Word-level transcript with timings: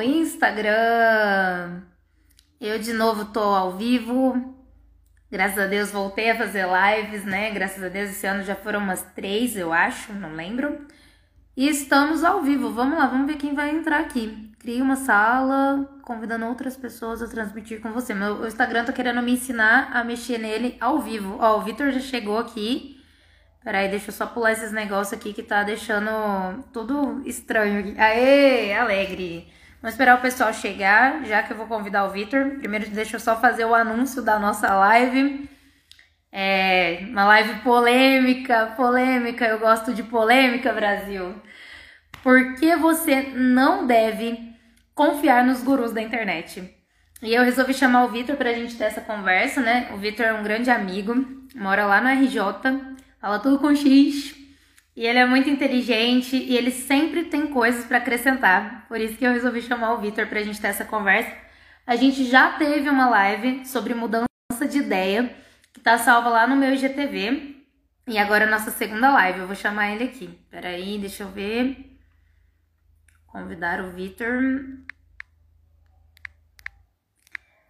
Instagram. 0.00 1.82
Eu 2.60 2.78
de 2.78 2.92
novo 2.92 3.26
tô 3.26 3.40
ao 3.40 3.76
vivo. 3.76 4.54
Graças 5.30 5.58
a 5.58 5.66
Deus 5.66 5.90
voltei 5.90 6.30
a 6.30 6.36
fazer 6.36 6.66
lives, 6.66 7.24
né? 7.24 7.50
Graças 7.50 7.82
a 7.82 7.88
Deus 7.88 8.10
esse 8.10 8.26
ano 8.26 8.42
já 8.42 8.54
foram 8.56 8.80
umas 8.80 9.02
três, 9.14 9.56
eu 9.56 9.72
acho, 9.72 10.12
não 10.12 10.34
lembro. 10.34 10.86
E 11.56 11.68
estamos 11.68 12.24
ao 12.24 12.42
vivo. 12.42 12.70
Vamos 12.70 12.98
lá, 12.98 13.06
vamos 13.06 13.26
ver 13.26 13.36
quem 13.36 13.54
vai 13.54 13.70
entrar 13.70 14.00
aqui. 14.00 14.50
Crie 14.58 14.82
uma 14.82 14.96
sala, 14.96 15.88
convidando 16.02 16.46
outras 16.46 16.76
pessoas 16.76 17.22
a 17.22 17.28
transmitir 17.28 17.80
com 17.80 17.92
você. 17.92 18.12
Meu 18.12 18.46
Instagram 18.46 18.84
tá 18.84 18.92
querendo 18.92 19.22
me 19.22 19.32
ensinar 19.32 19.90
a 19.92 20.04
mexer 20.04 20.38
nele 20.38 20.76
ao 20.80 20.98
vivo. 20.98 21.38
Ó, 21.40 21.58
o 21.58 21.62
Vitor 21.62 21.90
já 21.92 22.00
chegou 22.00 22.38
aqui. 22.38 23.00
Peraí, 23.62 23.88
deixa 23.88 24.08
eu 24.08 24.14
só 24.14 24.26
pular 24.26 24.52
esses 24.52 24.72
negócios 24.72 25.18
aqui 25.18 25.32
que 25.32 25.42
tá 25.42 25.62
deixando 25.62 26.10
tudo 26.72 27.22
estranho 27.24 27.80
aqui. 27.80 28.00
Aê, 28.00 28.74
alegre. 28.74 29.46
Vamos 29.80 29.94
esperar 29.94 30.18
o 30.18 30.20
pessoal 30.20 30.52
chegar, 30.52 31.24
já 31.24 31.42
que 31.42 31.52
eu 31.52 31.56
vou 31.56 31.66
convidar 31.66 32.04
o 32.04 32.10
Vitor. 32.10 32.58
Primeiro, 32.58 32.90
deixa 32.90 33.16
eu 33.16 33.20
só 33.20 33.40
fazer 33.40 33.64
o 33.64 33.74
anúncio 33.74 34.20
da 34.20 34.38
nossa 34.38 34.74
live. 34.74 35.48
É 36.30 37.00
uma 37.08 37.24
live 37.24 37.60
polêmica, 37.60 38.74
polêmica. 38.76 39.46
Eu 39.46 39.58
gosto 39.58 39.94
de 39.94 40.02
polêmica, 40.02 40.72
Brasil. 40.72 41.34
Por 42.22 42.56
que 42.56 42.76
você 42.76 43.22
não 43.34 43.86
deve 43.86 44.54
confiar 44.94 45.44
nos 45.44 45.62
gurus 45.62 45.92
da 45.92 46.02
internet? 46.02 46.76
E 47.22 47.34
eu 47.34 47.42
resolvi 47.42 47.72
chamar 47.72 48.04
o 48.04 48.08
Vitor 48.08 48.36
pra 48.36 48.52
gente 48.52 48.76
ter 48.76 48.84
essa 48.84 49.00
conversa, 49.00 49.60
né? 49.60 49.88
O 49.94 49.96
Vitor 49.96 50.26
é 50.26 50.32
um 50.34 50.42
grande 50.42 50.70
amigo, 50.70 51.14
mora 51.54 51.86
lá 51.86 52.00
no 52.00 52.08
RJ 52.08 52.38
fala 53.20 53.38
tudo 53.38 53.58
com 53.58 53.74
X. 53.74 54.34
E 55.00 55.06
ele 55.06 55.18
é 55.18 55.24
muito 55.24 55.48
inteligente 55.48 56.36
e 56.36 56.54
ele 56.54 56.70
sempre 56.70 57.24
tem 57.24 57.46
coisas 57.46 57.86
para 57.86 57.96
acrescentar. 57.96 58.86
Por 58.86 59.00
isso 59.00 59.16
que 59.16 59.24
eu 59.24 59.32
resolvi 59.32 59.62
chamar 59.62 59.94
o 59.94 59.98
Vitor 59.98 60.26
para 60.26 60.40
a 60.40 60.42
gente 60.42 60.60
ter 60.60 60.66
essa 60.66 60.84
conversa. 60.84 61.34
A 61.86 61.96
gente 61.96 62.26
já 62.26 62.52
teve 62.58 62.86
uma 62.90 63.08
live 63.08 63.64
sobre 63.64 63.94
mudança 63.94 64.28
de 64.68 64.76
ideia, 64.76 65.34
que 65.72 65.80
tá 65.80 65.96
salva 65.96 66.28
lá 66.28 66.46
no 66.46 66.54
meu 66.54 66.74
IGTV. 66.74 67.56
E 68.06 68.18
agora 68.18 68.44
é 68.44 68.46
a 68.46 68.50
nossa 68.50 68.70
segunda 68.70 69.10
live. 69.10 69.38
Eu 69.38 69.46
vou 69.46 69.56
chamar 69.56 69.90
ele 69.90 70.04
aqui. 70.04 70.38
Peraí, 70.50 70.98
deixa 70.98 71.22
eu 71.22 71.30
ver. 71.30 71.98
Convidar 73.26 73.80
o 73.80 73.92
Vitor. 73.92 74.52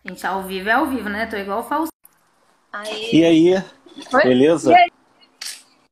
Gente, 0.05 0.27
ao 0.27 0.43
vivo 0.43 0.69
é 0.69 0.73
ao 0.73 0.87
vivo, 0.87 1.09
né? 1.09 1.27
Tô 1.27 1.37
igual 1.37 1.61
o 1.61 1.63
Faustão. 1.63 1.93
E 3.13 3.25
aí? 3.25 3.55
Oi? 3.55 4.23
Beleza? 4.25 4.73
E 4.73 4.75
aí? 4.75 5.00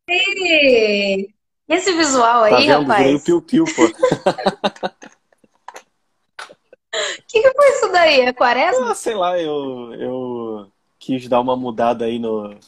E 0.09 1.29
esse 1.69 1.93
visual 1.93 2.45
aí, 2.45 2.67
tá 2.67 2.79
rapaz? 2.79 3.05
Veio 3.05 3.21
piu-piu, 3.21 3.65
pô. 3.65 3.85
O 3.85 3.93
que, 7.29 7.43
que 7.43 7.53
foi 7.53 7.69
isso 7.69 7.93
daí? 7.93 8.21
É 8.21 8.33
quaresma? 8.33 8.93
Ah, 8.93 8.95
sei 8.95 9.15
lá, 9.15 9.39
eu, 9.39 9.93
eu 9.95 10.73
quis 10.99 11.29
dar 11.29 11.41
uma 11.41 11.57
mudada 11.57 12.07
aí 12.07 12.19
no, 12.19 12.59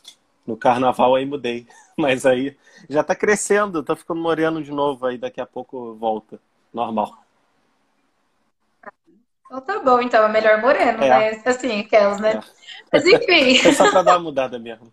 no 0.47 0.57
carnaval, 0.57 1.15
aí 1.15 1.25
mudei. 1.25 1.67
Mas 1.97 2.27
aí 2.27 2.57
já 2.89 3.03
tá 3.03 3.15
crescendo, 3.15 3.83
tá 3.83 3.97
ficando 3.97 4.21
moreno 4.21 4.63
de 4.63 4.71
novo, 4.71 5.07
aí 5.07 5.17
daqui 5.17 5.41
a 5.41 5.47
pouco 5.47 5.95
volta. 5.95 6.39
Normal. 6.73 7.19
Então 9.47 9.61
tá 9.63 9.81
bom, 9.81 10.01
então, 10.01 10.25
é 10.25 10.29
melhor 10.29 10.61
moreno, 10.61 11.03
é. 11.03 11.33
né? 11.33 11.43
Assim, 11.45 11.81
aquelas, 11.81 12.21
né? 12.21 12.35
É. 12.35 12.41
Mas 12.93 13.05
enfim. 13.05 13.59
É 13.67 13.73
só 13.73 13.91
pra 13.91 14.03
dar 14.03 14.13
uma 14.13 14.25
mudada 14.25 14.59
mesmo. 14.59 14.93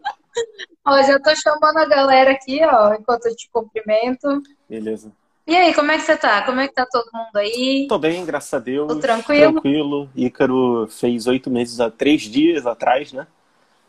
Ó, 0.86 1.02
já 1.04 1.20
tô 1.20 1.36
chamando 1.36 1.78
a 1.78 1.86
galera 1.86 2.32
aqui, 2.32 2.60
ó, 2.64 2.94
enquanto 2.94 3.26
eu 3.26 3.36
te 3.36 3.50
cumprimento. 3.52 4.42
Beleza. 4.70 5.12
E 5.46 5.56
aí, 5.56 5.74
como 5.74 5.92
é 5.92 5.98
que 5.98 6.04
você 6.04 6.18
tá? 6.18 6.42
Como 6.44 6.60
é 6.60 6.68
que 6.68 6.74
tá 6.74 6.86
todo 6.86 7.10
mundo 7.14 7.36
aí? 7.38 7.88
Tô 7.88 7.98
bem, 7.98 8.26
graças 8.26 8.54
a 8.54 8.60
Deus. 8.60 8.88
Tô 8.88 9.00
tranquilo? 9.00 9.54
Tranquilo. 9.54 10.10
Ícaro 10.16 10.88
fez 10.90 11.26
oito 11.28 11.50
meses 11.50 11.80
há 11.80 11.90
três 11.90 12.24
dias 12.24 12.66
atrás, 12.66 13.14
né? 13.14 13.28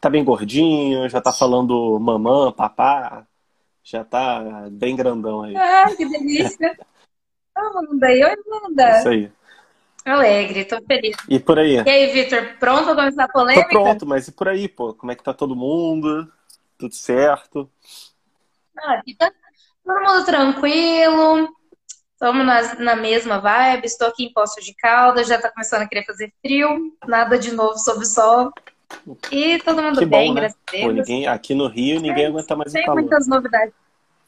Tá 0.00 0.08
bem 0.08 0.22
gordinho, 0.22 1.08
já 1.08 1.20
tá 1.20 1.32
falando 1.32 1.98
mamã, 1.98 2.52
papá. 2.52 3.26
Já 3.82 4.04
tá 4.04 4.68
bem 4.70 4.94
grandão 4.94 5.42
aí. 5.42 5.56
Ah, 5.56 5.86
que 5.96 6.04
delícia. 6.04 6.78
Amanda, 7.56 8.06
oi, 8.06 8.22
Amanda. 8.22 8.98
Isso 8.98 9.08
aí. 9.08 9.32
Alegre, 10.04 10.64
tô 10.64 10.80
feliz. 10.82 11.16
E 11.28 11.40
por 11.40 11.58
aí? 11.58 11.76
E 11.76 11.90
aí, 11.90 12.12
Vitor, 12.12 12.56
pronto 12.58 12.84
pra 12.84 12.94
começar 12.94 13.24
a 13.24 13.28
polêmica? 13.28 13.68
Tô 13.68 13.82
pronto, 13.82 14.06
mas 14.06 14.28
e 14.28 14.32
por 14.32 14.48
aí, 14.48 14.68
pô? 14.68 14.94
Como 14.94 15.10
é 15.10 15.14
que 15.16 15.22
tá 15.24 15.34
todo 15.34 15.56
mundo? 15.56 16.30
Tudo 16.78 16.94
certo? 16.94 17.68
Ah, 18.78 19.02
tá 19.18 19.32
todo 19.84 20.00
mundo 20.00 20.24
tranquilo. 20.24 21.48
Estamos 22.12 22.46
na, 22.46 22.74
na 22.76 22.96
mesma 22.96 23.40
vibe. 23.40 23.84
Estou 23.84 24.08
aqui 24.08 24.24
em 24.24 24.32
Poço 24.32 24.60
de 24.60 24.74
Caldas, 24.74 25.26
já 25.26 25.40
tá 25.40 25.50
começando 25.50 25.82
a 25.82 25.88
querer 25.88 26.04
fazer 26.04 26.32
frio. 26.40 26.96
Nada 27.06 27.38
de 27.38 27.52
novo 27.52 27.76
sob 27.78 28.00
o 28.00 28.06
sol. 28.06 28.52
E 29.30 29.58
todo 29.58 29.82
mundo 29.82 29.98
que 29.98 30.06
bem, 30.06 30.28
bom, 30.28 30.34
né? 30.34 30.40
graças 30.42 30.58
a 30.68 30.70
Deus. 30.72 30.84
Pô, 30.84 30.92
ninguém, 30.92 31.26
aqui 31.26 31.54
no 31.54 31.66
Rio, 31.66 32.00
ninguém 32.00 32.24
é, 32.24 32.28
aguenta 32.28 32.56
mais 32.56 32.72
o 32.72 32.74
calor. 32.74 32.86
Tem 32.86 32.94
muitas 32.94 33.26
novidades. 33.26 33.74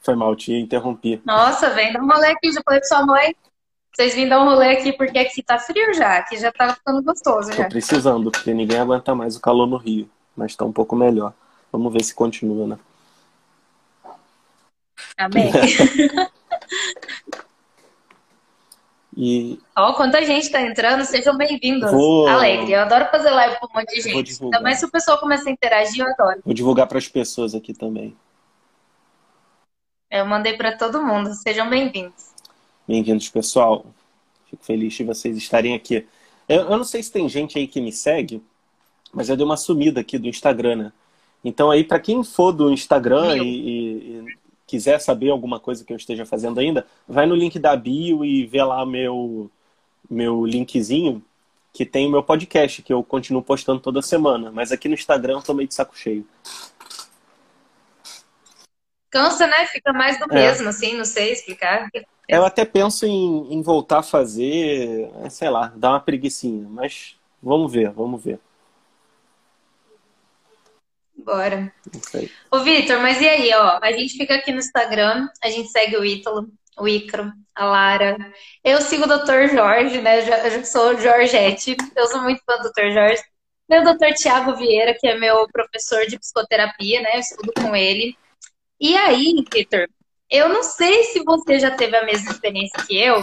Foi 0.01 0.15
mal, 0.15 0.35
te 0.35 0.53
interrompi. 0.53 1.21
Nossa, 1.25 1.69
vem 1.69 1.93
dar 1.93 2.01
um 2.01 2.07
rolê 2.07 2.27
aqui. 2.27 2.51
Já 2.51 2.61
falei 2.65 2.79
pra 2.79 2.87
sua 2.87 3.05
mãe. 3.05 3.35
Vocês 3.93 4.15
vêm 4.15 4.27
dar 4.27 4.41
um 4.41 4.45
rolê 4.45 4.71
aqui 4.71 4.93
porque 4.93 5.19
aqui 5.19 5.43
tá 5.43 5.59
frio 5.59 5.93
já. 5.93 6.17
Aqui 6.17 6.37
já 6.37 6.51
tá 6.51 6.73
ficando 6.73 7.03
gostoso 7.03 7.49
Tô 7.49 7.57
já. 7.57 7.69
precisando, 7.69 8.31
porque 8.31 8.53
ninguém 8.53 8.79
aguenta 8.79 9.13
mais 9.13 9.35
o 9.35 9.41
calor 9.41 9.67
no 9.67 9.77
Rio. 9.77 10.09
Mas 10.35 10.55
tá 10.55 10.65
um 10.65 10.71
pouco 10.71 10.95
melhor. 10.95 11.33
Vamos 11.71 11.93
ver 11.93 12.03
se 12.03 12.13
continua, 12.13 12.67
né? 12.67 12.77
Amém. 15.17 15.51
e... 19.15 19.57
Ó, 19.75 19.93
quanta 19.93 20.25
gente 20.25 20.51
tá 20.51 20.61
entrando, 20.61 21.05
sejam 21.05 21.37
bem-vindos. 21.37 21.89
Vou... 21.91 22.27
Alegre, 22.27 22.73
eu 22.73 22.81
adoro 22.81 23.05
fazer 23.09 23.29
live 23.29 23.57
com 23.59 23.67
um 23.67 23.79
monte 23.79 23.95
de 23.95 24.01
gente. 24.01 24.43
Mais 24.61 24.79
se 24.79 24.85
o 24.85 24.91
pessoal 24.91 25.17
começa 25.19 25.47
a 25.47 25.51
interagir, 25.51 26.03
eu 26.03 26.11
adoro. 26.11 26.41
Vou 26.43 26.53
divulgar 26.53 26.87
para 26.87 26.97
as 26.97 27.07
pessoas 27.07 27.55
aqui 27.55 27.73
também. 27.73 28.15
Eu 30.09 30.25
mandei 30.25 30.57
para 30.57 30.77
todo 30.77 31.01
mundo, 31.01 31.33
sejam 31.33 31.69
bem-vindos. 31.69 32.31
Bem-vindos, 32.85 33.29
pessoal. 33.29 33.85
Fico 34.49 34.65
feliz 34.65 34.93
de 34.93 35.05
vocês 35.05 35.37
estarem 35.37 35.73
aqui. 35.73 36.05
Eu, 36.49 36.63
eu 36.63 36.77
não 36.77 36.83
sei 36.83 37.01
se 37.01 37.09
tem 37.09 37.29
gente 37.29 37.57
aí 37.57 37.65
que 37.65 37.79
me 37.79 37.93
segue, 37.93 38.43
mas 39.13 39.29
eu 39.29 39.37
dei 39.37 39.45
uma 39.45 39.55
sumida 39.55 40.01
aqui 40.01 40.17
do 40.17 40.27
Instagram, 40.27 40.75
né? 40.75 40.91
Então 41.43 41.71
aí, 41.71 41.83
para 41.83 41.99
quem 41.99 42.23
for 42.23 42.51
do 42.51 42.71
Instagram 42.71 43.37
e, 43.37 43.41
e, 43.41 44.19
e, 44.19 44.37
quiser 44.67 44.99
saber 44.99 45.29
alguma 45.29 45.59
coisa 45.59 45.83
que 45.83 45.91
eu 45.91 45.97
esteja 45.97 46.25
fazendo 46.25 46.59
ainda, 46.59 46.85
vai 47.07 47.25
no 47.25 47.35
link 47.35 47.57
da 47.59 47.75
bio 47.75 48.23
e 48.23 48.45
vê 48.45 48.63
lá 48.63 48.85
meu, 48.85 49.49
meu 50.09 50.45
linkzinho 50.45 51.23
que 51.73 51.85
tem 51.85 52.07
o 52.07 52.11
meu 52.11 52.21
podcast, 52.21 52.81
que 52.81 52.91
eu 52.91 53.03
continuo 53.03 53.41
postando 53.41 53.79
toda 53.79 54.01
semana. 54.01 54.51
Mas 54.51 54.71
aqui 54.71 54.87
no 54.87 54.93
Instagram 54.93 55.35
eu 55.35 55.41
tô 55.41 55.53
meio 55.53 55.67
de 55.67 55.73
saco 55.73 55.97
cheio. 55.97 56.27
Cansa, 59.09 59.47
né? 59.47 59.65
Fica 59.67 59.91
mais 59.91 60.17
do 60.19 60.25
é. 60.31 60.35
mesmo, 60.35 60.69
assim, 60.69 60.97
não 60.97 61.05
sei 61.05 61.31
explicar. 61.31 61.89
Eu 62.27 62.45
até 62.45 62.63
penso 62.63 63.05
em, 63.05 63.53
em 63.53 63.61
voltar 63.61 63.99
a 63.99 64.03
fazer, 64.03 65.09
sei 65.29 65.49
lá, 65.49 65.71
dar 65.75 65.91
uma 65.91 65.99
preguiçinha, 65.99 66.65
mas 66.69 67.17
vamos 67.41 67.71
ver, 67.71 67.91
vamos 67.91 68.23
ver. 68.23 68.39
Bora. 71.23 71.71
Ô, 72.49 72.59
Vitor, 72.59 72.99
mas 72.99 73.21
e 73.21 73.27
aí, 73.27 73.53
ó? 73.53 73.79
A 73.81 73.91
gente 73.91 74.17
fica 74.17 74.35
aqui 74.35 74.51
no 74.51 74.59
Instagram, 74.59 75.27
a 75.43 75.49
gente 75.49 75.69
segue 75.69 75.97
o 75.97 76.05
Ítalo, 76.05 76.49
o 76.77 76.87
Icro, 76.87 77.31
a 77.55 77.65
Lara. 77.65 78.17
Eu 78.63 78.81
sigo 78.81 79.05
o 79.05 79.07
Dr. 79.07 79.53
Jorge, 79.53 80.01
né? 80.01 80.19
Eu 80.55 80.65
sou 80.65 80.97
Jorgette, 80.97 81.75
eu 81.95 82.07
sou 82.07 82.21
muito 82.21 82.41
fã 82.43 82.57
do 82.57 82.71
Dr. 82.71 82.91
Jorge. 82.91 83.23
Meu 83.69 83.83
Dr. 83.83 84.13
Tiago 84.15 84.55
Vieira, 84.55 84.95
que 84.99 85.07
é 85.07 85.17
meu 85.17 85.47
professor 85.47 86.05
de 86.05 86.19
psicoterapia, 86.19 87.01
né? 87.01 87.15
Eu 87.15 87.19
estudo 87.19 87.53
com 87.53 87.75
ele. 87.75 88.17
E 88.79 88.97
aí, 88.97 89.45
Vitor, 89.53 89.87
eu 90.29 90.49
não 90.49 90.63
sei 90.63 91.03
se 91.05 91.23
você 91.23 91.59
já 91.59 91.71
teve 91.71 91.95
a 91.95 92.05
mesma 92.05 92.31
experiência 92.31 92.83
que 92.85 92.97
eu, 92.97 93.21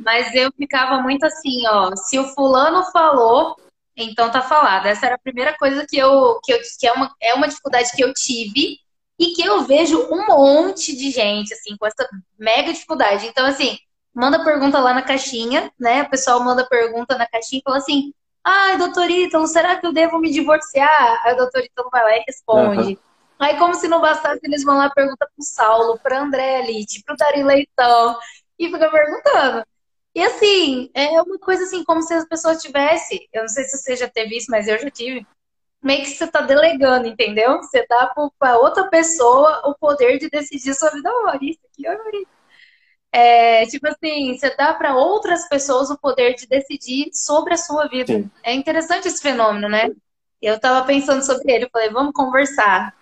mas 0.00 0.34
eu 0.34 0.50
ficava 0.52 1.00
muito 1.02 1.24
assim, 1.24 1.66
ó. 1.68 1.94
Se 1.94 2.18
o 2.18 2.24
fulano 2.34 2.82
falou, 2.92 3.56
então 4.04 4.30
tá 4.30 4.42
falado. 4.42 4.86
Essa 4.86 5.06
era 5.06 5.14
a 5.14 5.18
primeira 5.18 5.56
coisa 5.56 5.86
que 5.88 5.96
eu 5.96 6.40
que, 6.42 6.52
eu, 6.52 6.58
que 6.78 6.86
é, 6.86 6.92
uma, 6.92 7.14
é 7.20 7.34
uma 7.34 7.48
dificuldade 7.48 7.92
que 7.92 8.02
eu 8.02 8.12
tive 8.14 8.78
e 9.18 9.32
que 9.34 9.42
eu 9.42 9.62
vejo 9.62 9.98
um 10.10 10.26
monte 10.26 10.96
de 10.96 11.10
gente 11.10 11.52
assim 11.54 11.76
com 11.76 11.86
essa 11.86 12.08
mega 12.38 12.72
dificuldade. 12.72 13.26
Então 13.26 13.46
assim, 13.46 13.78
manda 14.14 14.44
pergunta 14.44 14.78
lá 14.78 14.94
na 14.94 15.02
caixinha, 15.02 15.72
né? 15.78 16.02
O 16.02 16.10
pessoal 16.10 16.42
manda 16.42 16.66
pergunta 16.66 17.16
na 17.16 17.26
caixinha 17.26 17.60
e 17.60 17.62
fala 17.64 17.78
assim: 17.78 18.12
"Ai, 18.44 18.78
doutor 18.78 19.10
Ítalo, 19.10 19.46
será 19.46 19.76
que 19.76 19.86
eu 19.86 19.92
devo 19.92 20.18
me 20.18 20.30
divorciar?" 20.30 21.22
Aí 21.24 21.34
o 21.34 21.36
doutor 21.36 21.62
Ítalo 21.64 21.90
vai 21.90 22.02
lá 22.02 22.16
e 22.16 22.24
responde. 22.26 22.92
Uhum. 22.94 23.10
Aí, 23.40 23.56
como 23.56 23.74
se 23.74 23.88
não 23.88 24.02
bastasse, 24.02 24.40
eles 24.42 24.62
vão 24.62 24.76
lá 24.76 24.90
pergunta 24.90 25.26
pro 25.34 25.42
Saulo, 25.42 25.98
pra 25.98 26.20
André 26.20 26.60
Elite, 26.60 27.02
pro 27.02 27.16
Dari 27.16 27.42
Leitão, 27.42 28.18
e 28.58 28.66
fica 28.66 28.90
perguntando. 28.90 29.64
E 30.14 30.22
assim, 30.22 30.90
é 30.94 31.20
uma 31.22 31.38
coisa 31.38 31.64
assim, 31.64 31.84
como 31.84 32.02
se 32.02 32.12
as 32.12 32.26
pessoas 32.26 32.62
tivessem, 32.62 33.28
eu 33.32 33.42
não 33.42 33.48
sei 33.48 33.64
se 33.64 33.78
você 33.78 33.96
já 33.96 34.08
teve 34.08 34.36
isso, 34.36 34.50
mas 34.50 34.66
eu 34.66 34.78
já 34.78 34.90
tive, 34.90 35.24
meio 35.82 36.02
que 36.02 36.10
você 36.10 36.26
tá 36.26 36.40
delegando, 36.40 37.06
entendeu? 37.06 37.58
Você 37.58 37.86
dá 37.88 38.12
para 38.38 38.58
outra 38.58 38.88
pessoa 38.88 39.62
o 39.66 39.74
poder 39.74 40.18
de 40.18 40.28
decidir 40.28 40.74
sua 40.74 40.90
vida. 40.90 41.10
Olha 41.26 41.38
isso 41.42 41.60
aqui, 41.72 41.88
olha 41.88 42.00
é, 43.12 43.66
tipo 43.66 43.88
assim, 43.88 44.38
você 44.38 44.54
dá 44.56 44.72
para 44.72 44.94
outras 44.96 45.48
pessoas 45.48 45.90
o 45.90 45.98
poder 45.98 46.34
de 46.34 46.46
decidir 46.46 47.10
sobre 47.12 47.54
a 47.54 47.56
sua 47.56 47.88
vida. 47.88 48.12
Sim. 48.12 48.30
É 48.42 48.54
interessante 48.54 49.08
esse 49.08 49.20
fenômeno, 49.20 49.68
né? 49.68 49.90
Eu 50.40 50.60
tava 50.60 50.86
pensando 50.86 51.24
sobre 51.24 51.52
ele, 51.52 51.68
falei, 51.72 51.90
vamos 51.90 52.12
conversar. 52.12 52.94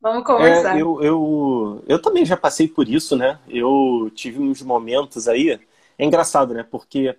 Vamos 0.00 0.24
conversar. 0.24 0.76
É, 0.76 0.82
eu, 0.82 1.00
eu, 1.02 1.84
eu 1.86 2.02
também 2.02 2.24
já 2.24 2.36
passei 2.36 2.66
por 2.66 2.88
isso, 2.88 3.16
né? 3.16 3.38
Eu 3.48 4.10
tive 4.14 4.40
uns 4.40 4.62
momentos 4.62 5.28
aí. 5.28 5.60
É 6.00 6.04
engraçado, 6.06 6.54
né? 6.54 6.64
Porque 6.68 7.14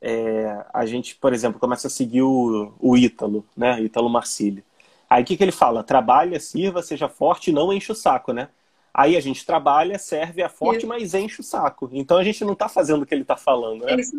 é, 0.00 0.64
a 0.72 0.86
gente, 0.86 1.14
por 1.16 1.32
exemplo, 1.32 1.60
começa 1.60 1.88
a 1.88 1.90
seguir 1.90 2.22
o, 2.22 2.72
o 2.80 2.96
Ítalo, 2.96 3.44
né? 3.56 3.80
Ítalo 3.82 4.08
Marcílio. 4.08 4.64
Aí 5.08 5.22
o 5.22 5.26
que, 5.26 5.36
que 5.36 5.44
ele 5.44 5.52
fala? 5.52 5.84
Trabalha, 5.84 6.40
sirva, 6.40 6.82
seja 6.82 7.08
forte, 7.08 7.52
não 7.52 7.72
enche 7.72 7.92
o 7.92 7.94
saco, 7.94 8.32
né? 8.32 8.48
Aí 8.92 9.16
a 9.16 9.20
gente 9.20 9.44
trabalha, 9.44 9.98
serve, 9.98 10.40
é 10.40 10.48
forte, 10.48 10.78
Isso. 10.78 10.86
mas 10.86 11.14
enche 11.14 11.40
o 11.40 11.44
saco. 11.44 11.90
Então 11.92 12.16
a 12.16 12.22
gente 12.22 12.44
não 12.44 12.52
está 12.52 12.68
fazendo 12.68 13.02
o 13.02 13.06
que 13.06 13.12
ele 13.12 13.22
está 13.22 13.36
falando, 13.36 13.84
né? 13.84 13.96
Isso. 13.96 14.16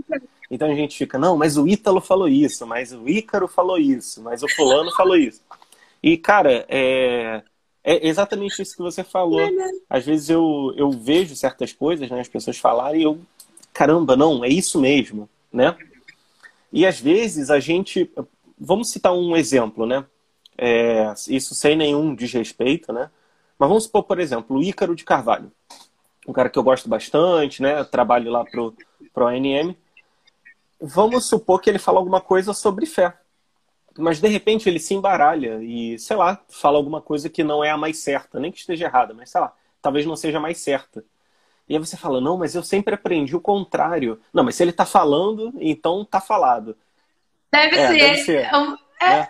Então 0.52 0.70
a 0.70 0.76
gente 0.76 0.98
fica, 0.98 1.18
não, 1.18 1.38
mas 1.38 1.58
o 1.58 1.68
Ítalo 1.68 2.02
falou 2.02 2.28
isso, 2.28 2.68
mas 2.68 2.92
o 2.92 3.08
Ícaro 3.08 3.48
falou 3.48 3.78
isso, 3.78 4.22
mas 4.22 4.44
o 4.44 4.50
fulano 4.50 4.92
falou 4.92 5.16
isso. 5.16 5.42
E, 6.04 6.18
cara, 6.18 6.66
é, 6.68 7.42
é 7.84 8.08
exatamente 8.08 8.62
isso 8.62 8.76
que 8.76 8.82
você 8.82 9.04
falou. 9.04 9.42
Às 9.90 10.06
vezes 10.06 10.30
eu, 10.30 10.74
eu 10.76 10.92
vejo 10.92 11.36
certas 11.36 11.72
coisas, 11.72 12.10
né, 12.10 12.20
as 12.20 12.28
pessoas 12.28 12.58
falarem, 12.58 13.02
e 13.02 13.04
eu, 13.04 13.20
caramba, 13.76 14.16
não, 14.16 14.46
é 14.46 14.48
isso 14.48 14.80
mesmo, 14.80 15.30
né? 15.52 15.78
E 16.72 16.86
às 16.86 16.98
vezes 16.98 17.50
a 17.52 17.60
gente, 17.60 18.10
vamos 18.58 18.90
citar 18.90 19.14
um 19.14 19.36
exemplo, 19.36 19.86
né? 19.86 20.06
É, 20.58 21.14
isso 21.28 21.54
sem 21.54 21.76
nenhum 21.76 22.16
desrespeito, 22.16 22.94
né? 22.94 23.12
Mas 23.60 23.68
vamos 23.68 23.84
supor, 23.84 24.04
por 24.04 24.18
exemplo, 24.18 24.58
o 24.58 24.64
Ícaro 24.64 24.96
de 24.96 25.04
Carvalho. 25.04 25.52
Um 26.26 26.32
cara 26.32 26.50
que 26.50 26.58
eu 26.58 26.64
gosto 26.64 26.88
bastante, 26.88 27.62
né? 27.62 27.84
Trabalho 27.84 28.32
lá 28.32 28.46
pro, 28.46 28.74
pro 29.14 29.28
ANM. 29.28 29.76
Vamos 30.80 31.26
supor 31.26 31.60
que 31.60 31.70
ele 31.70 31.80
fala 31.80 32.00
alguma 32.00 32.22
coisa 32.22 32.54
sobre 32.54 32.86
fé. 32.86 33.14
Mas 33.98 34.22
de 34.22 34.30
repente 34.30 34.70
ele 34.70 34.80
se 34.80 34.94
embaralha 34.94 35.62
e, 35.62 36.00
sei 36.00 36.16
lá, 36.16 36.42
fala 36.48 36.78
alguma 36.78 37.02
coisa 37.02 37.30
que 37.30 37.44
não 37.44 37.62
é 37.62 37.72
a 37.72 37.78
mais 37.78 37.98
certa, 37.98 38.40
nem 38.40 38.52
que 38.52 38.60
esteja 38.60 38.86
errada, 38.86 39.14
mas 39.14 39.30
sei 39.30 39.42
lá, 39.42 39.54
talvez 39.82 40.06
não 40.06 40.16
seja 40.16 40.38
a 40.38 40.42
mais 40.42 40.60
certa. 40.60 41.04
E 41.68 41.74
aí 41.76 41.80
você 41.80 41.98
fala, 41.98 42.22
não, 42.22 42.38
mas 42.38 42.56
eu 42.56 42.64
sempre 42.64 42.94
aprendi 42.96 43.36
o 43.36 43.42
contrário. 43.42 44.20
Não, 44.34 44.44
mas 44.44 44.56
se 44.56 44.64
ele 44.64 44.72
tá 44.72 44.86
falando, 44.86 45.54
então 45.60 46.06
tá 46.06 46.22
falado. 46.22 46.76
Deve 47.52 47.76
É, 47.76 47.88
ser. 47.88 48.00
deve 48.00 48.18
ser. 48.18 48.50
É 49.02 49.28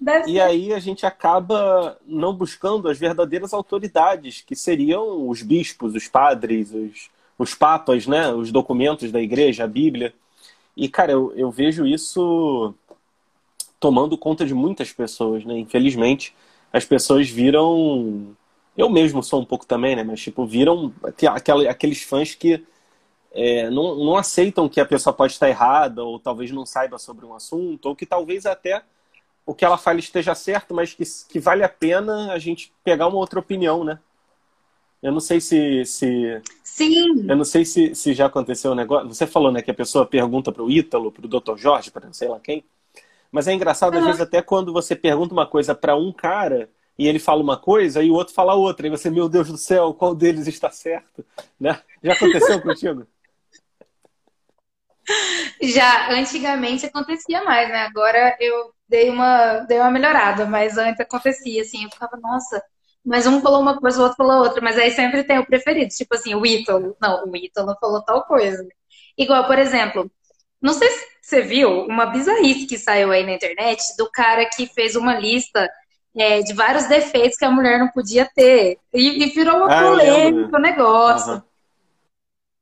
deve 0.00 0.24
E 0.26 0.32
ser. 0.32 0.40
aí 0.40 0.72
a 0.72 0.78
gente 0.78 1.06
acaba 1.06 1.98
não 2.06 2.34
buscando 2.34 2.88
as 2.88 2.98
verdadeiras 2.98 3.52
autoridades, 3.52 4.40
que 4.42 4.54
seriam 4.56 5.28
os 5.28 5.42
bispos, 5.42 5.94
os 5.94 6.08
padres, 6.08 6.72
os, 6.72 7.10
os 7.38 7.54
papas, 7.54 8.06
né? 8.06 8.30
Os 8.32 8.52
documentos 8.52 9.10
da 9.10 9.20
igreja, 9.20 9.64
a 9.64 9.68
Bíblia. 9.68 10.12
E, 10.76 10.88
cara, 10.88 11.12
eu, 11.12 11.32
eu 11.36 11.50
vejo 11.50 11.86
isso 11.86 12.74
tomando 13.80 14.18
conta 14.18 14.44
de 14.44 14.54
muitas 14.54 14.92
pessoas, 14.92 15.44
né? 15.44 15.58
Infelizmente, 15.58 16.34
as 16.72 16.84
pessoas 16.84 17.28
viram. 17.28 18.36
Eu 18.78 18.88
mesmo 18.88 19.24
sou 19.24 19.40
um 19.42 19.44
pouco 19.44 19.66
também, 19.66 19.96
né? 19.96 20.04
Mas, 20.04 20.20
tipo, 20.20 20.46
viram 20.46 20.94
aque- 21.02 21.26
aquela- 21.26 21.68
aqueles 21.68 22.02
fãs 22.02 22.34
que 22.36 22.64
é, 23.32 23.70
não, 23.70 23.96
não 23.96 24.16
aceitam 24.16 24.68
que 24.68 24.80
a 24.80 24.86
pessoa 24.86 25.12
pode 25.12 25.34
estar 25.34 25.48
errada, 25.48 26.02
ou 26.04 26.18
talvez 26.20 26.50
não 26.52 26.66
saiba 26.66 26.98
sobre 26.98 27.26
um 27.26 27.34
assunto, 27.34 27.86
ou 27.86 27.96
que 27.96 28.06
talvez 28.06 28.46
até 28.46 28.82
o 29.46 29.54
que 29.54 29.64
ela 29.64 29.78
fala 29.78 29.98
esteja 29.98 30.34
certo, 30.34 30.74
mas 30.74 30.94
que, 30.94 31.04
que 31.28 31.40
vale 31.40 31.64
a 31.64 31.68
pena 31.68 32.32
a 32.32 32.38
gente 32.38 32.72
pegar 32.84 33.08
uma 33.08 33.18
outra 33.18 33.40
opinião, 33.40 33.84
né? 33.84 33.98
Eu 35.02 35.12
não 35.12 35.20
sei 35.20 35.40
se, 35.40 35.84
se 35.84 36.42
Sim. 36.64 37.28
eu 37.28 37.36
não 37.36 37.44
sei 37.44 37.64
se, 37.64 37.94
se 37.94 38.14
já 38.14 38.26
aconteceu 38.26 38.72
um 38.72 38.74
negócio. 38.74 39.08
Você 39.08 39.26
falou, 39.26 39.52
né, 39.52 39.62
que 39.62 39.70
a 39.70 39.74
pessoa 39.74 40.06
pergunta 40.06 40.50
para 40.52 40.62
o 40.62 40.70
Ítalo, 40.70 41.12
para 41.12 41.24
o 41.24 41.28
Dr. 41.28 41.56
Jorge, 41.56 41.90
para 41.90 42.06
não 42.06 42.12
sei 42.12 42.28
lá 42.28 42.40
quem. 42.40 42.64
Mas 43.30 43.48
é 43.48 43.52
engraçado, 43.54 43.96
às 43.98 44.04
vezes, 44.04 44.20
até 44.20 44.42
quando 44.42 44.72
você 44.72 44.96
pergunta 44.96 45.34
uma 45.34 45.46
coisa 45.46 45.74
para 45.74 45.96
um 45.96 46.12
cara 46.12 46.68
e 46.98 47.06
ele 47.06 47.18
fala 47.18 47.42
uma 47.42 47.56
coisa 47.56 48.02
e 48.02 48.10
o 48.10 48.14
outro 48.14 48.34
fala 48.34 48.54
outra. 48.54 48.86
E 48.86 48.90
você, 48.90 49.08
meu 49.08 49.28
Deus 49.28 49.48
do 49.48 49.56
céu, 49.56 49.94
qual 49.94 50.14
deles 50.14 50.48
está 50.48 50.70
certo? 50.70 51.24
Né? 51.58 51.80
Já 52.02 52.14
aconteceu 52.14 52.60
contigo? 52.62 53.06
Já 55.62 56.10
antigamente 56.12 56.86
acontecia 56.86 57.42
mais, 57.44 57.68
né? 57.68 57.82
Agora 57.82 58.36
eu 58.40 58.72
dei 58.88 59.10
uma, 59.10 59.60
dei 59.60 59.78
uma 59.78 59.90
melhorada, 59.90 60.44
mas 60.44 60.76
antes 60.76 61.00
acontecia, 61.00 61.62
assim, 61.62 61.84
eu 61.84 61.90
ficava, 61.90 62.16
nossa, 62.16 62.62
mas 63.04 63.26
um 63.26 63.40
falou 63.40 63.60
uma 63.60 63.78
coisa, 63.80 64.00
o 64.00 64.02
outro 64.02 64.16
falou 64.16 64.42
outra, 64.44 64.60
mas 64.60 64.76
aí 64.76 64.90
sempre 64.90 65.24
tem 65.24 65.38
o 65.38 65.46
preferido, 65.46 65.88
tipo 65.94 66.14
assim, 66.14 66.34
o 66.34 66.44
Ítalo. 66.44 66.96
Não, 67.00 67.24
o 67.26 67.36
Ítalo 67.36 67.76
falou 67.80 68.02
tal 68.04 68.24
coisa. 68.24 68.66
Igual, 69.16 69.46
por 69.46 69.58
exemplo, 69.58 70.10
não 70.60 70.72
sei 70.74 70.88
se 70.90 71.06
você 71.22 71.42
viu 71.42 71.82
uma 71.86 72.06
bizarrice 72.06 72.66
que 72.66 72.76
saiu 72.78 73.10
aí 73.10 73.24
na 73.24 73.32
internet 73.32 73.82
do 73.96 74.10
cara 74.10 74.44
que 74.46 74.66
fez 74.66 74.96
uma 74.96 75.18
lista 75.18 75.68
é, 76.16 76.40
de 76.40 76.52
vários 76.54 76.86
defeitos 76.86 77.36
que 77.38 77.44
a 77.44 77.50
mulher 77.50 77.78
não 77.78 77.88
podia 77.88 78.28
ter. 78.34 78.78
E, 78.92 79.24
e 79.24 79.26
virou 79.30 79.58
uma 79.58 79.72
Ah, 79.72 79.82
polêmica 79.82 80.56
o 80.56 80.60
negócio. 80.60 81.32
Aham. 81.32 81.44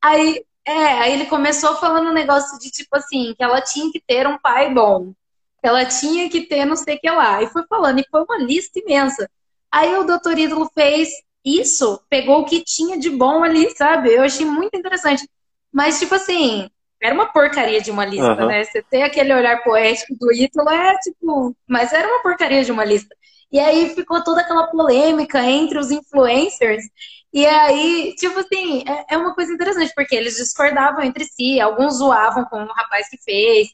Aí, 0.03 0.43
é, 0.65 0.71
aí 0.71 1.13
ele 1.13 1.25
começou 1.25 1.75
falando 1.77 2.09
um 2.09 2.13
negócio 2.13 2.57
de 2.59 2.69
tipo 2.69 2.95
assim, 2.95 3.33
que 3.35 3.43
ela 3.43 3.61
tinha 3.61 3.91
que 3.91 4.01
ter 4.05 4.27
um 4.27 4.37
pai 4.37 4.73
bom. 4.73 5.13
que 5.61 5.67
Ela 5.67 5.85
tinha 5.85 6.29
que 6.29 6.41
ter 6.45 6.65
não 6.65 6.75
sei 6.75 6.95
o 6.95 6.99
que 6.99 7.09
lá. 7.09 7.41
E 7.41 7.47
foi 7.47 7.63
falando, 7.67 7.99
e 7.99 8.05
foi 8.09 8.23
uma 8.23 8.37
lista 8.37 8.79
imensa. 8.79 9.29
Aí 9.71 9.95
o 9.95 10.03
doutor 10.03 10.37
Ídolo 10.37 10.69
fez 10.73 11.09
isso, 11.43 12.01
pegou 12.09 12.41
o 12.41 12.45
que 12.45 12.63
tinha 12.63 12.97
de 12.99 13.09
bom 13.09 13.43
ali, 13.43 13.69
sabe? 13.75 14.13
Eu 14.13 14.23
achei 14.23 14.45
muito 14.45 14.75
interessante. 14.77 15.27
Mas, 15.71 15.99
tipo 15.99 16.15
assim, 16.15 16.69
era 17.01 17.13
uma 17.13 17.31
porcaria 17.31 17.81
de 17.81 17.91
uma 17.91 18.05
lista, 18.05 18.27
Aham. 18.31 18.47
né? 18.47 18.63
Você 18.63 18.81
tem 18.83 19.03
aquele 19.03 19.33
olhar 19.33 19.63
poético 19.63 20.15
do 20.17 20.31
Ítalo, 20.31 20.69
é 20.69 20.97
tipo. 20.99 21.55
Mas 21.67 21.93
era 21.93 22.07
uma 22.07 22.21
porcaria 22.21 22.63
de 22.63 22.71
uma 22.71 22.83
lista. 22.83 23.15
E 23.51 23.59
aí 23.59 23.93
ficou 23.95 24.23
toda 24.23 24.41
aquela 24.41 24.67
polêmica 24.67 25.41
entre 25.41 25.79
os 25.79 25.91
influencers. 25.91 26.83
E 27.31 27.45
aí, 27.45 28.15
tipo 28.15 28.39
assim, 28.39 28.83
é, 28.87 29.15
é 29.15 29.17
uma 29.17 29.33
coisa 29.33 29.51
interessante, 29.53 29.93
porque 29.95 30.15
eles 30.15 30.35
discordavam 30.35 31.03
entre 31.03 31.25
si, 31.25 31.59
alguns 31.59 31.97
zoavam 31.97 32.45
com 32.45 32.63
o 32.63 32.73
rapaz 32.73 33.09
que 33.09 33.17
fez. 33.21 33.69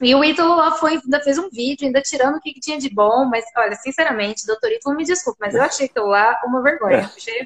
E 0.00 0.14
o 0.14 0.24
Ítalo 0.24 0.56
lá 0.56 0.72
foi, 0.72 1.00
ainda 1.02 1.20
fez 1.20 1.38
um 1.38 1.48
vídeo, 1.48 1.86
ainda 1.86 2.00
tirando 2.00 2.36
o 2.36 2.40
que, 2.40 2.52
que 2.52 2.60
tinha 2.60 2.78
de 2.78 2.92
bom, 2.92 3.24
mas 3.24 3.44
olha, 3.56 3.76
sinceramente, 3.76 4.46
doutor 4.46 4.72
Ítalo, 4.72 4.96
me 4.96 5.04
desculpe, 5.04 5.38
mas 5.40 5.54
eu 5.54 5.62
achei 5.62 5.86
aquilo 5.86 6.06
lá 6.06 6.40
uma 6.44 6.60
vergonha. 6.62 7.10
Achei... 7.16 7.44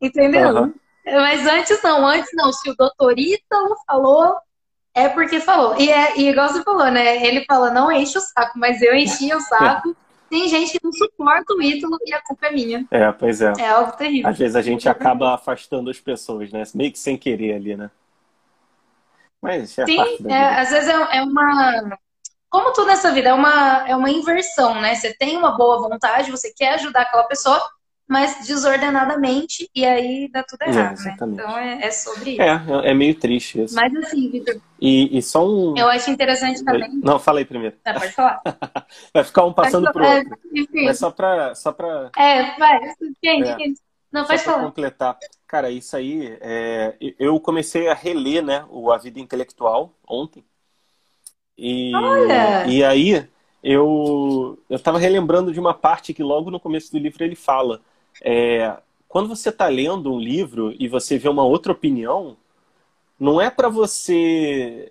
Entendeu? 0.00 0.48
Aham. 0.48 0.74
Mas 1.06 1.46
antes 1.46 1.82
não, 1.82 2.06
antes 2.06 2.30
não. 2.34 2.52
Se 2.52 2.70
o 2.70 2.76
doutor 2.76 3.18
Ítalo 3.18 3.76
falou, 3.86 4.36
é 4.94 5.08
porque 5.08 5.40
falou. 5.40 5.76
E, 5.78 5.90
é, 5.90 6.18
e 6.18 6.28
igual 6.28 6.48
você 6.48 6.62
falou, 6.62 6.90
né? 6.90 7.24
Ele 7.26 7.44
fala, 7.44 7.70
não 7.70 7.92
enche 7.92 8.16
o 8.16 8.20
saco, 8.20 8.58
mas 8.58 8.80
eu 8.80 8.94
enchia 8.94 9.36
o 9.36 9.40
saco. 9.42 9.94
Tem 10.34 10.48
gente 10.48 10.72
que 10.72 10.80
não 10.82 10.90
suporta 10.90 11.54
o 11.54 11.62
Ítalo 11.62 11.96
e 12.04 12.12
a 12.12 12.20
culpa 12.20 12.46
é 12.46 12.50
minha. 12.50 12.84
É, 12.90 13.12
pois 13.12 13.40
é. 13.40 13.52
É 13.56 13.68
algo 13.68 13.92
terrível. 13.92 14.28
Às 14.28 14.36
vezes 14.36 14.56
a 14.56 14.62
gente 14.62 14.88
acaba 14.88 15.32
afastando 15.32 15.88
as 15.88 16.00
pessoas, 16.00 16.50
né? 16.50 16.64
Meio 16.74 16.90
que 16.90 16.98
sem 16.98 17.16
querer 17.16 17.54
ali, 17.54 17.76
né? 17.76 17.88
Mas 19.40 19.78
é 19.78 19.86
Sim, 19.86 20.28
é, 20.28 20.60
às 20.60 20.70
vezes 20.70 20.88
é, 20.88 21.18
é 21.18 21.22
uma. 21.22 21.96
Como 22.50 22.72
tudo 22.72 22.88
nessa 22.88 23.12
vida, 23.12 23.28
é 23.28 23.32
uma, 23.32 23.88
é 23.88 23.94
uma 23.94 24.10
inversão, 24.10 24.80
né? 24.80 24.96
Você 24.96 25.14
tem 25.14 25.36
uma 25.36 25.56
boa 25.56 25.88
vontade, 25.88 26.32
você 26.32 26.52
quer 26.52 26.74
ajudar 26.74 27.02
aquela 27.02 27.28
pessoa, 27.28 27.62
mas 28.08 28.46
desordenadamente, 28.46 29.68
e 29.74 29.84
aí 29.84 30.28
dá 30.30 30.42
tudo 30.42 30.62
É, 30.62 30.68
errado, 30.68 30.90
né? 30.90 30.92
exatamente. 30.92 31.40
Então 31.40 31.58
é, 31.58 31.86
é 31.86 31.90
sobre 31.90 32.30
isso. 32.32 32.40
É, 32.42 32.90
é 32.90 32.94
meio 32.94 33.18
triste 33.18 33.62
isso. 33.62 33.74
Mas 33.74 33.94
assim, 33.96 34.30
Vitor, 34.30 34.60
E, 34.80 35.16
e 35.18 35.22
só 35.22 35.46
um. 35.46 35.74
eu 35.78 35.88
acho 35.88 36.10
interessante 36.10 36.64
também. 36.64 36.90
Não, 37.02 37.18
fala 37.18 37.38
aí 37.38 37.44
primeiro. 37.44 37.76
Ah, 37.84 37.94
pode 37.94 38.12
falar. 38.12 38.40
Vai 39.14 39.24
ficar 39.24 39.44
um 39.44 39.52
passando 39.52 39.90
pro 39.92 40.04
É, 40.04 40.16
outro. 40.18 40.38
Mas 40.84 40.98
só 40.98 41.10
pra, 41.10 41.54
só 41.54 41.72
pra, 41.72 42.10
É, 42.16 42.58
vai. 42.58 42.78
É. 42.84 42.94
Quem? 43.20 43.74
Não, 44.12 44.22
só 44.22 44.28
pode 44.28 44.42
pra 44.42 44.52
falar. 44.52 44.64
completar. 44.66 45.18
Cara, 45.46 45.70
isso 45.70 45.96
aí, 45.96 46.36
é, 46.40 46.96
eu 47.18 47.38
comecei 47.40 47.88
a 47.88 47.94
reler, 47.94 48.42
né, 48.44 48.66
o 48.70 48.90
A 48.90 48.98
Vida 48.98 49.20
Intelectual 49.20 49.92
ontem. 50.06 50.44
E, 51.56 51.92
Olha! 51.94 52.64
e 52.66 52.82
aí 52.84 53.28
eu 53.62 54.58
eu 54.68 54.76
estava 54.76 54.98
relembrando 54.98 55.52
de 55.52 55.60
uma 55.60 55.72
parte 55.74 56.12
que 56.12 56.22
logo 56.22 56.50
no 56.50 56.60
começo 56.60 56.90
do 56.92 56.98
livro 56.98 57.22
ele 57.24 57.36
fala. 57.36 57.80
É, 58.22 58.76
quando 59.08 59.28
você 59.28 59.48
está 59.48 59.66
lendo 59.68 60.12
um 60.12 60.18
livro 60.18 60.74
e 60.78 60.88
você 60.88 61.18
vê 61.18 61.28
uma 61.28 61.44
outra 61.44 61.72
opinião, 61.72 62.36
não 63.18 63.40
é 63.40 63.50
para 63.50 63.68
você 63.68 64.90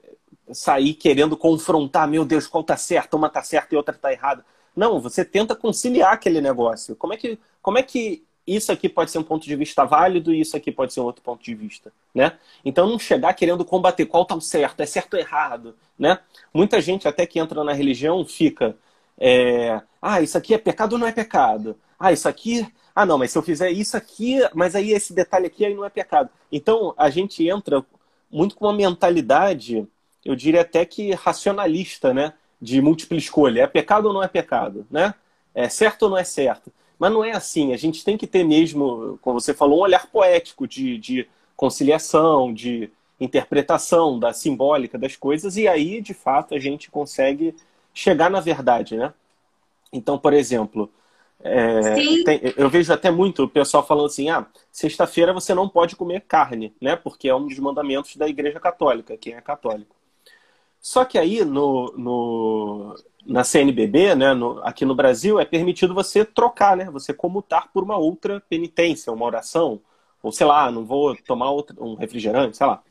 sair 0.51 0.93
querendo 0.93 1.35
confrontar, 1.37 2.07
meu 2.07 2.25
Deus, 2.25 2.47
qual 2.47 2.63
tá 2.63 2.77
certo, 2.77 3.15
uma 3.15 3.29
tá 3.29 3.43
certa 3.43 3.73
e 3.73 3.77
outra 3.77 3.93
tá 3.93 4.11
errada. 4.11 4.45
Não, 4.75 4.99
você 4.99 5.23
tenta 5.23 5.55
conciliar 5.55 6.13
aquele 6.13 6.41
negócio. 6.41 6.95
Como 6.95 7.13
é 7.13 7.17
que, 7.17 7.37
como 7.61 7.77
é 7.77 7.83
que 7.83 8.23
isso 8.45 8.71
aqui 8.71 8.89
pode 8.89 9.11
ser 9.11 9.19
um 9.19 9.23
ponto 9.23 9.45
de 9.45 9.55
vista 9.55 9.85
válido 9.85 10.33
e 10.33 10.41
isso 10.41 10.57
aqui 10.57 10.71
pode 10.71 10.93
ser 10.93 10.99
um 10.99 11.05
outro 11.05 11.23
ponto 11.23 11.43
de 11.43 11.55
vista, 11.55 11.93
né? 12.13 12.37
Então 12.63 12.87
não 12.87 12.99
chegar 12.99 13.33
querendo 13.33 13.63
combater 13.63 14.05
qual 14.05 14.25
tá 14.25 14.35
o 14.35 14.41
certo, 14.41 14.81
é 14.81 14.85
certo 14.85 15.13
ou 15.13 15.19
errado, 15.19 15.75
né? 15.97 16.19
Muita 16.53 16.81
gente 16.81 17.07
até 17.07 17.25
que 17.25 17.39
entra 17.39 17.63
na 17.63 17.73
religião 17.73 18.25
fica, 18.25 18.75
é, 19.17 19.81
ah, 20.01 20.21
isso 20.21 20.37
aqui 20.37 20.53
é 20.53 20.57
pecado 20.57 20.93
ou 20.93 20.99
não 20.99 21.07
é 21.07 21.11
pecado? 21.11 21.77
Ah, 22.03 22.11
isso 22.11 22.27
aqui, 22.27 22.67
ah, 22.93 23.05
não, 23.05 23.17
mas 23.17 23.31
se 23.31 23.37
eu 23.37 23.41
fizer 23.41 23.71
isso 23.71 23.95
aqui, 23.95 24.37
mas 24.53 24.75
aí 24.75 24.91
esse 24.91 25.13
detalhe 25.13 25.47
aqui 25.47 25.65
aí 25.65 25.73
não 25.73 25.85
é 25.85 25.89
pecado. 25.89 26.29
Então, 26.51 26.93
a 26.97 27.09
gente 27.09 27.47
entra 27.47 27.85
muito 28.29 28.55
com 28.57 28.65
uma 28.65 28.73
mentalidade, 28.73 29.87
eu 30.25 30.35
diria 30.35 30.61
até 30.61 30.83
que 30.85 31.13
racionalista, 31.13 32.13
né? 32.13 32.33
De 32.61 32.81
múltipla 32.81 33.17
escolha. 33.17 33.61
É 33.61 33.67
pecado 33.67 34.07
ou 34.07 34.13
não 34.13 34.21
é 34.21 34.27
pecado, 34.27 34.85
né? 34.91 35.13
É 35.55 35.69
certo 35.69 36.03
ou 36.03 36.09
não 36.09 36.17
é 36.17 36.25
certo? 36.25 36.73
Mas 36.99 37.09
não 37.09 37.23
é 37.23 37.31
assim. 37.31 37.71
A 37.73 37.77
gente 37.77 38.03
tem 38.03 38.17
que 38.17 38.27
ter 38.27 38.43
mesmo, 38.43 39.17
como 39.21 39.39
você 39.39 39.53
falou, 39.53 39.79
um 39.79 39.83
olhar 39.83 40.07
poético 40.07 40.67
de, 40.67 40.97
de 40.97 41.27
conciliação, 41.55 42.53
de 42.53 42.91
interpretação 43.17 44.19
da 44.19 44.33
simbólica 44.33 44.97
das 44.97 45.15
coisas, 45.15 45.55
e 45.55 45.69
aí, 45.69 46.01
de 46.01 46.13
fato, 46.13 46.53
a 46.53 46.59
gente 46.59 46.91
consegue 46.91 47.55
chegar 47.93 48.29
na 48.29 48.41
verdade, 48.41 48.97
né? 48.97 49.13
Então, 49.93 50.17
por 50.17 50.33
exemplo, 50.33 50.91
é, 51.43 52.23
tem, 52.23 52.41
eu 52.55 52.69
vejo 52.69 52.91
até 52.93 53.11
muito 53.11 53.43
o 53.43 53.49
pessoal 53.49 53.85
falando 53.85 54.05
assim: 54.05 54.29
ah, 54.29 54.45
sexta-feira 54.71 55.33
você 55.33 55.53
não 55.53 55.67
pode 55.67 55.95
comer 55.95 56.21
carne, 56.21 56.73
né? 56.81 56.95
Porque 56.95 57.27
é 57.27 57.35
um 57.35 57.47
dos 57.47 57.59
mandamentos 57.59 58.15
da 58.15 58.27
Igreja 58.27 58.59
Católica, 58.59 59.17
quem 59.17 59.33
é 59.33 59.41
católico. 59.41 59.95
Só 60.79 61.05
que 61.05 61.17
aí 61.17 61.43
no, 61.45 61.93
no 61.97 62.95
na 63.25 63.43
CNBB, 63.43 64.15
né, 64.15 64.33
no, 64.33 64.59
aqui 64.63 64.85
no 64.85 64.95
Brasil, 64.95 65.39
é 65.39 65.45
permitido 65.45 65.93
você 65.93 66.25
trocar, 66.25 66.77
né? 66.77 66.89
Você 66.91 67.13
comutar 67.13 67.71
por 67.73 67.83
uma 67.83 67.97
outra 67.97 68.41
penitência, 68.49 69.11
uma 69.11 69.25
oração, 69.25 69.81
ou 70.21 70.31
sei 70.31 70.45
lá, 70.47 70.71
não 70.71 70.85
vou 70.85 71.15
tomar 71.15 71.51
outro, 71.51 71.75
um 71.83 71.95
refrigerante, 71.95 72.57
sei 72.57 72.67
lá. 72.67 72.81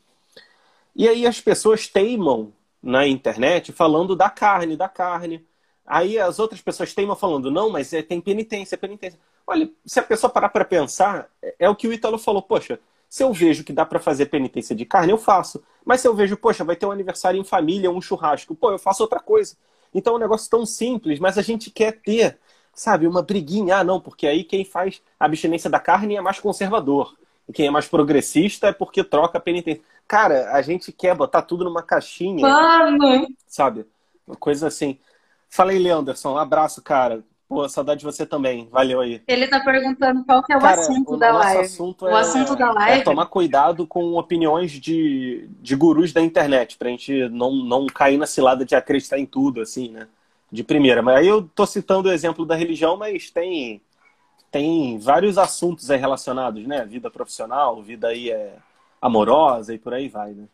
E 0.95 1.07
aí 1.07 1.25
as 1.25 1.41
pessoas 1.41 1.87
teimam 1.87 2.53
na 2.81 3.07
internet 3.07 3.71
falando 3.71 4.15
da 4.15 4.29
carne, 4.29 4.75
da 4.77 4.89
carne. 4.89 5.45
Aí 5.85 6.17
as 6.17 6.39
outras 6.39 6.61
pessoas 6.61 6.93
teimam 6.93 7.15
falando, 7.15 7.51
não, 7.51 7.69
mas 7.69 7.91
é, 7.93 8.01
tem 8.01 8.21
penitência, 8.21 8.77
penitência. 8.77 9.19
Olha, 9.45 9.69
se 9.85 9.99
a 9.99 10.03
pessoa 10.03 10.31
parar 10.31 10.49
para 10.49 10.63
pensar, 10.63 11.27
é, 11.41 11.55
é 11.59 11.69
o 11.69 11.75
que 11.75 11.87
o 11.87 11.93
Ítalo 11.93 12.17
falou, 12.17 12.41
poxa, 12.41 12.79
se 13.09 13.23
eu 13.23 13.31
vejo 13.31 13.63
que 13.63 13.73
dá 13.73 13.85
para 13.85 13.99
fazer 13.99 14.27
penitência 14.27 14.75
de 14.75 14.85
carne, 14.85 15.11
eu 15.11 15.17
faço. 15.17 15.63
Mas 15.85 16.01
se 16.01 16.07
eu 16.07 16.15
vejo, 16.15 16.35
poxa, 16.37 16.63
vai 16.63 16.75
ter 16.75 16.85
um 16.85 16.91
aniversário 16.91 17.39
em 17.39 17.43
família, 17.43 17.91
um 17.91 18.01
churrasco, 18.01 18.55
pô, 18.55 18.71
eu 18.71 18.79
faço 18.79 19.03
outra 19.03 19.19
coisa. 19.19 19.55
Então 19.93 20.13
é 20.13 20.15
um 20.15 20.19
negócio 20.19 20.49
tão 20.49 20.65
simples, 20.65 21.19
mas 21.19 21.37
a 21.37 21.41
gente 21.41 21.69
quer 21.69 21.99
ter, 22.01 22.39
sabe, 22.73 23.05
uma 23.05 23.21
briguinha. 23.21 23.77
Ah, 23.77 23.83
não, 23.83 23.99
porque 23.99 24.25
aí 24.25 24.43
quem 24.43 24.65
faz 24.65 25.01
abstinência 25.19 25.69
da 25.69 25.79
carne 25.79 26.15
é 26.15 26.21
mais 26.21 26.39
conservador. 26.39 27.15
E 27.47 27.53
quem 27.53 27.67
é 27.67 27.69
mais 27.69 27.87
progressista 27.87 28.67
é 28.67 28.73
porque 28.73 29.03
troca 29.03 29.37
a 29.37 29.41
penitência. 29.41 29.83
Cara, 30.07 30.51
a 30.53 30.61
gente 30.61 30.91
quer 30.91 31.15
botar 31.15 31.43
tudo 31.43 31.63
numa 31.63 31.83
caixinha. 31.83 32.41
Mano! 32.41 33.27
Sabe? 33.45 33.85
Uma 34.25 34.35
coisa 34.35 34.67
assim. 34.67 34.97
Falei, 35.53 35.77
Leanderson. 35.77 36.33
Um 36.33 36.37
abraço, 36.39 36.81
cara. 36.81 37.23
Pô, 37.47 37.69
saudade 37.69 37.99
de 37.99 38.05
você 38.07 38.25
também. 38.25 38.67
Valeu 38.71 39.01
aí. 39.01 39.21
Ele 39.27 39.47
tá 39.47 39.59
perguntando 39.59 40.25
qual 40.25 40.41
que 40.41 40.51
é 40.51 40.57
o 40.57 40.59
cara, 40.59 40.81
assunto 40.81 41.13
o 41.13 41.17
da 41.17 41.31
live. 41.31 41.61
Assunto 41.61 42.05
o 42.05 42.09
é, 42.09 42.19
assunto 42.19 42.55
da 42.55 42.71
live. 42.71 43.01
É 43.01 43.03
tomar 43.03 43.27
cuidado 43.27 43.85
com 43.85 44.15
opiniões 44.15 44.71
de, 44.71 45.47
de 45.61 45.75
gurus 45.75 46.11
da 46.11 46.21
internet, 46.21 46.75
pra 46.75 46.89
gente 46.89 47.29
não, 47.29 47.53
não 47.53 47.85
cair 47.85 48.17
na 48.17 48.25
cilada 48.25 48.65
de 48.65 48.73
acreditar 48.73 49.19
em 49.19 49.27
tudo, 49.27 49.61
assim, 49.61 49.89
né? 49.89 50.07
De 50.51 50.63
primeira. 50.63 51.03
Mas 51.03 51.17
aí 51.17 51.27
eu 51.27 51.43
tô 51.43 51.67
citando 51.67 52.09
o 52.09 52.11
exemplo 52.11 52.47
da 52.47 52.55
religião, 52.55 52.97
mas 52.97 53.29
tem 53.29 53.79
tem 54.49 54.97
vários 54.97 55.37
assuntos 55.37 55.91
aí 55.91 55.99
relacionados, 55.99 56.65
né? 56.65 56.83
Vida 56.83 57.11
profissional, 57.11 57.79
vida 57.83 58.07
aí 58.07 58.31
é 58.31 58.55
amorosa 58.99 59.71
e 59.71 59.77
por 59.77 59.93
aí 59.93 60.09
vai, 60.09 60.31
né? 60.31 60.45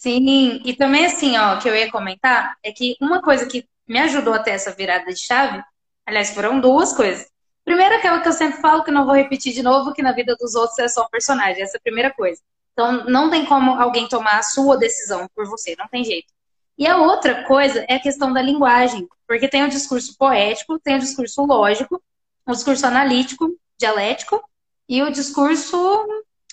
Sim, 0.00 0.62
e 0.64 0.74
também 0.74 1.04
assim, 1.04 1.36
ó, 1.36 1.58
que 1.58 1.68
eu 1.68 1.76
ia 1.76 1.90
comentar 1.90 2.56
é 2.62 2.72
que 2.72 2.96
uma 3.02 3.20
coisa 3.20 3.44
que 3.44 3.68
me 3.86 3.98
ajudou 3.98 4.32
até 4.32 4.52
essa 4.52 4.72
virada 4.72 5.04
de 5.12 5.20
chave, 5.20 5.62
aliás, 6.06 6.30
foram 6.30 6.58
duas 6.58 6.94
coisas. 6.94 7.28
Primeiro, 7.66 7.96
aquela 7.96 8.18
que 8.22 8.28
eu 8.28 8.32
sempre 8.32 8.62
falo, 8.62 8.82
que 8.82 8.90
não 8.90 9.04
vou 9.04 9.14
repetir 9.14 9.52
de 9.52 9.62
novo, 9.62 9.92
que 9.92 10.00
na 10.02 10.12
vida 10.12 10.34
dos 10.40 10.54
outros 10.54 10.78
é 10.78 10.88
só 10.88 11.06
personagem, 11.06 11.62
essa 11.62 11.76
é 11.76 11.78
a 11.78 11.82
primeira 11.82 12.10
coisa. 12.14 12.40
Então, 12.72 13.04
não 13.10 13.28
tem 13.28 13.44
como 13.44 13.72
alguém 13.72 14.08
tomar 14.08 14.38
a 14.38 14.42
sua 14.42 14.78
decisão 14.78 15.28
por 15.34 15.46
você, 15.46 15.76
não 15.78 15.86
tem 15.86 16.02
jeito. 16.02 16.32
E 16.78 16.86
a 16.86 16.96
outra 16.96 17.44
coisa 17.44 17.84
é 17.86 17.96
a 17.96 18.00
questão 18.00 18.32
da 18.32 18.40
linguagem, 18.40 19.06
porque 19.28 19.48
tem 19.48 19.64
o 19.64 19.68
discurso 19.68 20.16
poético, 20.16 20.78
tem 20.78 20.96
o 20.96 21.00
discurso 21.00 21.44
lógico, 21.44 22.02
o 22.46 22.52
discurso 22.52 22.86
analítico, 22.86 23.54
dialético, 23.78 24.42
e 24.88 25.02
o 25.02 25.10
discurso. 25.10 25.76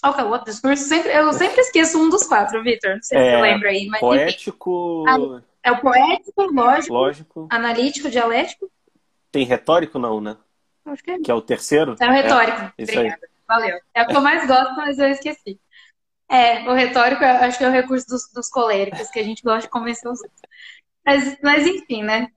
Qual 0.01 0.13
que 0.13 0.22
é 0.22 0.24
o 0.24 0.30
outro 0.30 0.51
discurso? 0.51 0.84
Sempre, 0.84 1.12
eu 1.12 1.34
sempre 1.34 1.62
esqueço 1.62 2.00
um 2.00 2.10
dos 2.10 2.24
quatro, 2.24 2.62
Vitor. 2.63 2.96
Não 2.96 3.04
sei 3.04 3.18
é, 3.18 3.36
se 3.36 3.42
lembra 3.42 3.70
aí. 3.70 3.88
Mas, 3.88 4.00
poético. 4.00 5.06
Enfim, 5.08 5.44
é 5.63 5.72
o 5.72 5.82
poético, 5.82 6.44
lógico, 6.44 6.94
lógico, 6.94 7.48
analítico, 7.51 8.10
dialético. 8.10 8.72
Tem 9.32 9.46
retórico, 9.46 10.00
não, 10.00 10.22
né? 10.22 10.38
Acho 10.86 11.04
que 11.04 11.12
é. 11.12 11.20
Que 11.20 11.32
é 11.32 11.34
o 11.34 11.42
terceiro? 11.42 11.96
É 12.00 12.08
o 12.08 12.12
retórico. 12.12 12.62
É, 12.77 12.84
Obrigada. 12.84 13.20
Aí. 13.22 13.30
Valeu. 13.48 13.80
É 13.94 14.04
o 14.04 14.08
que 14.08 14.16
eu 14.16 14.22
mais 14.22 14.48
gosto, 14.48 14.75
mas 14.75 15.00
eu 15.00 15.08
esqueci. 15.10 15.60
É, 16.30 16.70
o 16.70 16.74
retórico 16.74 17.24
acho 17.24 17.58
que 17.58 17.63
é 17.63 17.70
o 17.70 17.72
recurso 17.72 18.06
dos, 18.08 18.32
dos 18.34 18.50
coléricos, 18.50 19.10
que 19.10 19.20
a 19.20 19.24
gente 19.24 19.42
gosta 19.42 19.62
de 19.62 19.70
convencer 19.70 20.10
os 20.12 20.22
outros. 20.22 20.42
Mas, 21.06 21.38
mas 21.42 21.66
enfim, 21.66 22.04
né? 22.04 22.30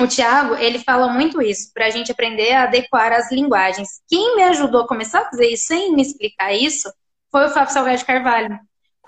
O 0.00 0.06
Tiago, 0.06 0.56
ele 0.56 0.78
fala 0.80 1.08
muito 1.08 1.40
isso, 1.40 1.72
para 1.72 1.86
a 1.86 1.90
gente 1.90 2.10
aprender 2.10 2.52
a 2.52 2.64
adequar 2.64 3.12
as 3.12 3.30
linguagens. 3.30 4.02
Quem 4.08 4.36
me 4.36 4.42
ajudou 4.44 4.82
a 4.82 4.88
começar 4.88 5.20
a 5.20 5.30
fazer 5.30 5.46
isso 5.46 5.68
sem 5.68 5.94
me 5.94 6.02
explicar 6.02 6.52
isso 6.52 6.92
foi 7.30 7.46
o 7.46 7.50
Fábio 7.50 7.72
Salgado 7.72 8.04
Carvalho. 8.04 8.58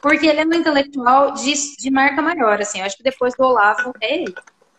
Porque 0.00 0.26
ele 0.26 0.40
é 0.40 0.46
um 0.46 0.52
intelectual 0.52 1.32
de, 1.32 1.54
de 1.76 1.90
marca 1.90 2.22
maior, 2.22 2.60
assim. 2.60 2.78
Eu 2.78 2.84
acho 2.84 2.96
que 2.96 3.02
depois 3.02 3.34
do 3.34 3.44
Olavo 3.44 3.92
é 4.00 4.22
ele, 4.22 4.34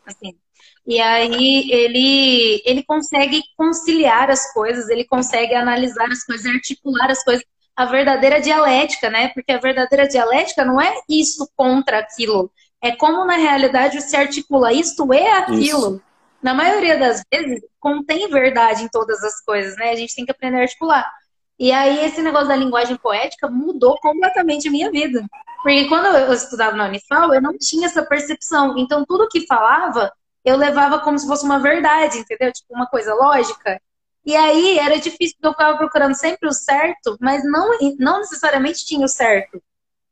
assim. 0.05 0.37
E 0.85 1.01
aí 1.01 1.69
ele, 1.69 2.61
ele 2.65 2.83
consegue 2.83 3.41
conciliar 3.57 4.29
as 4.29 4.53
coisas, 4.53 4.87
ele 4.87 5.03
consegue 5.03 5.53
analisar 5.53 6.09
as 6.09 6.23
coisas, 6.23 6.45
articular 6.45 7.11
as 7.11 7.23
coisas 7.23 7.43
a 7.77 7.85
verdadeira 7.85 8.41
dialética, 8.41 9.07
né? 9.07 9.27
Porque 9.29 9.51
a 9.51 9.59
verdadeira 9.59 10.07
dialética 10.07 10.65
não 10.65 10.81
é 10.81 10.95
isso 11.07 11.47
contra 11.55 11.99
aquilo. 11.99 12.51
É 12.81 12.95
como 12.95 13.25
na 13.25 13.35
realidade 13.35 14.01
se 14.01 14.15
articula 14.15 14.71
isto 14.73 15.11
é 15.13 15.31
aquilo. 15.31 15.59
Isso. 15.59 16.01
Na 16.41 16.53
maioria 16.53 16.97
das 16.97 17.23
vezes, 17.31 17.61
contém 17.79 18.29
verdade 18.29 18.83
em 18.83 18.87
todas 18.87 19.23
as 19.23 19.43
coisas, 19.43 19.75
né? 19.77 19.89
A 19.89 19.95
gente 19.95 20.15
tem 20.15 20.25
que 20.25 20.31
aprender 20.31 20.57
a 20.57 20.61
articular. 20.61 21.11
E 21.59 21.71
aí, 21.71 22.05
esse 22.05 22.21
negócio 22.21 22.47
da 22.47 22.55
linguagem 22.55 22.95
poética 22.97 23.49
mudou 23.49 23.97
completamente 23.99 24.67
a 24.67 24.71
minha 24.71 24.91
vida. 24.91 25.25
Porque 25.63 25.85
quando 25.87 26.05
eu 26.05 26.31
estudava 26.31 26.77
na 26.77 26.85
Unifal, 26.85 27.33
eu 27.33 27.41
não 27.41 27.57
tinha 27.57 27.87
essa 27.87 28.05
percepção. 28.05 28.77
Então, 28.77 29.03
tudo 29.05 29.27
que 29.27 29.47
falava, 29.47 30.11
eu 30.45 30.55
levava 30.55 30.99
como 30.99 31.17
se 31.17 31.25
fosse 31.25 31.43
uma 31.43 31.59
verdade, 31.59 32.19
entendeu? 32.19 32.53
Tipo, 32.53 32.75
uma 32.75 32.85
coisa 32.85 33.13
lógica. 33.15 33.81
E 34.23 34.35
aí 34.35 34.77
era 34.77 34.99
difícil, 34.99 35.35
porque 35.35 35.47
eu 35.47 35.51
ficava 35.51 35.77
procurando 35.77 36.13
sempre 36.13 36.47
o 36.47 36.53
certo, 36.53 37.17
mas 37.19 37.43
não, 37.43 37.71
não 37.97 38.19
necessariamente 38.19 38.85
tinha 38.85 39.05
o 39.05 39.09
certo. 39.09 39.61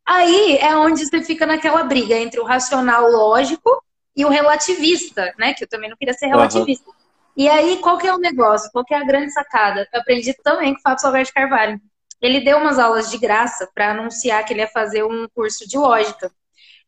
Aí 0.05 0.57
é 0.57 0.75
onde 0.75 1.05
você 1.05 1.23
fica 1.23 1.45
naquela 1.45 1.83
briga 1.83 2.15
entre 2.15 2.39
o 2.39 2.45
racional 2.45 3.09
lógico 3.09 3.83
e 4.15 4.23
o 4.23 4.29
relativista, 4.29 5.33
né? 5.37 5.53
Que 5.53 5.63
eu 5.63 5.67
também 5.67 5.89
não 5.89 5.97
queria 5.97 6.13
ser 6.13 6.27
relativista. 6.27 6.87
Uhum. 6.87 6.95
E 7.35 7.49
aí, 7.49 7.77
qual 7.79 7.97
que 7.97 8.07
é 8.07 8.13
o 8.13 8.17
negócio? 8.17 8.69
Qual 8.71 8.85
que 8.85 8.93
é 8.93 8.97
a 8.97 9.03
grande 9.03 9.31
sacada? 9.31 9.87
Eu 9.91 9.99
aprendi 9.99 10.33
também 10.41 10.73
com 10.73 10.79
o 10.79 10.81
Fábio 10.81 11.01
Salgado 11.01 11.25
de 11.25 11.33
Carvalho. 11.33 11.81
Ele 12.21 12.39
deu 12.39 12.57
umas 12.57 12.79
aulas 12.79 13.11
de 13.11 13.17
graça 13.17 13.69
para 13.73 13.91
anunciar 13.91 14.45
que 14.45 14.53
ele 14.53 14.61
ia 14.61 14.67
fazer 14.67 15.03
um 15.03 15.27
curso 15.35 15.67
de 15.67 15.77
lógica. 15.77 16.31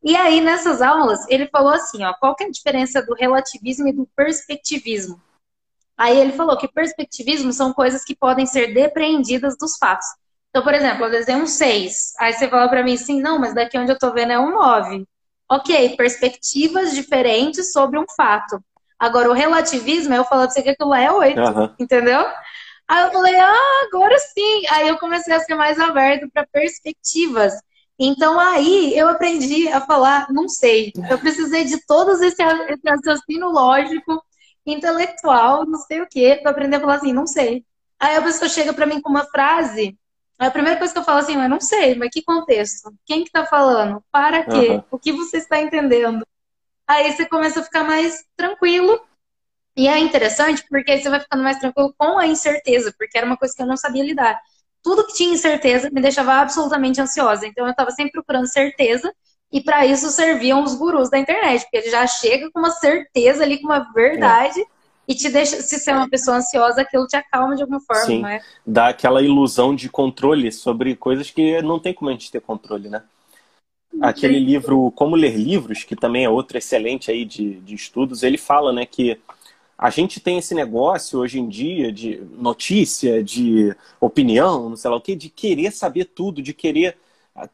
E 0.01 0.15
aí, 0.15 0.39
nessas 0.39 0.81
aulas, 0.81 1.27
ele 1.27 1.47
falou 1.47 1.73
assim, 1.73 2.03
ó, 2.03 2.13
qual 2.13 2.33
que 2.33 2.43
é 2.43 2.47
a 2.47 2.51
diferença 2.51 3.01
do 3.01 3.13
relativismo 3.13 3.87
e 3.89 3.93
do 3.93 4.07
perspectivismo? 4.15 5.21
Aí 5.97 6.17
ele 6.17 6.31
falou 6.31 6.55
que 6.55 6.67
perspectivismo 6.67 7.51
são 7.51 7.73
coisas 7.73 8.05
que 8.05 8.15
podem 8.15 8.45
ser 8.45 8.73
depreendidas 8.73 9.57
dos 9.57 9.75
fatos. 9.77 10.07
Então, 10.57 10.65
por 10.65 10.73
exemplo, 10.73 11.05
eu 11.05 11.11
desenho 11.11 11.43
um 11.43 11.45
6. 11.45 12.13
Aí 12.17 12.33
você 12.33 12.47
fala 12.47 12.67
para 12.67 12.81
mim 12.81 12.95
assim, 12.95 13.21
não, 13.21 13.37
mas 13.37 13.53
daqui 13.53 13.77
onde 13.77 13.91
eu 13.91 13.97
tô 13.97 14.11
vendo 14.11 14.31
é 14.31 14.39
um 14.39 14.55
9. 14.55 15.05
Ok, 15.47 15.95
perspectivas 15.95 16.95
diferentes 16.95 17.71
sobre 17.71 17.99
um 17.99 18.05
fato. 18.15 18.59
Agora, 18.97 19.29
o 19.29 19.33
relativismo 19.33 20.15
é 20.15 20.17
eu 20.17 20.23
falar 20.23 20.45
pra 20.45 20.55
você 20.55 20.63
que 20.63 20.69
aquilo 20.69 20.89
lá 20.89 20.99
é 20.99 21.11
8, 21.11 21.39
uhum. 21.39 21.75
entendeu? 21.77 22.25
Aí 22.87 23.05
eu 23.05 23.11
falei, 23.11 23.35
ah, 23.35 23.85
agora 23.85 24.17
sim. 24.17 24.63
Aí 24.71 24.87
eu 24.87 24.97
comecei 24.97 25.31
a 25.35 25.39
ser 25.39 25.53
mais 25.53 25.79
aberto 25.79 26.27
para 26.33 26.47
perspectivas. 26.47 27.53
Então 27.99 28.39
aí 28.39 28.97
eu 28.97 29.09
aprendi 29.09 29.67
a 29.67 29.79
falar, 29.79 30.25
não 30.31 30.49
sei. 30.49 30.91
Eu 31.07 31.19
precisei 31.19 31.65
de 31.65 31.85
todos 31.85 32.19
esse, 32.19 32.41
esse 32.41 32.89
raciocínio 32.89 33.49
lógico 33.49 34.23
intelectual, 34.65 35.67
não 35.67 35.77
sei 35.77 36.01
o 36.01 36.07
quê, 36.09 36.39
para 36.41 36.49
aprender 36.49 36.77
a 36.77 36.79
falar 36.79 36.95
assim, 36.95 37.13
não 37.13 37.27
sei. 37.27 37.63
Aí 37.99 38.15
a 38.15 38.23
pessoa 38.23 38.49
chega 38.49 38.73
para 38.73 38.87
mim 38.87 38.99
com 38.99 39.09
uma 39.11 39.25
frase, 39.25 39.95
a 40.39 40.51
primeira 40.51 40.77
coisa 40.77 40.93
que 40.93 40.99
eu 40.99 41.03
falo 41.03 41.19
assim, 41.19 41.41
eu 41.41 41.49
não 41.49 41.59
sei, 41.59 41.95
mas 41.95 42.09
que 42.11 42.21
contexto? 42.21 42.93
Quem 43.05 43.23
que 43.23 43.31
tá 43.31 43.45
falando? 43.45 44.03
Para 44.11 44.43
quê? 44.43 44.69
Uhum. 44.69 44.83
O 44.91 44.99
que 44.99 45.11
você 45.11 45.37
está 45.37 45.59
entendendo? 45.59 46.25
Aí 46.87 47.11
você 47.11 47.25
começa 47.25 47.59
a 47.59 47.63
ficar 47.63 47.83
mais 47.83 48.23
tranquilo. 48.35 49.01
E 49.75 49.87
é 49.87 49.99
interessante 49.99 50.63
porque 50.69 50.91
aí 50.91 51.01
você 51.01 51.09
vai 51.09 51.19
ficando 51.19 51.43
mais 51.43 51.59
tranquilo 51.59 51.93
com 51.97 52.17
a 52.17 52.25
incerteza, 52.25 52.93
porque 52.97 53.17
era 53.17 53.27
uma 53.27 53.37
coisa 53.37 53.53
que 53.55 53.61
eu 53.61 53.67
não 53.67 53.77
sabia 53.77 54.03
lidar. 54.03 54.39
Tudo 54.81 55.05
que 55.05 55.13
tinha 55.13 55.33
incerteza 55.33 55.89
me 55.91 56.01
deixava 56.01 56.35
absolutamente 56.35 57.01
ansiosa. 57.01 57.45
Então 57.45 57.65
eu 57.65 57.71
estava 57.71 57.91
sempre 57.91 58.13
procurando 58.13 58.47
certeza 58.47 59.13
e 59.51 59.61
para 59.61 59.85
isso 59.85 60.09
serviam 60.09 60.63
os 60.63 60.75
gurus 60.75 61.09
da 61.09 61.17
internet, 61.17 61.61
porque 61.63 61.77
ele 61.77 61.89
já 61.89 62.05
chega 62.07 62.49
com 62.51 62.59
uma 62.59 62.71
certeza 62.71 63.43
ali, 63.43 63.59
com 63.59 63.67
uma 63.67 63.91
verdade. 63.93 64.59
É. 64.61 64.76
e 65.07 65.15
te 65.15 65.29
deixa, 65.29 65.61
se 65.61 65.79
você 65.79 65.91
é 65.91 65.95
uma 65.95 66.09
pessoa 66.09 66.37
ansiosa, 66.37 66.81
aquilo 66.81 67.07
te 67.07 67.15
acalma 67.15 67.55
de 67.55 67.61
alguma 67.61 67.79
forma, 67.79 68.05
Sim. 68.05 68.25
é? 68.25 68.41
Dá 68.65 68.89
aquela 68.89 69.21
ilusão 69.21 69.73
de 69.73 69.89
controle 69.89 70.51
sobre 70.51 70.95
coisas 70.95 71.31
que 71.31 71.61
não 71.61 71.79
tem 71.79 71.93
como 71.93 72.09
a 72.09 72.13
gente 72.13 72.29
ter 72.29 72.41
controle, 72.41 72.89
né? 72.89 73.03
Aquele 74.01 74.37
livro 74.37 74.91
Como 74.91 75.15
Ler 75.15 75.35
Livros, 75.35 75.83
que 75.83 75.95
também 75.95 76.25
é 76.25 76.29
outro 76.29 76.57
excelente 76.57 77.09
aí 77.09 77.23
de, 77.23 77.55
de 77.61 77.73
estudos, 77.73 78.21
ele 78.21 78.37
fala, 78.37 78.71
né, 78.71 78.85
que 78.85 79.19
a 79.77 79.89
gente 79.89 80.19
tem 80.19 80.37
esse 80.37 80.53
negócio 80.53 81.19
hoje 81.19 81.39
em 81.39 81.47
dia 81.47 81.91
de 81.91 82.21
notícia, 82.37 83.23
de 83.23 83.75
opinião, 83.99 84.69
não 84.69 84.75
sei 84.75 84.91
lá 84.91 84.97
o 84.97 85.01
quê, 85.01 85.15
de 85.15 85.29
querer 85.29 85.71
saber 85.71 86.05
tudo, 86.05 86.41
de 86.41 86.53
querer 86.53 86.97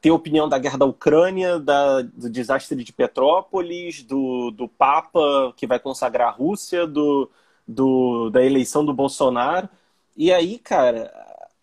ter 0.01 0.11
opinião 0.11 0.47
da 0.47 0.57
guerra 0.57 0.77
da 0.77 0.85
Ucrânia, 0.85 1.59
da, 1.59 2.01
do 2.01 2.29
desastre 2.29 2.83
de 2.83 2.93
Petrópolis, 2.93 4.01
do, 4.03 4.51
do 4.51 4.67
Papa 4.67 5.53
que 5.55 5.67
vai 5.67 5.79
consagrar 5.79 6.29
a 6.29 6.31
Rússia, 6.31 6.87
do, 6.87 7.29
do, 7.67 8.29
da 8.29 8.43
eleição 8.43 8.85
do 8.85 8.93
Bolsonaro. 8.93 9.69
E 10.15 10.31
aí, 10.31 10.57
cara, 10.59 11.11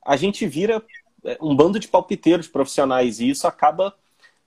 a 0.04 0.16
gente 0.16 0.47
vira 0.47 0.83
é, 1.25 1.38
um 1.40 1.54
bando 1.54 1.78
de 1.78 1.88
palpiteiros 1.88 2.49
profissionais 2.49 3.21
e 3.21 3.30
isso 3.30 3.47
acaba 3.47 3.95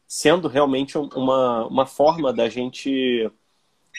sendo 0.08 0.48
realmente 0.48 0.98
uma, 0.98 1.66
uma 1.68 1.86
forma 1.86 2.32
da 2.32 2.50
gente 2.50 3.32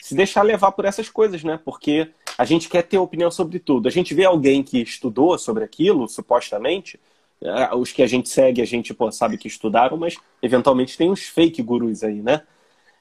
se 0.01 0.15
deixar 0.15 0.43
levar 0.43 0.71
por 0.71 0.85
essas 0.85 1.09
coisas, 1.09 1.43
né? 1.43 1.59
Porque 1.63 2.09
a 2.37 2.45
gente 2.45 2.69
quer 2.69 2.83
ter 2.83 2.97
opinião 2.97 3.31
sobre 3.31 3.59
tudo. 3.59 3.87
A 3.87 3.91
gente 3.91 4.13
vê 4.13 4.25
alguém 4.25 4.61
que 4.61 4.81
estudou 4.81 5.37
sobre 5.37 5.63
aquilo, 5.63 6.07
supostamente, 6.07 6.99
é, 7.41 7.75
os 7.75 7.91
que 7.91 8.01
a 8.01 8.07
gente 8.07 8.29
segue, 8.29 8.61
a 8.61 8.65
gente 8.65 8.93
pô, 8.93 9.11
sabe 9.11 9.37
que 9.37 9.47
estudaram, 9.47 9.97
mas 9.97 10.17
eventualmente 10.41 10.97
tem 10.97 11.09
uns 11.09 11.23
fake 11.23 11.61
gurus 11.61 12.03
aí, 12.03 12.21
né? 12.21 12.41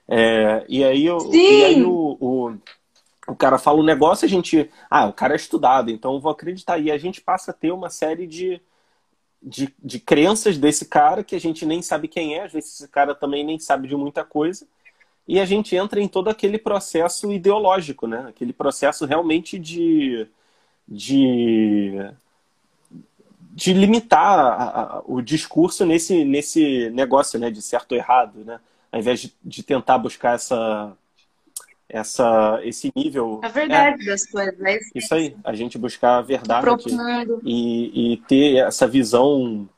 É, 0.08 0.64
e 0.68 0.84
aí, 0.84 1.11
o, 1.11 1.34
e 1.34 1.64
aí 1.64 1.82
o, 1.82 2.16
o, 2.20 2.54
o, 3.26 3.34
cara 3.34 3.58
fala 3.58 3.80
um 3.80 3.84
negócio, 3.84 4.24
a 4.24 4.28
gente. 4.28 4.70
Ah, 4.90 5.06
o 5.06 5.12
cara 5.12 5.34
é 5.34 5.36
estudado, 5.36 5.90
então 5.90 6.14
eu 6.14 6.20
vou 6.20 6.32
acreditar. 6.32 6.78
E 6.78 6.90
a 6.90 6.98
gente 6.98 7.20
passa 7.20 7.50
a 7.50 7.54
ter 7.54 7.72
uma 7.72 7.90
série 7.90 8.26
de, 8.26 8.60
de, 9.42 9.74
de 9.82 9.98
crenças 10.00 10.58
desse 10.58 10.86
cara 10.86 11.24
que 11.24 11.34
a 11.34 11.40
gente 11.40 11.66
nem 11.66 11.82
sabe 11.82 12.08
quem 12.08 12.36
é, 12.36 12.44
às 12.44 12.52
vezes 12.52 12.74
esse 12.74 12.88
cara 12.88 13.14
também 13.14 13.44
nem 13.44 13.58
sabe 13.58 13.88
de 13.88 13.96
muita 13.96 14.24
coisa 14.24 14.66
e 15.26 15.40
a 15.40 15.44
gente 15.44 15.74
entra 15.74 16.00
em 16.00 16.08
todo 16.08 16.28
aquele 16.28 16.58
processo 16.58 17.32
ideológico, 17.32 18.06
né? 18.06 18.26
Aquele 18.28 18.52
processo 18.52 19.06
realmente 19.06 19.58
de, 19.58 20.28
de, 20.86 22.10
de 23.50 23.72
limitar 23.72 24.38
a, 24.38 24.80
a, 24.98 25.02
o 25.06 25.22
discurso 25.22 25.86
nesse, 25.86 26.24
nesse 26.24 26.90
negócio, 26.90 27.38
né? 27.38 27.50
De 27.50 27.62
certo 27.62 27.92
ou 27.92 27.98
errado, 27.98 28.44
né? 28.44 28.60
Ao 28.92 29.00
invés 29.00 29.20
de, 29.20 29.34
de 29.42 29.62
tentar 29.62 29.98
buscar 29.98 30.34
essa, 30.34 30.94
essa, 31.88 32.60
esse 32.62 32.92
nível. 32.94 33.40
A 33.42 33.48
verdade 33.48 34.02
é, 34.02 34.06
das 34.06 34.26
coisas, 34.26 34.58
né? 34.58 34.78
Isso 34.94 35.14
aí, 35.14 35.36
a 35.44 35.54
gente 35.54 35.78
buscar 35.78 36.18
a 36.18 36.22
verdade 36.22 36.66
e, 37.44 38.14
e 38.14 38.16
ter 38.28 38.56
essa 38.56 38.86
visão 38.86 39.68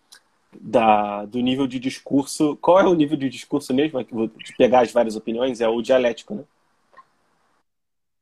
da, 0.61 1.25
do 1.27 1.41
nível 1.41 1.67
de 1.67 1.79
discurso. 1.79 2.57
Qual 2.61 2.81
é 2.81 2.85
o 2.85 2.95
nível 2.95 3.17
de 3.17 3.29
discurso 3.29 3.75
mesmo? 3.75 4.03
De 4.03 4.57
pegar 4.57 4.81
as 4.81 4.93
várias 4.93 5.17
opiniões? 5.17 5.61
É 5.61 5.69
o 5.69 5.83
dialético, 5.83 6.35
né? 6.35 6.45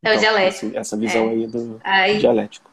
É 0.03 0.09
então, 0.09 0.17
o 0.17 0.21
dialético. 0.21 0.67
Essa, 0.67 0.79
essa 0.79 0.97
visão 0.97 1.29
é. 1.29 1.31
aí 1.31 1.47
do 1.47 1.81
aí, 1.83 2.19
dialético. 2.19 2.71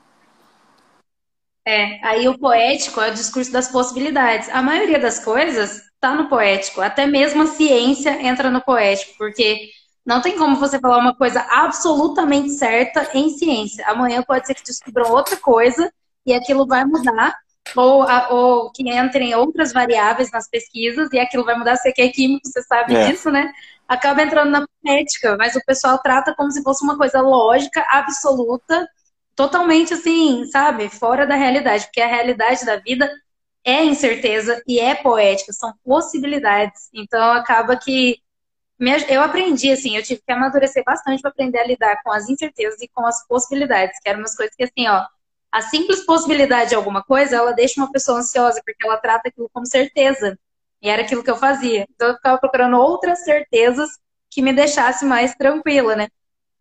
É, 1.65 2.05
aí 2.05 2.27
o 2.27 2.37
poético 2.37 2.99
é 2.99 3.11
o 3.11 3.13
discurso 3.13 3.51
das 3.51 3.71
possibilidades. 3.71 4.49
A 4.49 4.61
maioria 4.61 4.99
das 4.99 5.23
coisas 5.23 5.77
está 5.77 6.15
no 6.15 6.27
poético. 6.27 6.81
Até 6.81 7.05
mesmo 7.05 7.43
a 7.43 7.47
ciência 7.47 8.21
entra 8.21 8.49
no 8.49 8.61
poético, 8.61 9.13
porque 9.17 9.69
não 10.05 10.21
tem 10.21 10.37
como 10.37 10.55
você 10.55 10.79
falar 10.79 10.97
uma 10.97 11.15
coisa 11.15 11.45
absolutamente 11.49 12.49
certa 12.49 13.09
em 13.13 13.29
ciência. 13.29 13.85
Amanhã 13.87 14.23
pode 14.23 14.47
ser 14.47 14.55
que 14.55 14.63
descubram 14.63 15.11
outra 15.11 15.37
coisa 15.37 15.91
e 16.25 16.33
aquilo 16.33 16.65
vai 16.65 16.83
mudar 16.85 17.35
ou, 17.75 18.05
ou 18.29 18.71
que 18.71 18.83
entrem 18.89 19.33
outras 19.35 19.71
variáveis 19.71 20.31
nas 20.31 20.49
pesquisas, 20.49 21.09
e 21.13 21.19
aquilo 21.19 21.45
vai 21.45 21.55
mudar, 21.57 21.77
você 21.77 21.91
que 21.91 22.01
é 22.01 22.09
químico, 22.09 22.47
você 22.47 22.61
sabe 22.63 22.95
é. 22.95 23.07
disso, 23.07 23.31
né? 23.31 23.51
Acaba 23.87 24.23
entrando 24.23 24.51
na 24.51 24.65
ética, 24.85 25.35
mas 25.37 25.55
o 25.55 25.61
pessoal 25.65 25.99
trata 25.99 26.33
como 26.35 26.51
se 26.51 26.63
fosse 26.63 26.83
uma 26.83 26.97
coisa 26.97 27.21
lógica, 27.21 27.85
absoluta, 27.89 28.87
totalmente 29.35 29.93
assim, 29.93 30.45
sabe? 30.45 30.89
Fora 30.89 31.25
da 31.25 31.35
realidade, 31.35 31.85
porque 31.85 32.01
a 32.01 32.07
realidade 32.07 32.65
da 32.65 32.77
vida 32.77 33.09
é 33.63 33.83
incerteza 33.83 34.61
e 34.67 34.79
é 34.79 34.95
poética, 34.95 35.53
são 35.53 35.73
possibilidades. 35.83 36.89
Então 36.93 37.33
acaba 37.33 37.75
que 37.77 38.20
eu 39.09 39.21
aprendi, 39.21 39.71
assim, 39.71 39.95
eu 39.95 40.03
tive 40.03 40.21
que 40.25 40.31
amadurecer 40.31 40.83
bastante 40.83 41.21
para 41.21 41.29
aprender 41.29 41.59
a 41.59 41.67
lidar 41.67 42.01
com 42.03 42.11
as 42.11 42.27
incertezas 42.29 42.81
e 42.81 42.87
com 42.87 43.05
as 43.05 43.25
possibilidades, 43.27 43.99
que 43.99 44.09
eram 44.09 44.19
umas 44.19 44.35
coisas 44.35 44.55
que, 44.55 44.63
assim, 44.63 44.87
ó, 44.87 45.05
a 45.51 45.61
simples 45.61 46.05
possibilidade 46.05 46.69
de 46.69 46.75
alguma 46.75 47.03
coisa, 47.03 47.35
ela 47.35 47.51
deixa 47.51 47.79
uma 47.81 47.91
pessoa 47.91 48.19
ansiosa, 48.19 48.61
porque 48.65 48.85
ela 48.87 48.97
trata 48.97 49.29
aquilo 49.29 49.49
como 49.53 49.65
certeza. 49.65 50.37
E 50.81 50.89
era 50.89 51.03
aquilo 51.03 51.23
que 51.23 51.29
eu 51.29 51.35
fazia. 51.37 51.85
Então 51.93 52.07
eu 52.07 52.15
ficava 52.15 52.39
procurando 52.39 52.77
outras 52.77 53.23
certezas 53.23 53.89
que 54.29 54.41
me 54.41 54.53
deixasse 54.53 55.05
mais 55.05 55.35
tranquila, 55.35 55.95
né? 55.95 56.07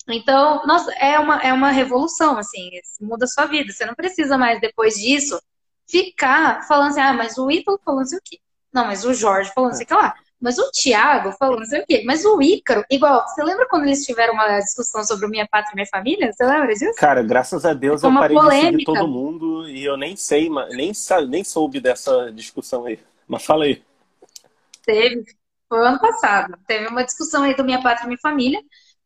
Então, 0.08 0.66
nossa, 0.66 0.92
é 0.94 1.18
uma, 1.18 1.40
é 1.40 1.52
uma 1.52 1.70
revolução, 1.70 2.36
assim, 2.36 2.70
muda 3.00 3.24
a 3.24 3.28
sua 3.28 3.46
vida. 3.46 3.72
Você 3.72 3.86
não 3.86 3.94
precisa 3.94 4.36
mais, 4.36 4.60
depois 4.60 4.94
disso, 4.94 5.40
ficar 5.88 6.66
falando 6.66 6.90
assim, 6.90 7.00
ah, 7.00 7.12
mas 7.12 7.38
o 7.38 7.50
Ítalo 7.50 7.80
falou 7.84 8.00
não 8.00 8.06
sei 8.06 8.18
o 8.18 8.22
quê. 8.24 8.38
Não, 8.72 8.86
mas 8.86 9.04
o 9.04 9.14
Jorge 9.14 9.52
falou 9.54 9.70
não 9.70 9.76
sei 9.76 9.86
lá. 9.90 10.14
Mas 10.40 10.58
o 10.58 10.70
Thiago 10.70 11.32
falou 11.32 11.58
não 11.58 11.66
sei 11.66 11.82
o 11.82 11.86
quê. 11.86 12.02
Mas 12.06 12.24
o 12.24 12.40
Ícaro, 12.40 12.82
igual, 12.90 13.26
você 13.26 13.42
lembra 13.44 13.68
quando 13.68 13.84
eles 13.84 14.04
tiveram 14.04 14.32
uma 14.32 14.58
discussão 14.58 15.04
sobre 15.04 15.28
Minha 15.28 15.46
Pátria 15.46 15.72
e 15.72 15.74
Minha 15.74 15.86
Família? 15.86 16.32
Você 16.32 16.44
lembra 16.44 16.72
disso? 16.72 16.98
Cara, 16.98 17.22
graças 17.22 17.64
a 17.66 17.74
Deus 17.74 18.02
eu 18.02 18.12
parei 18.14 18.36
polêmica. 18.36 18.64
de 18.64 18.70
seguir 18.70 18.84
todo 18.84 19.06
mundo 19.06 19.68
e 19.68 19.84
eu 19.84 19.98
nem 19.98 20.16
sei, 20.16 20.48
nem, 20.70 20.92
nem 21.28 21.44
soube 21.44 21.78
dessa 21.78 22.32
discussão 22.32 22.86
aí. 22.86 22.98
Mas 23.28 23.44
fala 23.44 23.64
aí. 23.64 23.82
Teve, 24.82 25.24
foi 25.68 25.86
ano 25.86 26.00
passado. 26.00 26.58
Teve 26.66 26.88
uma 26.88 27.04
discussão 27.04 27.42
aí 27.42 27.54
do 27.54 27.62
Minha 27.62 27.82
Pátria 27.82 28.04
e 28.04 28.08
Minha 28.08 28.18
Família, 28.20 28.62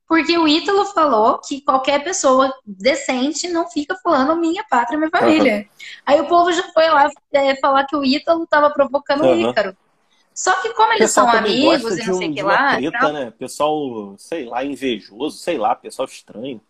porque 0.07 0.39
o 0.39 0.47
Ítalo 0.47 0.85
falou 0.87 1.41
que 1.41 1.63
qualquer 1.63 2.05
pessoa 2.05 2.53
decente 2.65 3.49
não 3.49 3.69
fica 3.69 3.97
falando 3.97 4.37
minha 4.37 4.63
pátria, 4.69 4.99
minha 4.99 5.11
família. 5.11 5.57
Uhum. 5.57 5.65
Aí 6.07 6.21
o 6.21 6.29
povo 6.29 6.53
já 6.53 6.63
foi 6.73 6.89
lá 6.89 7.11
é, 7.33 7.57
falar 7.57 7.85
que 7.87 7.97
o 7.97 8.05
Ítalo 8.05 8.45
estava 8.45 8.71
provocando 8.71 9.25
uhum. 9.25 9.47
o 9.47 9.51
Ícaro. 9.51 9.77
Só 10.35 10.61
que 10.61 10.71
como 10.75 10.93
eles 10.95 11.13
são 11.13 11.31
amigos 11.31 11.97
e 11.99 12.07
não 12.07 12.15
sei 12.15 12.31
o 12.31 12.35
que 12.35 12.43
lá. 12.43 12.77
Treta, 12.77 13.13
né? 13.13 13.33
Pessoal, 13.39 14.17
sei 14.19 14.45
lá, 14.47 14.65
invejoso, 14.65 15.39
sei 15.39 15.57
lá, 15.57 15.75
pessoal 15.77 16.09
estranho. 16.09 16.61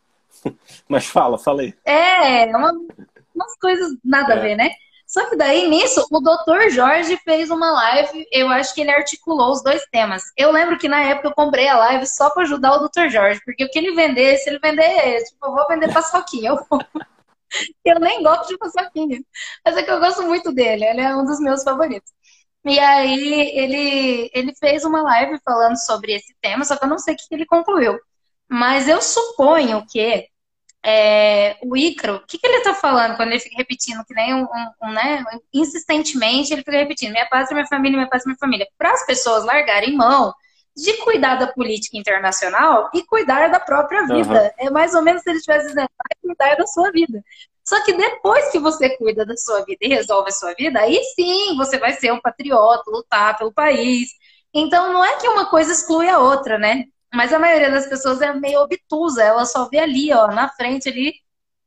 Mas 0.86 1.06
fala, 1.06 1.38
aí. 1.60 1.74
É, 1.84 2.44
uma, 2.54 2.72
umas 3.34 3.56
coisas 3.58 3.96
nada 4.04 4.34
é. 4.34 4.38
a 4.38 4.40
ver, 4.40 4.56
né? 4.56 4.70
Só 5.06 5.28
que 5.28 5.36
daí, 5.36 5.68
nisso, 5.68 6.06
o 6.10 6.20
Dr. 6.20 6.70
Jorge 6.70 7.16
fez 7.18 7.50
uma 7.50 7.70
live, 7.70 8.26
eu 8.32 8.48
acho 8.48 8.74
que 8.74 8.80
ele 8.80 8.90
articulou 8.90 9.52
os 9.52 9.62
dois 9.62 9.84
temas. 9.90 10.24
Eu 10.36 10.50
lembro 10.50 10.78
que 10.78 10.88
na 10.88 11.02
época 11.02 11.28
eu 11.28 11.34
comprei 11.34 11.68
a 11.68 11.78
live 11.78 12.06
só 12.06 12.30
para 12.30 12.42
ajudar 12.42 12.74
o 12.74 12.88
Dr. 12.88 13.08
Jorge, 13.08 13.40
porque 13.44 13.64
o 13.64 13.70
que 13.70 13.78
ele 13.78 13.94
vender, 13.94 14.36
se 14.38 14.50
ele 14.50 14.58
vender, 14.58 15.22
tipo, 15.24 15.46
eu 15.46 15.52
vou 15.52 15.68
vender 15.68 15.92
paçoquinha. 15.92 16.50
Eu, 16.50 16.58
eu 17.84 18.00
nem 18.00 18.22
gosto 18.22 18.48
de 18.48 18.58
paçoquinha. 18.58 19.20
Mas 19.64 19.76
é 19.76 19.82
que 19.82 19.90
eu 19.90 20.00
gosto 20.00 20.22
muito 20.22 20.52
dele, 20.52 20.84
ele 20.84 21.00
é 21.00 21.14
um 21.14 21.24
dos 21.24 21.38
meus 21.38 21.62
favoritos. 21.62 22.10
E 22.64 22.78
aí 22.78 23.50
ele, 23.58 24.30
ele 24.32 24.54
fez 24.54 24.84
uma 24.84 25.02
live 25.02 25.38
falando 25.44 25.76
sobre 25.76 26.14
esse 26.14 26.34
tema, 26.40 26.64
só 26.64 26.76
que 26.76 26.84
eu 26.84 26.88
não 26.88 26.98
sei 26.98 27.14
o 27.14 27.16
que 27.16 27.24
ele 27.30 27.44
concluiu. 27.46 27.98
Mas 28.48 28.88
eu 28.88 29.02
suponho 29.02 29.84
que 29.86 30.28
é, 30.84 31.56
o 31.62 31.76
Ícaro, 31.76 32.16
o 32.16 32.26
que, 32.26 32.38
que 32.38 32.46
ele 32.46 32.58
está 32.58 32.74
falando 32.74 33.16
quando 33.16 33.30
ele 33.30 33.40
fica 33.40 33.56
repetindo, 33.56 34.04
que 34.04 34.14
nem 34.14 34.34
um, 34.34 34.42
um, 34.42 34.70
um, 34.82 34.92
né, 34.92 35.24
insistentemente 35.52 36.52
ele 36.52 36.62
fica 36.62 36.76
repetindo, 36.76 37.12
minha 37.12 37.26
pátria, 37.26 37.54
minha 37.54 37.66
família, 37.66 37.96
minha 37.96 38.08
pátria, 38.08 38.28
minha 38.28 38.38
família, 38.38 38.68
para 38.76 38.92
as 38.92 39.04
pessoas 39.06 39.44
largarem 39.44 39.96
mão 39.96 40.32
de 40.76 40.92
cuidar 40.98 41.36
da 41.36 41.46
política 41.46 41.96
internacional 41.96 42.90
e 42.92 43.02
cuidar 43.04 43.48
da 43.48 43.60
própria 43.60 44.06
vida. 44.06 44.52
Uhum. 44.58 44.66
É 44.66 44.70
mais 44.70 44.92
ou 44.94 45.02
menos 45.02 45.22
se 45.22 45.30
ele 45.30 45.38
estivesse 45.38 45.68
dizendo, 45.68 45.88
vai 45.88 46.20
cuidar 46.20 46.56
da 46.56 46.66
sua 46.66 46.90
vida. 46.90 47.22
Só 47.64 47.82
que 47.82 47.94
depois 47.94 48.50
que 48.50 48.58
você 48.58 48.96
cuida 48.96 49.24
da 49.24 49.36
sua 49.36 49.64
vida 49.64 49.78
e 49.80 49.88
resolve 49.88 50.28
a 50.28 50.32
sua 50.32 50.52
vida, 50.54 50.80
aí 50.80 51.02
sim 51.14 51.56
você 51.56 51.78
vai 51.78 51.92
ser 51.92 52.12
um 52.12 52.20
patriota, 52.20 52.90
lutar 52.90 53.38
pelo 53.38 53.52
país. 53.52 54.10
Então 54.52 54.92
não 54.92 55.02
é 55.04 55.16
que 55.16 55.26
uma 55.26 55.46
coisa 55.46 55.72
exclui 55.72 56.08
a 56.08 56.18
outra, 56.18 56.58
né? 56.58 56.84
Mas 57.12 57.32
a 57.32 57.38
maioria 57.38 57.70
das 57.70 57.86
pessoas 57.86 58.20
é 58.20 58.32
meio 58.34 58.60
obtusa, 58.60 59.22
ela 59.22 59.46
só 59.46 59.68
vê 59.68 59.78
ali, 59.78 60.12
ó, 60.12 60.26
na 60.26 60.48
frente 60.48 60.88
ali. 60.88 61.14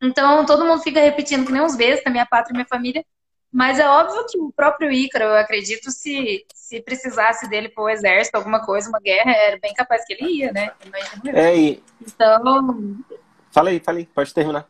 Então 0.02 0.46
todo 0.46 0.66
mundo 0.66 0.84
fica 0.84 1.00
repetindo 1.00 1.46
que 1.46 1.52
nem 1.52 1.62
uns 1.62 1.76
bestas, 1.76 2.12
minha 2.12 2.26
pátria, 2.28 2.54
minha 2.54 2.68
família. 2.68 3.04
Mas 3.52 3.80
é 3.80 3.88
óbvio 3.88 4.26
que 4.28 4.38
o 4.38 4.52
próprio 4.52 4.92
Ícaro, 4.92 5.24
eu 5.24 5.38
acredito, 5.38 5.90
se, 5.90 6.46
se 6.54 6.82
precisasse 6.82 7.50
dele 7.50 7.70
para 7.70 7.84
o 7.84 7.90
exército, 7.90 8.36
alguma 8.36 8.64
coisa, 8.64 8.90
uma 8.90 9.00
guerra, 9.00 9.32
era 9.32 9.58
bem 9.58 9.74
capaz 9.74 10.06
que 10.06 10.14
ele 10.14 10.30
ia, 10.30 10.52
né? 10.52 10.72
É, 11.34 11.58
e... 11.58 11.84
Então. 12.02 12.98
Falei, 13.52 13.80
falei, 13.80 14.08
pode 14.14 14.34
terminar. 14.34 14.68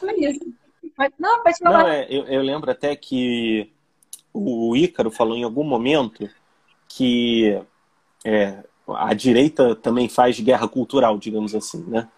Foi, 0.00 0.14
isso. 0.18 0.40
Não, 1.18 1.42
pode 1.42 1.58
falar. 1.58 1.78
Não, 1.82 1.88
é, 1.88 2.06
eu, 2.08 2.24
eu 2.24 2.42
lembro 2.42 2.70
até 2.70 2.94
que 2.96 3.72
o 4.32 4.76
Ícaro 4.76 5.10
falou 5.10 5.36
em 5.36 5.44
algum 5.44 5.64
momento 5.64 6.28
que 6.88 7.60
é, 8.24 8.62
a 8.88 9.14
direita 9.14 9.74
também 9.74 10.08
faz 10.08 10.38
guerra 10.40 10.68
cultural, 10.68 11.18
digamos 11.18 11.54
assim, 11.54 11.84
né? 11.84 12.08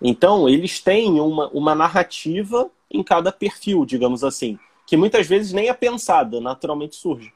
Então, 0.00 0.48
eles 0.48 0.80
têm 0.80 1.20
uma, 1.20 1.48
uma 1.48 1.74
narrativa 1.74 2.70
em 2.90 3.02
cada 3.02 3.32
perfil, 3.32 3.84
digamos 3.84 4.22
assim, 4.22 4.58
que 4.86 4.96
muitas 4.96 5.26
vezes 5.26 5.52
nem 5.52 5.68
é 5.68 5.74
pensada, 5.74 6.40
naturalmente 6.40 6.96
surge. 6.96 7.32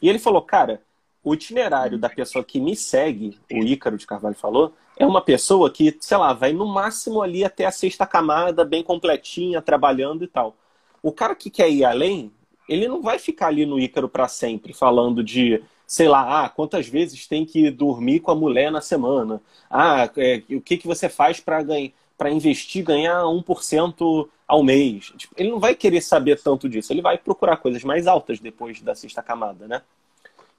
E 0.00 0.08
ele 0.08 0.18
falou, 0.18 0.42
cara, 0.42 0.82
o 1.22 1.34
itinerário 1.34 1.98
da 1.98 2.08
pessoa 2.08 2.44
que 2.44 2.60
me 2.60 2.76
segue, 2.76 3.38
o 3.50 3.58
Ícaro 3.58 3.96
de 3.96 4.06
Carvalho 4.06 4.34
falou, 4.34 4.74
é 4.96 5.06
uma 5.06 5.20
pessoa 5.20 5.70
que, 5.70 5.96
sei 6.00 6.16
lá, 6.16 6.32
vai 6.32 6.52
no 6.52 6.66
máximo 6.66 7.22
ali 7.22 7.44
até 7.44 7.66
a 7.66 7.70
sexta 7.70 8.06
camada, 8.06 8.64
bem 8.64 8.82
completinha, 8.82 9.60
trabalhando 9.60 10.24
e 10.24 10.28
tal. 10.28 10.56
O 11.02 11.12
cara 11.12 11.34
que 11.34 11.50
quer 11.50 11.70
ir 11.70 11.84
além, 11.84 12.32
ele 12.68 12.88
não 12.88 13.02
vai 13.02 13.18
ficar 13.18 13.48
ali 13.48 13.66
no 13.66 13.78
Ícaro 13.78 14.08
para 14.08 14.28
sempre, 14.28 14.72
falando 14.72 15.22
de, 15.22 15.62
sei 15.86 16.08
lá, 16.08 16.44
ah, 16.44 16.48
quantas 16.48 16.86
vezes 16.86 17.26
tem 17.26 17.44
que 17.44 17.70
dormir 17.70 18.20
com 18.20 18.30
a 18.30 18.34
mulher 18.34 18.70
na 18.70 18.80
semana. 18.80 19.42
Ah, 19.70 20.08
é, 20.16 20.42
o 20.50 20.60
que, 20.60 20.76
que 20.76 20.86
você 20.86 21.08
faz 21.08 21.40
para 21.40 21.62
ganhar 21.62 21.92
para 22.16 22.30
investir 22.30 22.84
ganhar 22.84 23.22
1% 23.22 24.28
ao 24.46 24.62
mês. 24.62 25.12
Tipo, 25.16 25.34
ele 25.36 25.50
não 25.50 25.58
vai 25.58 25.74
querer 25.74 26.00
saber 26.00 26.40
tanto 26.40 26.68
disso, 26.68 26.92
ele 26.92 27.02
vai 27.02 27.18
procurar 27.18 27.56
coisas 27.56 27.82
mais 27.82 28.06
altas 28.06 28.40
depois 28.40 28.80
da 28.80 28.94
sexta 28.94 29.22
camada, 29.22 29.66
né? 29.66 29.82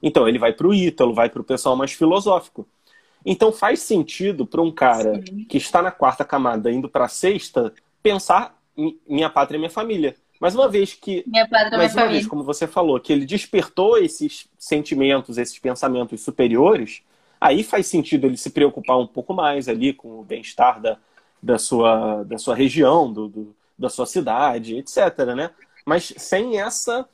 Então 0.02 0.28
ele 0.28 0.38
vai 0.38 0.52
para 0.52 0.66
o 0.66 0.74
Ítalo, 0.74 1.14
vai 1.14 1.30
para 1.30 1.40
o 1.40 1.44
pessoal 1.44 1.76
mais 1.76 1.92
filosófico. 1.92 2.66
Então 3.24 3.52
faz 3.52 3.80
sentido 3.80 4.46
para 4.46 4.62
um 4.62 4.70
cara 4.70 5.20
Sim. 5.24 5.44
que 5.44 5.56
está 5.56 5.82
na 5.82 5.90
quarta 5.90 6.24
camada 6.24 6.70
indo 6.70 6.88
para 6.88 7.06
a 7.06 7.08
sexta 7.08 7.72
pensar 8.02 8.56
minha 9.08 9.30
pátria 9.30 9.56
e 9.56 9.58
minha 9.58 9.70
família. 9.70 10.14
Mas 10.38 10.54
uma 10.54 10.68
vez 10.68 10.94
que, 10.94 11.24
minha 11.26 11.48
pátria, 11.48 11.78
mais 11.78 11.92
minha 11.92 12.02
uma 12.02 12.02
família. 12.02 12.12
vez, 12.12 12.26
como 12.26 12.44
você 12.44 12.66
falou, 12.66 13.00
que 13.00 13.12
ele 13.12 13.24
despertou 13.24 13.98
esses 13.98 14.48
sentimentos, 14.58 15.38
esses 15.38 15.58
pensamentos 15.58 16.20
superiores, 16.20 17.02
aí 17.40 17.62
faz 17.62 17.86
sentido 17.86 18.26
ele 18.26 18.36
se 18.36 18.50
preocupar 18.50 18.98
um 18.98 19.06
pouco 19.06 19.32
mais 19.32 19.68
ali 19.68 19.92
com 19.92 20.20
o 20.20 20.24
bem-estar 20.24 20.80
da, 20.80 20.98
da 21.42 21.58
sua, 21.58 22.22
da 22.24 22.38
sua 22.38 22.54
região, 22.54 23.10
do, 23.12 23.28
do, 23.28 23.56
da 23.78 23.88
sua 23.88 24.06
cidade, 24.06 24.76
etc. 24.76 25.18
Né? 25.34 25.50
Mas 25.84 26.12
sem 26.16 26.60
essa, 26.60 27.08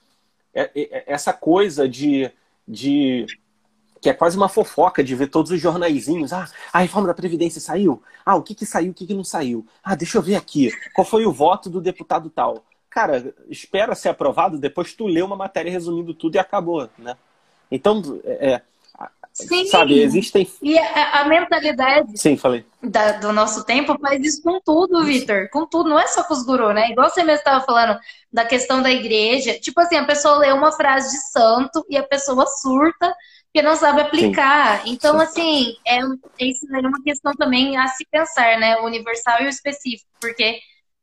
é, 0.54 0.70
é, 0.74 1.04
essa 1.06 1.32
coisa 1.32 1.88
de, 1.88 2.30
de 2.66 3.26
que 4.02 4.10
é 4.10 4.12
quase 4.12 4.36
uma 4.36 4.48
fofoca 4.48 5.02
de 5.02 5.14
ver 5.14 5.28
todos 5.28 5.52
os 5.52 5.60
jornaizinhos. 5.60 6.32
Ah, 6.32 6.48
a 6.72 6.80
reforma 6.80 7.06
da 7.06 7.14
Previdência 7.14 7.60
saiu? 7.60 8.02
Ah, 8.26 8.34
o 8.34 8.42
que, 8.42 8.52
que 8.52 8.66
saiu, 8.66 8.90
o 8.90 8.94
que, 8.94 9.06
que 9.06 9.14
não 9.14 9.22
saiu? 9.22 9.64
Ah, 9.82 9.94
deixa 9.94 10.18
eu 10.18 10.22
ver 10.22 10.34
aqui. 10.34 10.72
Qual 10.92 11.04
foi 11.04 11.24
o 11.24 11.32
voto 11.32 11.70
do 11.70 11.80
deputado 11.80 12.28
tal? 12.28 12.64
Cara, 12.90 13.32
espera 13.48 13.94
ser 13.94 14.08
aprovado, 14.08 14.58
depois 14.58 14.92
tu 14.92 15.06
lê 15.06 15.22
uma 15.22 15.36
matéria 15.36 15.70
resumindo 15.70 16.12
tudo 16.12 16.34
e 16.34 16.38
acabou, 16.40 16.90
né? 16.98 17.16
Então, 17.70 18.02
é, 18.24 18.60
Sim. 19.32 19.64
Sabe, 19.64 19.98
existem. 19.98 20.46
E 20.60 20.78
a, 20.78 21.20
a 21.20 21.24
mentalidade 21.24 22.18
Sim, 22.18 22.36
falei. 22.36 22.66
Da, 22.82 23.12
do 23.12 23.32
nosso 23.32 23.64
tempo 23.64 23.98
faz 23.98 24.22
isso 24.22 24.42
com 24.42 24.60
tudo, 24.60 25.04
Vitor. 25.04 25.48
Com 25.50 25.64
tudo, 25.66 25.88
não 25.88 25.98
é 25.98 26.06
só 26.06 26.22
com 26.22 26.34
os 26.34 26.44
gurus, 26.44 26.74
né? 26.74 26.90
Igual 26.90 27.08
você 27.08 27.22
mesmo 27.22 27.38
estava 27.38 27.64
falando 27.64 27.98
da 28.30 28.44
questão 28.44 28.82
da 28.82 28.90
igreja. 28.90 29.58
Tipo 29.58 29.80
assim, 29.80 29.96
a 29.96 30.04
pessoa 30.04 30.36
lê 30.36 30.52
uma 30.52 30.70
frase 30.70 31.12
de 31.12 31.22
santo 31.30 31.84
e 31.88 31.96
a 31.96 32.02
pessoa 32.02 32.46
surta 32.46 33.14
porque 33.52 33.60
não 33.60 33.76
sabe 33.76 34.00
aplicar. 34.00 34.82
Sim. 34.82 34.92
Então, 34.92 35.18
Sim. 35.18 35.24
assim, 35.24 35.76
é, 35.86 36.00
isso 36.40 36.66
é 36.74 36.80
uma 36.80 37.02
questão 37.02 37.34
também 37.34 37.76
a 37.76 37.86
se 37.86 38.06
pensar, 38.10 38.58
né? 38.58 38.78
O 38.78 38.86
universal 38.86 39.42
e 39.42 39.44
o 39.44 39.48
específico. 39.48 40.08
Porque, 40.18 40.58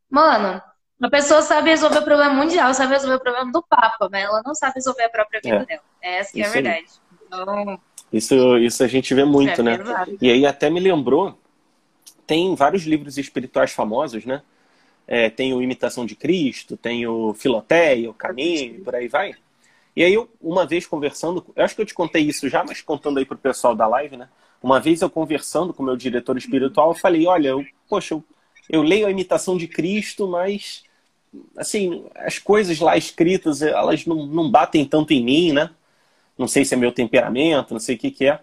mano, 0.10 0.60
a 1.00 1.10
pessoa 1.10 1.44
sabe 1.44 1.70
resolver 1.70 2.00
o 2.00 2.04
problema 2.04 2.34
mundial, 2.34 2.74
sabe 2.74 2.94
resolver 2.94 3.18
o 3.18 3.20
problema 3.20 3.52
do 3.52 3.62
Papa, 3.62 4.10
mas 4.12 4.24
ela 4.24 4.42
não 4.44 4.56
sabe 4.56 4.74
resolver 4.76 5.04
a 5.04 5.10
própria 5.10 5.40
vida 5.44 5.58
é. 5.58 5.66
dela. 5.66 5.82
Essa 6.02 6.34
que 6.34 6.42
é 6.42 6.48
a 6.48 6.50
verdade. 6.50 6.88
Então, 7.28 7.80
isso, 8.12 8.58
isso 8.58 8.84
a 8.84 8.88
gente 8.88 9.14
vê 9.14 9.24
muito, 9.24 9.62
é, 9.62 9.64
né? 9.64 9.78
E 10.20 10.32
aí 10.32 10.44
até 10.44 10.72
me 10.72 10.80
lembrou, 10.80 11.38
tem 12.26 12.56
vários 12.56 12.84
livros 12.84 13.20
espirituais 13.20 13.72
famosos, 13.72 14.26
né? 14.26 14.42
É, 15.06 15.30
tem 15.30 15.54
o 15.54 15.62
Imitação 15.62 16.04
de 16.04 16.16
Cristo, 16.16 16.76
tem 16.76 17.06
o 17.06 17.34
Filoteia, 17.36 18.10
o 18.10 18.14
Caminho, 18.14 18.84
por 18.84 18.96
aí 18.96 19.08
vai. 19.08 19.36
E 19.96 20.04
aí, 20.04 20.14
eu, 20.14 20.30
uma 20.42 20.66
vez 20.66 20.86
conversando, 20.86 21.46
eu 21.56 21.64
acho 21.64 21.76
que 21.76 21.82
eu 21.82 21.86
te 21.86 21.94
contei 21.94 22.24
isso 22.24 22.48
já, 22.50 22.64
mas 22.64 22.82
contando 22.82 23.20
aí 23.20 23.26
pro 23.26 23.38
pessoal 23.38 23.76
da 23.76 23.88
live, 23.88 24.18
né? 24.18 24.30
Uma 24.62 24.80
vez 24.80 25.02
eu 25.02 25.10
conversando 25.10 25.74
com 25.74 25.84
o 25.84 25.86
meu 25.86 25.96
diretor 25.96 26.38
espiritual, 26.38 26.90
eu 26.90 26.96
falei, 26.96 27.26
olha, 27.26 27.50
eu, 27.50 27.66
poxa, 27.88 28.14
eu, 28.14 28.24
eu 28.70 28.82
leio 28.82 29.08
a 29.08 29.12
Imitação 29.12 29.58
de 29.58 29.68
Cristo, 29.68 30.28
mas, 30.28 30.84
assim, 31.58 32.06
as 32.16 32.40
coisas 32.40 32.80
lá 32.80 32.98
escritas, 32.98 33.62
elas 33.62 34.06
não, 34.06 34.26
não 34.26 34.52
batem 34.52 34.86
tanto 34.86 35.14
em 35.14 35.24
mim, 35.24 35.54
né? 35.54 35.70
não 36.40 36.48
sei 36.48 36.64
se 36.64 36.74
é 36.74 36.78
meu 36.78 36.94
temperamento, 36.94 37.74
não 37.74 37.80
sei 37.82 37.96
o 37.98 38.00
que, 38.00 38.10
que 38.12 38.26
é. 38.26 38.40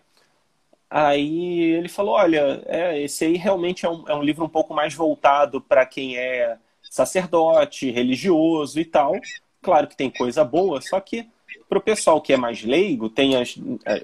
Aí 0.90 1.60
ele 1.72 1.88
falou: 1.88 2.14
olha, 2.14 2.62
é, 2.66 3.00
esse 3.02 3.24
aí 3.24 3.36
realmente 3.36 3.86
é 3.86 3.90
um, 3.90 4.04
é 4.06 4.14
um 4.14 4.22
livro 4.22 4.44
um 4.44 4.48
pouco 4.48 4.74
mais 4.74 4.94
voltado 4.94 5.60
para 5.62 5.86
quem 5.86 6.16
é 6.18 6.58
sacerdote, 6.82 7.90
religioso 7.90 8.78
e 8.78 8.84
tal. 8.84 9.14
Claro 9.62 9.88
que 9.88 9.96
tem 9.96 10.10
coisa 10.10 10.44
boa, 10.44 10.80
só 10.82 11.00
que 11.00 11.26
para 11.68 11.78
o 11.78 11.82
pessoal 11.82 12.20
que 12.20 12.32
é 12.32 12.36
mais 12.36 12.62
leigo, 12.62 13.08
tem 13.08 13.36
as, 13.36 13.56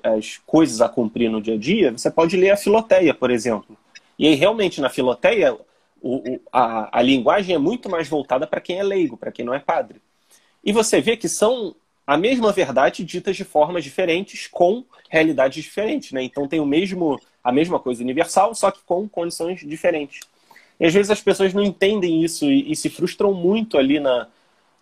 as 0.02 0.38
coisas 0.44 0.80
a 0.80 0.88
cumprir 0.88 1.30
no 1.30 1.40
dia 1.40 1.54
a 1.54 1.58
dia, 1.58 1.92
você 1.92 2.10
pode 2.10 2.36
ler 2.36 2.50
a 2.50 2.56
Filoteia, 2.56 3.14
por 3.14 3.30
exemplo. 3.30 3.76
E 4.18 4.26
aí, 4.26 4.34
realmente, 4.34 4.80
na 4.80 4.90
Filoteia, 4.90 5.56
o, 6.00 6.16
o, 6.16 6.40
a, 6.52 6.98
a 6.98 7.02
linguagem 7.02 7.54
é 7.54 7.58
muito 7.58 7.88
mais 7.88 8.08
voltada 8.08 8.46
para 8.46 8.60
quem 8.60 8.78
é 8.78 8.82
leigo, 8.82 9.16
para 9.16 9.32
quem 9.32 9.44
não 9.44 9.54
é 9.54 9.60
padre. 9.60 10.00
E 10.64 10.72
você 10.72 11.00
vê 11.00 11.16
que 11.16 11.28
são 11.28 11.74
a 12.06 12.16
mesma 12.16 12.52
verdade 12.52 13.04
ditas 13.04 13.36
de 13.36 13.44
formas 13.44 13.84
diferentes 13.84 14.48
com 14.48 14.84
realidades 15.08 15.62
diferentes, 15.62 16.12
né? 16.12 16.22
Então 16.22 16.48
tem 16.48 16.60
o 16.60 16.66
mesmo 16.66 17.20
a 17.42 17.50
mesma 17.50 17.78
coisa 17.78 18.02
universal, 18.02 18.54
só 18.54 18.70
que 18.70 18.80
com 18.84 19.08
condições 19.08 19.60
diferentes. 19.60 20.20
E 20.78 20.86
às 20.86 20.92
vezes 20.92 21.10
as 21.10 21.20
pessoas 21.20 21.52
não 21.52 21.62
entendem 21.62 22.22
isso 22.22 22.44
e, 22.44 22.70
e 22.70 22.76
se 22.76 22.88
frustram 22.88 23.32
muito 23.32 23.76
ali 23.76 23.98
na, 23.98 24.28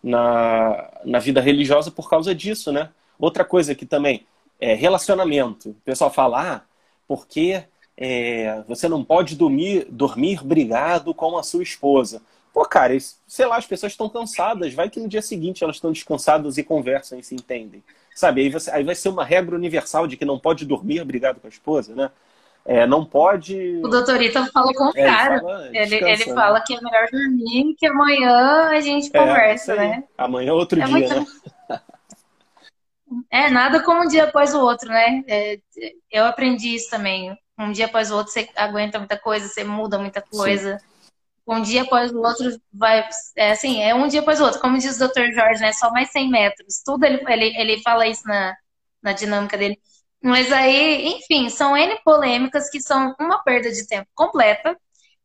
na, 0.02 0.90
na 1.04 1.18
vida 1.18 1.40
religiosa 1.40 1.90
por 1.90 2.08
causa 2.08 2.34
disso, 2.34 2.72
né? 2.72 2.90
Outra 3.18 3.44
coisa 3.44 3.74
que 3.74 3.84
também 3.84 4.26
é 4.60 4.74
relacionamento. 4.74 5.70
O 5.70 5.74
pessoal 5.84 6.10
fala, 6.10 6.54
ah, 6.54 6.60
porque 7.06 7.64
é, 7.96 8.62
você 8.66 8.88
não 8.88 9.04
pode 9.04 9.36
dormir, 9.36 9.86
dormir 9.90 10.42
brigado 10.42 11.12
com 11.14 11.36
a 11.36 11.42
sua 11.42 11.62
esposa. 11.62 12.22
Pô, 12.52 12.64
cara, 12.64 12.96
sei 13.26 13.46
lá, 13.46 13.56
as 13.56 13.66
pessoas 13.66 13.92
estão 13.92 14.08
cansadas. 14.08 14.74
Vai 14.74 14.88
que 14.88 14.98
no 14.98 15.08
dia 15.08 15.22
seguinte 15.22 15.62
elas 15.62 15.76
estão 15.76 15.92
descansadas 15.92 16.58
e 16.58 16.64
conversam 16.64 17.18
e 17.18 17.22
se 17.22 17.34
entendem. 17.34 17.82
Sabe? 18.14 18.42
Aí, 18.42 18.50
você, 18.50 18.70
aí 18.70 18.82
vai 18.82 18.94
ser 18.94 19.08
uma 19.08 19.24
regra 19.24 19.54
universal 19.54 20.06
de 20.06 20.16
que 20.16 20.24
não 20.24 20.38
pode 20.38 20.64
dormir 20.64 21.04
brigado 21.04 21.40
com 21.40 21.46
a 21.46 21.50
esposa, 21.50 21.94
né? 21.94 22.10
É, 22.64 22.86
não 22.86 23.04
pode. 23.04 23.80
O 23.82 23.88
doutor 23.88 24.20
Ita 24.20 24.46
fala 24.46 24.70
o 24.70 24.74
contrário. 24.74 25.48
É, 25.48 25.82
ele, 25.82 25.98
fala, 25.98 26.10
ele, 26.10 26.10
ele 26.10 26.34
fala 26.34 26.60
que 26.60 26.74
é 26.74 26.80
melhor 26.80 27.08
dormir, 27.10 27.74
que 27.76 27.86
amanhã 27.86 28.68
a 28.68 28.80
gente 28.80 29.10
é, 29.12 29.18
conversa, 29.18 29.74
né? 29.74 30.04
Amanhã 30.16 30.50
é 30.50 30.52
outro 30.52 30.80
é 30.80 30.84
dia, 30.84 30.92
muito... 30.92 31.14
né? 31.14 31.26
É, 33.28 33.50
nada 33.50 33.82
como 33.82 34.04
um 34.04 34.06
dia 34.06 34.22
após 34.22 34.54
o 34.54 34.60
outro, 34.60 34.88
né? 34.88 35.24
É, 35.26 35.58
eu 36.12 36.26
aprendi 36.26 36.76
isso 36.76 36.88
também. 36.88 37.36
Um 37.58 37.72
dia 37.72 37.86
após 37.86 38.08
o 38.08 38.16
outro 38.16 38.32
você 38.32 38.48
aguenta 38.54 39.00
muita 39.00 39.18
coisa, 39.18 39.48
você 39.48 39.64
muda 39.64 39.98
muita 39.98 40.22
coisa. 40.22 40.78
Sim 40.78 40.90
um 41.50 41.62
dia 41.62 41.82
após 41.82 42.12
o 42.12 42.20
outro 42.20 42.60
vai. 42.72 43.08
É 43.36 43.50
assim, 43.50 43.82
é 43.82 43.94
um 43.94 44.06
dia 44.06 44.20
após 44.20 44.40
o 44.40 44.44
outro. 44.44 44.60
Como 44.60 44.78
diz 44.78 45.00
o 45.00 45.08
Dr. 45.08 45.32
Jorge, 45.34 45.60
né? 45.60 45.72
Só 45.72 45.90
mais 45.90 46.10
100 46.10 46.30
metros. 46.30 46.80
Tudo 46.84 47.04
ele, 47.04 47.20
ele, 47.28 47.56
ele 47.56 47.82
fala 47.82 48.06
isso 48.06 48.22
na, 48.26 48.54
na 49.02 49.12
dinâmica 49.12 49.58
dele. 49.58 49.78
Mas 50.22 50.52
aí, 50.52 51.08
enfim, 51.14 51.48
são 51.48 51.76
N 51.76 51.98
polêmicas 52.04 52.68
que 52.68 52.80
são 52.80 53.14
uma 53.18 53.42
perda 53.42 53.72
de 53.72 53.86
tempo 53.86 54.08
completa, 54.14 54.76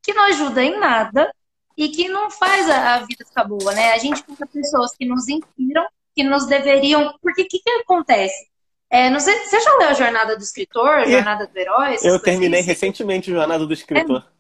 que 0.01 0.13
não 0.13 0.23
ajuda 0.25 0.63
em 0.63 0.79
nada 0.79 1.29
e 1.77 1.89
que 1.89 2.07
não 2.07 2.31
faz 2.31 2.69
a, 2.69 2.95
a 2.95 2.99
vida 2.99 3.25
ficar 3.25 3.43
boa, 3.43 3.73
né? 3.73 3.91
A 3.91 3.97
gente 3.97 4.23
fica 4.23 4.47
pessoas 4.47 4.95
que 4.95 5.05
nos 5.05 5.27
inspiram, 5.27 5.85
que 6.15 6.23
nos 6.23 6.45
deveriam. 6.45 7.13
Porque 7.21 7.41
o 7.41 7.47
que, 7.47 7.59
que 7.59 7.69
acontece? 7.69 8.47
É, 8.89 9.09
não 9.09 9.19
sei, 9.19 9.37
você 9.39 9.59
já 9.59 9.77
leu 9.77 9.89
a 9.89 9.93
Jornada 9.93 10.37
do 10.37 10.43
Escritor, 10.43 10.89
a 10.89 11.05
Jornada 11.05 11.47
do 11.47 11.57
Herói? 11.57 11.97
Eu 12.01 12.19
terminei 12.19 12.61
recentemente 12.61 13.29
a 13.29 13.35
Jornada 13.35 13.65
do 13.65 13.73
Escritor. 13.73 14.25
É 14.29 14.35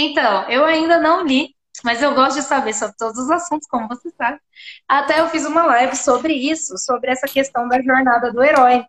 então, 0.00 0.48
eu 0.48 0.64
ainda 0.64 1.00
não 1.00 1.24
li, 1.24 1.56
mas 1.84 2.02
eu 2.02 2.14
gosto 2.14 2.36
de 2.36 2.42
saber 2.42 2.74
sobre 2.74 2.96
todos 2.96 3.18
os 3.18 3.30
assuntos, 3.30 3.68
como 3.68 3.88
você 3.88 4.10
sabe. 4.16 4.38
Até 4.86 5.20
eu 5.20 5.28
fiz 5.28 5.44
uma 5.44 5.64
live 5.64 5.96
sobre 5.96 6.32
isso, 6.32 6.76
sobre 6.78 7.10
essa 7.10 7.26
questão 7.26 7.68
da 7.68 7.80
jornada 7.80 8.32
do 8.32 8.42
herói. 8.42 8.84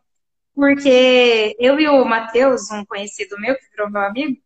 Porque 0.55 1.55
eu 1.59 1.79
e 1.79 1.87
o 1.87 2.03
Matheus, 2.03 2.69
um 2.71 2.83
conhecido 2.85 3.39
meu, 3.39 3.55
que 3.55 3.69
virou 3.71 3.89
meu 3.89 4.01
amigo, 4.01 4.37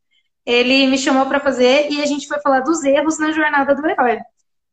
ele 0.45 0.88
me 0.88 0.97
chamou 0.97 1.25
para 1.25 1.39
fazer 1.39 1.89
e 1.89 2.01
a 2.01 2.06
gente 2.06 2.27
foi 2.27 2.39
falar 2.41 2.60
dos 2.60 2.84
erros 2.84 3.17
na 3.17 3.32
jornada 3.32 3.73
do 3.73 3.88
herói. 3.88 4.19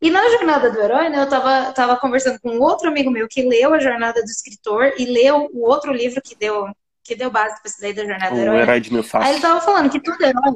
E 0.03 0.11
na 0.11 0.29
jornada 0.31 0.71
do 0.71 0.81
herói, 0.81 1.09
né, 1.09 1.21
eu 1.21 1.29
tava, 1.29 1.73
tava 1.73 1.97
conversando 1.97 2.41
com 2.41 2.59
outro 2.59 2.89
amigo 2.89 3.11
meu 3.11 3.29
que 3.29 3.43
leu 3.43 3.75
a 3.75 3.79
jornada 3.79 4.23
do 4.23 4.31
escritor 4.31 4.95
e 4.99 5.05
leu 5.05 5.49
o 5.53 5.69
outro 5.69 5.93
livro 5.93 6.21
que 6.23 6.35
deu, 6.35 6.67
que 7.05 7.15
deu 7.15 7.31
base 7.31 7.61
para 7.61 7.71
esse 7.71 7.81
daí 7.81 7.93
da 7.93 8.05
jornada 8.05 8.33
o 8.33 8.37
do 8.37 8.41
herói. 8.41 8.57
O 8.57 8.61
herói 8.61 8.81
de 8.81 8.93
meu 8.93 9.05
Aí 9.15 9.33
ele 9.33 9.41
tava 9.41 9.61
falando 9.61 9.91
que 9.91 10.01
todo 10.01 10.21
herói 10.23 10.55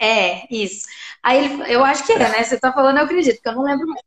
é, 0.00 0.46
isso. 0.54 0.86
Aí 1.22 1.44
ele, 1.44 1.72
eu 1.72 1.84
acho 1.84 2.04
que 2.04 2.12
é, 2.12 2.18
né? 2.18 2.42
Você 2.42 2.58
tá 2.58 2.72
falando, 2.72 2.98
eu 2.98 3.04
acredito, 3.04 3.36
porque 3.36 3.48
eu 3.48 3.54
não 3.54 3.62
lembro 3.62 3.86
mais. 3.88 4.02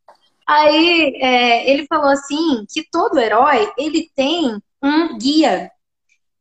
Aí 0.47 1.15
é, 1.21 1.69
ele 1.71 1.87
falou 1.87 2.09
assim 2.09 2.65
que 2.71 2.87
todo 2.91 3.19
herói 3.19 3.71
ele 3.77 4.09
tem 4.15 4.61
um 4.83 5.17
guia. 5.17 5.71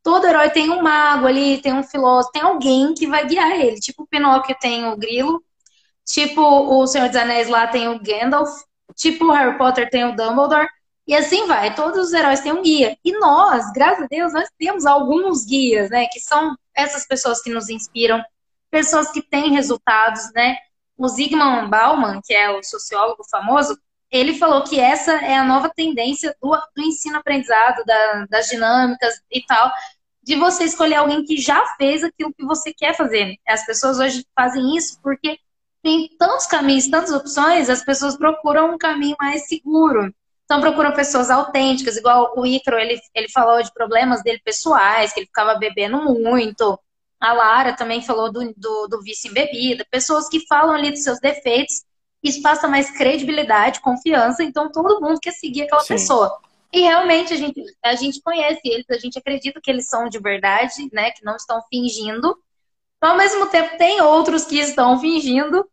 todo 0.03 0.27
herói 0.27 0.49
tem 0.51 0.69
um 0.69 0.81
mago 0.81 1.27
ali, 1.27 1.61
tem 1.61 1.73
um 1.73 1.83
filósofo, 1.83 2.31
tem 2.33 2.41
alguém 2.43 2.93
que 2.93 3.07
vai 3.07 3.27
guiar 3.27 3.51
ele. 3.59 3.79
Tipo 3.79 4.03
o 4.03 4.07
Pinóquio 4.07 4.55
tem 4.59 4.85
o 4.87 4.97
Grilo, 4.97 5.43
tipo 6.05 6.41
o 6.41 6.87
Senhor 6.87 7.07
dos 7.09 7.17
Anéis 7.17 7.49
lá 7.49 7.67
tem 7.67 7.87
o 7.89 7.99
Gandalf, 8.01 8.49
tipo 8.95 9.25
o 9.25 9.31
Harry 9.31 9.57
Potter 9.57 9.89
tem 9.89 10.05
o 10.05 10.15
Dumbledore. 10.15 10.67
E 11.07 11.15
assim 11.15 11.47
vai, 11.47 11.73
todos 11.75 12.07
os 12.07 12.13
heróis 12.13 12.41
têm 12.41 12.51
um 12.51 12.63
guia. 12.63 12.97
E 13.03 13.11
nós, 13.19 13.71
graças 13.73 14.03
a 14.05 14.07
Deus, 14.07 14.33
nós 14.33 14.49
temos 14.59 14.85
alguns 14.85 15.45
guias, 15.45 15.89
né? 15.89 16.07
Que 16.07 16.19
são 16.19 16.55
essas 16.75 17.07
pessoas 17.07 17.41
que 17.41 17.51
nos 17.51 17.69
inspiram, 17.69 18.23
pessoas 18.75 19.09
que 19.09 19.21
têm 19.21 19.53
resultados, 19.53 20.29
né? 20.33 20.57
O 20.97 21.07
Zygmunt 21.07 21.69
Bauman, 21.69 22.19
que 22.21 22.33
é 22.33 22.49
o 22.49 22.61
sociólogo 22.61 23.23
famoso, 23.31 23.79
ele 24.11 24.37
falou 24.37 24.63
que 24.65 24.77
essa 24.77 25.13
é 25.13 25.37
a 25.37 25.45
nova 25.45 25.71
tendência 25.73 26.35
do, 26.41 26.49
do 26.75 26.83
ensino-aprendizado, 26.83 27.85
da, 27.85 28.25
das 28.29 28.47
dinâmicas 28.47 29.13
e 29.31 29.41
tal, 29.45 29.71
de 30.21 30.35
você 30.35 30.65
escolher 30.65 30.95
alguém 30.95 31.23
que 31.23 31.37
já 31.37 31.65
fez 31.77 32.03
aquilo 32.03 32.33
que 32.33 32.43
você 32.43 32.73
quer 32.73 32.93
fazer. 32.97 33.37
As 33.47 33.65
pessoas 33.65 33.97
hoje 33.97 34.25
fazem 34.35 34.75
isso 34.75 34.99
porque 35.01 35.39
tem 35.81 36.09
tantos 36.19 36.45
caminhos, 36.45 36.89
tantas 36.89 37.13
opções, 37.13 37.69
as 37.69 37.81
pessoas 37.81 38.17
procuram 38.17 38.73
um 38.73 38.77
caminho 38.77 39.15
mais 39.17 39.47
seguro. 39.47 40.13
Então 40.43 40.59
procuram 40.59 40.91
pessoas 40.91 41.31
autênticas, 41.31 41.95
igual 41.95 42.33
o 42.35 42.45
Icaro, 42.45 42.77
ele, 42.77 42.99
ele 43.13 43.29
falou 43.29 43.63
de 43.63 43.73
problemas 43.73 44.21
dele 44.21 44.41
pessoais, 44.43 45.13
que 45.13 45.21
ele 45.21 45.27
ficava 45.27 45.55
bebendo 45.55 45.97
muito. 46.19 46.77
A 47.19 47.33
Lara 47.33 47.73
também 47.73 48.01
falou 48.01 48.31
do, 48.31 48.53
do, 48.55 48.87
do 48.87 49.01
vício 49.01 49.31
em 49.31 49.33
bebida. 49.33 49.85
Pessoas 49.89 50.27
que 50.27 50.45
falam 50.47 50.75
ali 50.75 50.91
dos 50.91 51.03
seus 51.03 51.19
defeitos, 51.19 51.83
isso 52.23 52.41
passa 52.41 52.67
mais 52.67 52.89
credibilidade, 52.91 53.81
confiança, 53.81 54.43
então 54.43 54.71
todo 54.71 54.99
mundo 54.99 55.19
quer 55.19 55.31
seguir 55.31 55.63
aquela 55.63 55.81
Sim. 55.81 55.93
pessoa. 55.93 56.39
E 56.73 56.81
realmente 56.81 57.33
a 57.33 57.37
gente, 57.37 57.63
a 57.83 57.95
gente 57.95 58.21
conhece 58.21 58.59
eles, 58.65 58.85
a 58.89 58.97
gente 58.97 59.17
acredita 59.17 59.61
que 59.61 59.71
eles 59.71 59.87
são 59.87 60.09
de 60.09 60.19
verdade, 60.19 60.89
né? 60.91 61.11
Que 61.11 61.23
não 61.23 61.35
estão 61.35 61.61
fingindo. 61.69 62.37
Ao 62.99 63.15
mesmo 63.15 63.45
tempo, 63.47 63.77
tem 63.77 64.01
outros 64.01 64.45
que 64.45 64.59
estão 64.59 64.99
fingindo, 64.99 65.65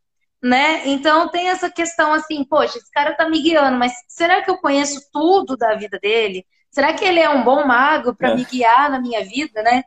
né? 0.43 0.87
Então 0.87 1.29
tem 1.29 1.49
essa 1.49 1.71
questão 1.71 2.13
assim, 2.13 2.45
poxa, 2.45 2.79
esse 2.79 2.91
cara 2.91 3.15
tá 3.15 3.29
me 3.29 3.41
guiando, 3.41 3.79
mas 3.79 3.93
será 4.07 4.43
que 4.43 4.51
eu 4.51 4.59
conheço 4.59 5.01
tudo 5.13 5.57
da 5.57 5.75
vida 5.75 5.99
dele? 5.99 6.47
Será 6.71 6.93
que 6.93 7.05
ele 7.05 7.21
é 7.21 7.29
um 7.31 7.43
bom 7.43 7.67
mago 7.67 8.15
para 8.15 8.31
é. 8.31 8.35
me 8.37 8.45
guiar 8.45 8.91
na 8.91 9.01
minha 9.01 9.25
vida, 9.25 9.63
né? 9.63 9.83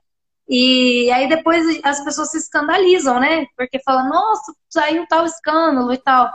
E 0.47 1.11
aí 1.11 1.27
depois 1.27 1.79
as 1.83 2.03
pessoas 2.03 2.31
se 2.31 2.37
escandalizam, 2.37 3.19
né? 3.19 3.45
Porque 3.57 3.81
falam, 3.83 4.09
nossa, 4.09 4.53
saiu 4.69 5.05
tal 5.07 5.25
escândalo 5.25 5.91
e 5.93 5.97
tal. 5.97 6.31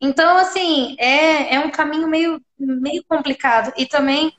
Então, 0.00 0.36
assim, 0.36 0.96
é, 0.98 1.54
é 1.54 1.60
um 1.60 1.70
caminho 1.70 2.08
meio, 2.08 2.40
meio 2.58 3.04
complicado. 3.08 3.72
E 3.76 3.86
também 3.86 4.32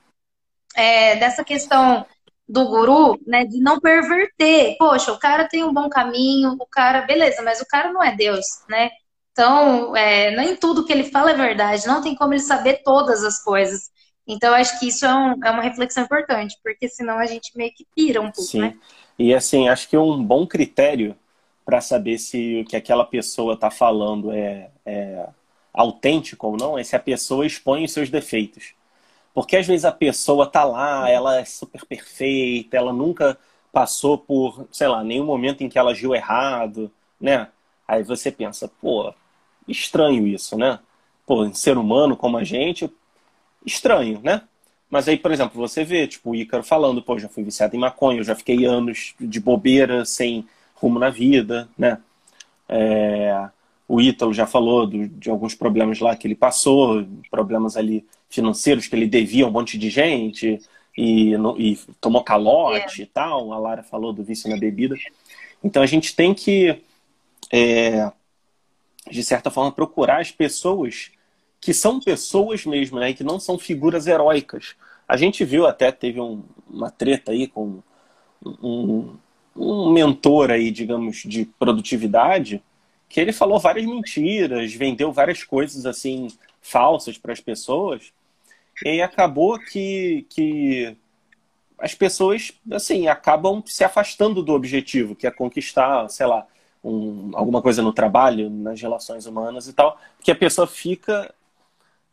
é, 0.75 1.15
dessa 1.17 1.43
questão 1.43 2.05
do 2.47 2.65
guru, 2.65 3.19
né, 3.27 3.45
de 3.45 3.59
não 3.61 3.79
perverter. 3.79 4.75
Poxa, 4.77 5.11
o 5.11 5.19
cara 5.19 5.47
tem 5.47 5.63
um 5.63 5.73
bom 5.73 5.87
caminho, 5.89 6.55
o 6.59 6.65
cara, 6.65 7.01
beleza, 7.01 7.41
mas 7.43 7.61
o 7.61 7.67
cara 7.67 7.91
não 7.91 8.03
é 8.03 8.15
Deus, 8.15 8.63
né? 8.67 8.89
Então, 9.31 9.95
é, 9.95 10.35
nem 10.35 10.55
tudo 10.55 10.85
que 10.85 10.91
ele 10.91 11.03
fala 11.03 11.31
é 11.31 11.35
verdade, 11.35 11.87
não 11.87 12.01
tem 12.01 12.15
como 12.15 12.33
ele 12.33 12.41
saber 12.41 12.81
todas 12.83 13.23
as 13.23 13.41
coisas. 13.43 13.91
Então, 14.31 14.53
acho 14.53 14.79
que 14.79 14.87
isso 14.87 15.07
é, 15.07 15.13
um, 15.13 15.43
é 15.43 15.49
uma 15.49 15.63
reflexão 15.63 16.03
importante, 16.03 16.55
porque 16.63 16.87
senão 16.87 17.17
a 17.17 17.25
gente 17.25 17.51
meio 17.57 17.73
que 17.73 17.83
pira 17.95 18.21
um 18.21 18.31
pouco, 18.31 18.43
Sim. 18.43 18.61
né? 18.61 18.77
E 19.17 19.33
assim, 19.33 19.67
acho 19.67 19.89
que 19.89 19.97
um 19.97 20.23
bom 20.23 20.45
critério 20.45 21.15
para 21.65 21.81
saber 21.81 22.19
se 22.19 22.61
o 22.61 22.65
que 22.65 22.75
aquela 22.75 23.03
pessoa 23.03 23.55
está 23.55 23.71
falando 23.71 24.31
é, 24.31 24.69
é 24.85 25.27
autêntico 25.73 26.45
ou 26.47 26.57
não 26.57 26.77
é 26.77 26.83
se 26.83 26.95
a 26.95 26.99
pessoa 26.99 27.45
expõe 27.45 27.83
os 27.83 27.91
seus 27.91 28.11
defeitos. 28.11 28.73
Porque 29.33 29.57
às 29.57 29.65
vezes 29.65 29.83
a 29.83 29.91
pessoa 29.91 30.45
tá 30.45 30.63
lá, 30.63 31.09
ela 31.09 31.39
é 31.39 31.45
super 31.45 31.83
perfeita, 31.85 32.77
ela 32.77 32.93
nunca 32.93 33.35
passou 33.71 34.15
por, 34.15 34.67
sei 34.71 34.87
lá, 34.87 35.03
nenhum 35.03 35.25
momento 35.25 35.63
em 35.63 35.69
que 35.69 35.79
ela 35.79 35.91
agiu 35.91 36.13
errado, 36.13 36.91
né? 37.19 37.47
Aí 37.87 38.03
você 38.03 38.31
pensa, 38.31 38.71
pô, 38.79 39.11
estranho 39.67 40.27
isso, 40.27 40.55
né? 40.55 40.79
Pô, 41.25 41.45
em 41.45 41.53
ser 41.53 41.77
humano 41.77 42.15
como 42.15 42.37
a 42.37 42.43
gente, 42.43 42.91
estranho, 43.65 44.19
né? 44.23 44.41
Mas 44.89 45.07
aí, 45.07 45.17
por 45.17 45.31
exemplo, 45.31 45.59
você 45.59 45.83
vê, 45.83 46.07
tipo, 46.07 46.31
o 46.31 46.35
Ícaro 46.35 46.63
falando, 46.63 47.01
pô, 47.01 47.17
já 47.19 47.29
fui 47.29 47.43
viciado 47.43 47.75
em 47.75 47.79
maconha, 47.79 48.19
eu 48.19 48.23
já 48.23 48.35
fiquei 48.35 48.65
anos 48.65 49.13
de 49.19 49.39
bobeira, 49.39 50.03
sem 50.03 50.47
rumo 50.73 50.97
na 50.97 51.09
vida, 51.09 51.69
né? 51.77 51.99
É... 52.67 53.49
O 53.87 53.99
Ítalo 53.99 54.33
já 54.33 54.45
falou 54.45 54.85
do, 54.85 55.07
de 55.07 55.29
alguns 55.29 55.55
problemas 55.55 55.99
lá 55.99 56.15
que 56.15 56.27
ele 56.27 56.35
passou, 56.35 57.05
problemas 57.31 57.75
ali 57.75 58.05
financeiros 58.29 58.87
que 58.87 58.95
ele 58.95 59.07
devia 59.07 59.45
a 59.45 59.47
um 59.47 59.51
monte 59.51 59.79
de 59.79 59.89
gente 59.89 60.59
e, 60.95 61.33
e 61.57 61.79
tomou 61.99 62.23
calote 62.23 63.01
é. 63.01 63.03
e 63.03 63.07
tal. 63.07 63.51
A 63.51 63.57
Lara 63.57 63.81
falou 63.81 64.13
do 64.13 64.23
vício 64.23 64.47
na 64.49 64.57
bebida. 64.57 64.95
Então 65.63 65.81
a 65.81 65.87
gente 65.87 66.15
tem 66.15 66.35
que, 66.35 66.79
é, 67.51 68.11
de 69.09 69.23
certa 69.23 69.49
forma, 69.49 69.71
procurar 69.71 70.21
as 70.21 70.31
pessoas 70.31 71.11
que 71.59 71.73
são 71.73 71.99
pessoas 71.99 72.65
mesmo, 72.65 72.99
né? 72.99 73.13
Que 73.13 73.23
não 73.23 73.39
são 73.39 73.57
figuras 73.57 74.07
heróicas. 74.07 74.75
A 75.07 75.17
gente 75.17 75.43
viu 75.43 75.65
até, 75.65 75.91
teve 75.91 76.19
um, 76.21 76.43
uma 76.69 76.89
treta 76.89 77.31
aí 77.31 77.47
com 77.47 77.81
um, 78.45 79.15
um 79.55 79.91
mentor 79.91 80.51
aí, 80.51 80.71
digamos, 80.71 81.17
de 81.25 81.45
produtividade, 81.45 82.63
que 83.09 83.19
ele 83.19 83.33
falou 83.33 83.59
várias 83.59 83.85
mentiras, 83.85 84.73
vendeu 84.73 85.11
várias 85.11 85.43
coisas 85.43 85.85
assim 85.85 86.27
falsas 86.61 87.17
para 87.17 87.33
as 87.33 87.39
pessoas. 87.39 88.13
E 88.85 89.01
acabou 89.01 89.59
que, 89.59 90.25
que 90.29 90.95
as 91.77 91.93
pessoas 91.93 92.53
assim 92.71 93.07
acabam 93.07 93.61
se 93.65 93.83
afastando 93.83 94.41
do 94.43 94.53
objetivo, 94.53 95.15
que 95.15 95.27
é 95.27 95.31
conquistar, 95.31 96.07
sei 96.09 96.27
lá, 96.27 96.45
um, 96.83 97.31
alguma 97.33 97.61
coisa 97.61 97.81
no 97.81 97.91
trabalho, 97.91 98.49
nas 98.49 98.79
relações 98.81 99.25
humanas 99.25 99.67
e 99.67 99.73
tal, 99.73 99.99
porque 100.15 100.31
a 100.31 100.35
pessoa 100.35 100.65
fica 100.65 101.33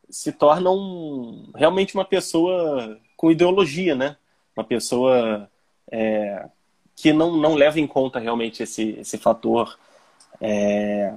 se 0.08 0.32
torna 0.32 0.70
um, 0.70 1.50
realmente 1.54 1.94
uma 1.94 2.04
pessoa 2.04 2.98
com 3.16 3.30
ideologia, 3.30 3.94
né? 3.94 4.16
Uma 4.56 4.64
pessoa 4.64 5.50
é, 5.90 6.48
que 6.94 7.12
não, 7.12 7.36
não 7.36 7.54
leva 7.54 7.78
em 7.80 7.86
conta 7.86 8.18
realmente 8.18 8.62
esse, 8.62 8.96
esse 8.98 9.18
fator 9.18 9.78
é, 10.40 11.14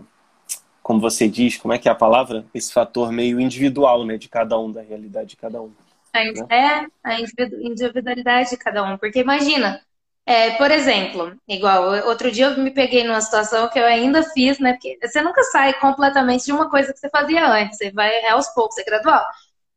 como 0.89 0.99
você 0.99 1.27
diz, 1.27 1.55
como 1.55 1.71
é 1.71 1.77
que 1.77 1.87
é 1.87 1.91
a 1.91 1.95
palavra? 1.95 2.43
Esse 2.51 2.73
fator 2.73 3.11
meio 3.11 3.39
individual, 3.39 4.03
né, 4.05 4.17
de 4.17 4.27
cada 4.27 4.57
um, 4.57 4.71
da 4.71 4.81
realidade 4.81 5.29
de 5.29 5.35
cada 5.35 5.61
um. 5.61 5.67
Né? 5.67 6.33
É, 6.49 6.85
a 7.03 7.21
individualidade 7.21 8.49
de 8.49 8.57
cada 8.57 8.83
um. 8.83 8.97
Porque 8.97 9.19
imagina, 9.19 9.81
é, 10.29 10.51
por 10.57 10.69
exemplo, 10.69 11.35
igual, 11.47 12.05
outro 12.05 12.31
dia 12.31 12.45
eu 12.45 12.57
me 12.59 12.69
peguei 12.69 13.03
numa 13.03 13.19
situação 13.19 13.67
que 13.67 13.79
eu 13.79 13.83
ainda 13.83 14.21
fiz, 14.21 14.59
né? 14.59 14.73
Porque 14.73 14.99
você 15.01 15.23
nunca 15.23 15.41
sai 15.45 15.73
completamente 15.79 16.45
de 16.45 16.51
uma 16.51 16.69
coisa 16.69 16.93
que 16.93 16.99
você 16.99 17.09
fazia 17.09 17.51
antes, 17.51 17.79
você 17.79 17.91
vai 17.91 18.11
é 18.11 18.29
aos 18.29 18.47
poucos, 18.49 18.77
é 18.77 18.83
gradual. 18.83 19.25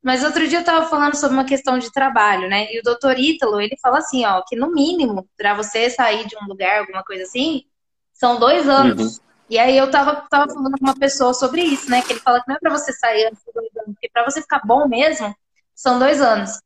Mas 0.02 0.22
outro 0.22 0.46
dia 0.46 0.58
eu 0.58 0.60
estava 0.60 0.84
falando 0.90 1.16
sobre 1.16 1.38
uma 1.38 1.46
questão 1.46 1.78
de 1.78 1.90
trabalho, 1.90 2.50
né? 2.50 2.70
E 2.70 2.80
o 2.80 2.82
doutor 2.82 3.18
Ítalo, 3.18 3.62
ele 3.62 3.78
fala 3.80 3.96
assim, 3.96 4.26
ó, 4.26 4.42
que 4.46 4.54
no 4.54 4.70
mínimo, 4.70 5.26
para 5.38 5.54
você 5.54 5.88
sair 5.88 6.26
de 6.26 6.36
um 6.36 6.46
lugar, 6.46 6.80
alguma 6.80 7.02
coisa 7.02 7.22
assim, 7.22 7.64
são 8.12 8.38
dois 8.38 8.68
anos. 8.68 9.16
Uhum. 9.16 9.24
E 9.48 9.58
aí 9.58 9.74
eu 9.74 9.90
tava, 9.90 10.16
tava 10.28 10.52
falando 10.52 10.78
com 10.78 10.84
uma 10.84 10.98
pessoa 10.98 11.32
sobre 11.32 11.62
isso, 11.62 11.90
né? 11.90 12.02
Que 12.02 12.12
ele 12.12 12.20
fala 12.20 12.42
que 12.42 12.48
não 12.50 12.56
é 12.56 12.58
pra 12.58 12.70
você 12.70 12.92
sair 12.92 13.24
antes 13.24 13.42
de 13.42 13.52
dois 13.54 13.74
anos, 13.74 13.94
porque 13.94 14.10
pra 14.12 14.22
você 14.22 14.42
ficar 14.42 14.60
bom 14.66 14.86
mesmo, 14.86 15.34
são 15.74 15.98
dois 15.98 16.20
anos. 16.20 16.60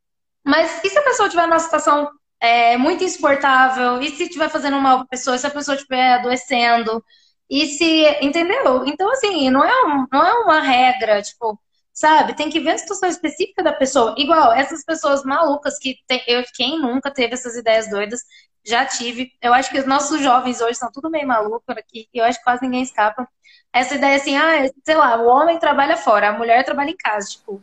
Mas 0.44 0.82
e 0.82 0.90
se 0.90 0.98
a 0.98 1.02
pessoa 1.02 1.28
tiver 1.28 1.46
numa 1.46 1.60
situação 1.60 2.10
é, 2.40 2.76
muito 2.76 3.04
insuportável? 3.04 4.00
E 4.00 4.10
se 4.10 4.24
estiver 4.24 4.48
fazendo 4.50 4.80
mal 4.80 4.98
pra 4.98 5.08
pessoa? 5.08 5.38
Se 5.38 5.46
a 5.46 5.50
pessoa 5.50 5.76
estiver 5.76 6.14
adoecendo? 6.14 7.04
E 7.48 7.66
se. 7.66 8.06
Entendeu? 8.22 8.86
Então, 8.86 9.10
assim, 9.12 9.50
não 9.50 9.64
é, 9.64 9.84
um, 9.86 10.06
não 10.12 10.26
é 10.26 10.32
uma 10.34 10.60
regra, 10.60 11.22
tipo, 11.22 11.58
sabe? 11.92 12.34
Tem 12.34 12.50
que 12.50 12.60
ver 12.60 12.72
a 12.72 12.78
situação 12.78 13.08
específica 13.08 13.62
da 13.62 13.72
pessoa. 13.72 14.14
Igual, 14.18 14.52
essas 14.52 14.84
pessoas 14.84 15.24
malucas 15.24 15.78
que 15.78 15.96
tem, 16.06 16.22
eu, 16.26 16.44
quem 16.54 16.78
nunca 16.80 17.10
teve 17.10 17.34
essas 17.34 17.56
ideias 17.56 17.88
doidas, 17.90 18.22
já 18.64 18.84
tive. 18.84 19.32
Eu 19.40 19.54
acho 19.54 19.70
que 19.70 19.78
os 19.78 19.86
nossos 19.86 20.20
jovens 20.20 20.60
hoje 20.60 20.74
são 20.78 20.90
tudo 20.92 21.10
meio 21.10 21.26
maluco 21.26 21.62
aqui, 21.68 22.08
e 22.12 22.18
eu 22.18 22.24
acho 22.24 22.38
que 22.38 22.44
quase 22.44 22.62
ninguém 22.62 22.82
escapa. 22.82 23.28
Essa 23.72 23.94
ideia 23.94 24.16
assim, 24.16 24.36
ah, 24.36 24.68
sei 24.84 24.94
lá, 24.96 25.16
o 25.22 25.26
homem 25.26 25.58
trabalha 25.58 25.96
fora, 25.96 26.30
a 26.30 26.32
mulher 26.32 26.64
trabalha 26.64 26.90
em 26.90 26.96
casa, 26.96 27.28
tipo, 27.30 27.62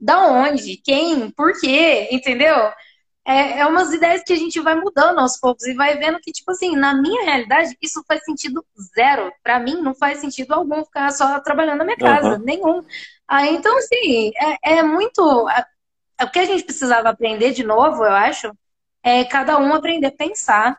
da 0.00 0.26
onde? 0.26 0.76
Quem? 0.78 1.30
Por 1.30 1.58
quê? 1.60 2.08
Entendeu? 2.10 2.72
É, 3.26 3.58
é 3.58 3.66
umas 3.66 3.92
ideias 3.92 4.22
que 4.22 4.32
a 4.32 4.36
gente 4.36 4.60
vai 4.60 4.76
mudando 4.76 5.18
aos 5.18 5.36
poucos 5.36 5.66
e 5.66 5.74
vai 5.74 5.96
vendo 5.98 6.20
que, 6.20 6.30
tipo 6.30 6.52
assim, 6.52 6.76
na 6.76 6.94
minha 6.94 7.24
realidade, 7.24 7.76
isso 7.82 8.04
faz 8.06 8.24
sentido 8.24 8.64
zero. 8.94 9.32
Para 9.42 9.58
mim, 9.58 9.82
não 9.82 9.94
faz 9.94 10.18
sentido 10.18 10.52
algum 10.52 10.84
ficar 10.84 11.10
só 11.10 11.40
trabalhando 11.40 11.78
na 11.78 11.84
minha 11.84 11.96
casa, 11.96 12.34
uhum. 12.34 12.44
nenhum. 12.44 12.84
Ah, 13.26 13.44
então, 13.46 13.76
assim, 13.78 14.30
é, 14.62 14.78
é 14.78 14.82
muito. 14.84 15.48
É, 15.50 16.24
o 16.24 16.30
que 16.30 16.38
a 16.38 16.44
gente 16.44 16.62
precisava 16.62 17.08
aprender 17.08 17.52
de 17.52 17.64
novo, 17.64 18.04
eu 18.04 18.12
acho, 18.12 18.52
é 19.02 19.24
cada 19.24 19.58
um 19.58 19.74
aprender 19.74 20.06
a 20.06 20.12
pensar, 20.12 20.78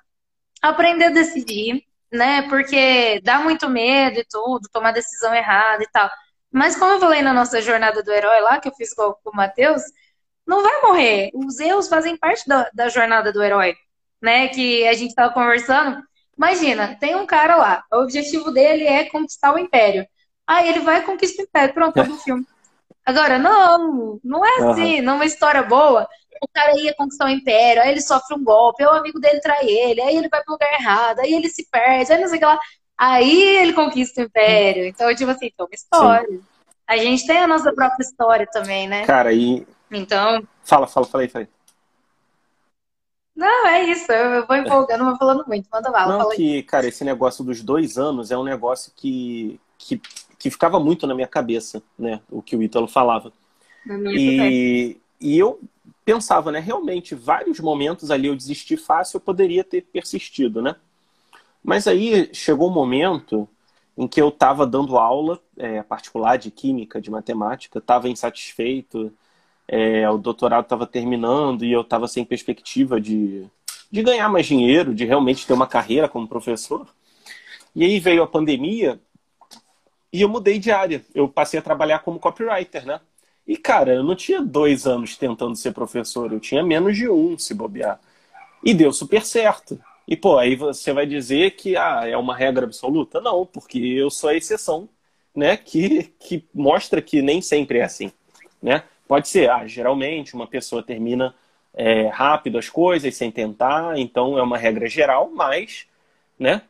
aprender 0.61 1.05
a 1.05 1.09
decidir, 1.09 1.83
né? 2.11 2.43
Porque 2.43 3.19
dá 3.23 3.39
muito 3.39 3.69
medo 3.69 4.19
e 4.19 4.25
tudo, 4.25 4.69
tomar 4.71 4.91
decisão 4.93 5.35
errada 5.35 5.83
e 5.83 5.87
tal. 5.91 6.09
Mas 6.49 6.77
como 6.77 6.93
eu 6.93 6.99
falei 6.99 7.21
na 7.21 7.33
nossa 7.33 7.61
jornada 7.61 8.01
do 8.01 8.11
herói 8.11 8.39
lá, 8.39 8.59
que 8.59 8.69
eu 8.69 8.73
fiz 8.73 8.93
com, 8.93 9.13
com 9.23 9.31
o 9.31 9.35
Matheus, 9.35 9.81
não 10.47 10.63
vai 10.63 10.81
morrer. 10.81 11.31
Os 11.33 11.59
erros 11.59 11.87
fazem 11.89 12.17
parte 12.17 12.47
da, 12.47 12.69
da 12.73 12.89
jornada 12.89 13.31
do 13.31 13.43
herói. 13.43 13.75
né, 14.21 14.47
que 14.49 14.87
a 14.87 14.93
gente 14.93 15.13
tava 15.15 15.33
conversando. 15.33 16.01
Imagina, 16.37 16.95
tem 16.99 17.15
um 17.15 17.25
cara 17.25 17.55
lá, 17.55 17.83
o 17.91 17.97
objetivo 18.03 18.51
dele 18.51 18.85
é 18.85 19.05
conquistar 19.09 19.53
o 19.53 19.59
império. 19.59 20.05
Aí 20.47 20.69
ele 20.69 20.79
vai 20.81 20.99
e 20.99 21.03
conquista 21.03 21.41
o 21.41 21.45
império, 21.45 21.73
pronto, 21.73 21.99
acabou 21.99 22.15
o 22.15 22.19
filme. 22.19 22.45
Agora, 23.05 23.39
não, 23.39 24.19
não 24.23 24.45
é 24.45 24.69
assim, 24.69 24.99
uhum. 24.99 25.05
numa 25.05 25.25
história 25.25 25.63
boa, 25.63 26.07
o 26.41 26.47
cara 26.53 26.79
ia 26.79 26.93
conquistar 26.95 27.25
o 27.25 27.29
império, 27.29 27.81
aí 27.81 27.89
ele 27.91 28.01
sofre 28.01 28.35
um 28.35 28.43
golpe, 28.43 28.83
aí 28.83 28.89
o 28.89 28.93
amigo 28.93 29.19
dele 29.19 29.39
trai 29.39 29.65
ele, 29.67 30.01
aí 30.01 30.15
ele 30.17 30.29
vai 30.29 30.43
pro 30.43 30.53
lugar 30.53 30.71
errado, 30.73 31.19
aí 31.19 31.33
ele 31.33 31.49
se 31.49 31.67
perde, 31.69 32.11
aí 32.11 32.19
não 32.21 32.27
sei 32.27 32.37
o 32.37 32.39
que 32.39 32.45
lá. 32.45 32.59
Aí 32.97 33.57
ele 33.57 33.73
conquista 33.73 34.21
o 34.21 34.25
império. 34.25 34.85
Então, 34.85 35.13
tipo 35.15 35.29
assim, 35.31 35.51
tem 35.51 35.53
uma 35.59 35.69
história. 35.71 36.27
Sim. 36.27 36.41
A 36.87 36.97
gente 36.97 37.27
tem 37.27 37.37
a 37.39 37.47
nossa 37.47 37.73
própria 37.73 38.03
história 38.03 38.47
também, 38.51 38.87
né? 38.87 39.05
Cara, 39.05 39.33
e. 39.33 39.65
Então. 39.91 40.47
Fala, 40.63 40.87
fala, 40.87 41.05
falei, 41.05 41.27
falei. 41.27 41.47
Não, 43.35 43.67
é 43.67 43.83
isso. 43.83 44.11
Eu 44.11 44.47
vou 44.47 44.55
empolgando, 44.55 45.05
vou 45.05 45.15
falando 45.15 45.45
muito. 45.47 45.67
Manda 45.71 45.91
bala. 45.91 46.17
Não, 46.17 46.29
que, 46.31 46.63
cara, 46.63 46.87
esse 46.87 47.03
negócio 47.03 47.43
dos 47.43 47.61
dois 47.61 47.97
anos 47.97 48.31
é 48.31 48.37
um 48.37 48.43
negócio 48.43 48.91
que, 48.95 49.59
que, 49.77 50.01
que 50.39 50.49
ficava 50.49 50.79
muito 50.79 51.05
na 51.05 51.13
minha 51.13 51.27
cabeça, 51.27 51.83
né? 51.97 52.19
O 52.31 52.41
que 52.41 52.55
o 52.55 52.63
Ítalo 52.63 52.87
falava. 52.87 53.31
E, 54.11 54.97
e 55.21 55.37
eu 55.37 55.61
pensava, 56.03 56.51
né? 56.51 56.59
Realmente, 56.59 57.13
vários 57.13 57.59
momentos 57.59 58.09
ali 58.09 58.27
eu 58.27 58.35
desisti 58.35 58.75
fácil, 58.75 59.17
eu 59.17 59.21
poderia 59.21 59.63
ter 59.63 59.83
persistido, 59.83 60.61
né? 60.61 60.75
Mas 61.63 61.87
aí 61.87 62.29
chegou 62.33 62.69
um 62.69 62.73
momento 62.73 63.47
em 63.97 64.07
que 64.07 64.21
eu 64.21 64.29
estava 64.29 64.65
dando 64.65 64.97
aula 64.97 65.39
é, 65.57 65.81
particular 65.83 66.37
de 66.37 66.49
química, 66.49 67.01
de 67.01 67.11
matemática, 67.11 67.79
estava 67.79 68.09
insatisfeito, 68.09 69.11
é, 69.67 70.09
o 70.09 70.17
doutorado 70.17 70.63
estava 70.63 70.87
terminando 70.87 71.65
e 71.65 71.71
eu 71.71 71.81
estava 71.81 72.07
sem 72.07 72.23
perspectiva 72.23 73.01
de, 73.01 73.45
de 73.91 74.01
ganhar 74.01 74.29
mais 74.29 74.45
dinheiro, 74.45 74.95
de 74.95 75.05
realmente 75.05 75.45
ter 75.45 75.53
uma 75.53 75.67
carreira 75.67 76.07
como 76.07 76.27
professor. 76.27 76.87
E 77.75 77.83
aí 77.83 77.99
veio 77.99 78.23
a 78.23 78.27
pandemia 78.27 78.99
e 80.11 80.21
eu 80.21 80.29
mudei 80.29 80.57
de 80.57 80.71
área. 80.71 81.03
Eu 81.13 81.27
passei 81.27 81.59
a 81.59 81.63
trabalhar 81.63 81.99
como 81.99 82.19
copywriter, 82.19 82.85
né? 82.85 82.99
E, 83.47 83.55
cara, 83.55 83.93
eu 83.93 84.03
não 84.03 84.15
tinha 84.15 84.41
dois 84.41 84.85
anos 84.85 85.15
tentando 85.15 85.55
ser 85.55 85.71
professor, 85.73 86.31
eu 86.33 86.39
tinha 86.39 86.63
menos 86.63 86.97
de 86.97 87.09
um, 87.09 87.37
se 87.37 87.53
bobear. 87.53 87.99
E 88.63 88.73
deu 88.73 88.91
super 88.91 89.23
certo. 89.23 89.79
E, 90.07 90.15
pô, 90.17 90.37
aí 90.37 90.55
você 90.55 90.91
vai 90.91 91.05
dizer 91.05 91.51
que 91.51 91.77
ah, 91.77 92.01
é 92.05 92.17
uma 92.17 92.35
regra 92.35 92.65
absoluta? 92.65 93.21
Não, 93.21 93.45
porque 93.45 93.77
eu 93.77 94.09
sou 94.09 94.29
a 94.29 94.35
exceção, 94.35 94.89
né? 95.35 95.55
Que, 95.55 96.13
que 96.19 96.45
mostra 96.53 97.01
que 97.01 97.21
nem 97.21 97.41
sempre 97.41 97.79
é 97.79 97.83
assim, 97.83 98.11
né? 98.61 98.83
Pode 99.07 99.27
ser, 99.29 99.49
ah, 99.49 99.65
geralmente 99.65 100.35
uma 100.35 100.47
pessoa 100.47 100.83
termina 100.83 101.33
é, 101.73 102.07
rápido 102.07 102.57
as 102.57 102.69
coisas 102.69 103.15
sem 103.15 103.31
tentar, 103.31 103.97
então 103.97 104.37
é 104.37 104.41
uma 104.41 104.57
regra 104.57 104.87
geral, 104.87 105.29
mas, 105.31 105.87
né? 106.37 106.63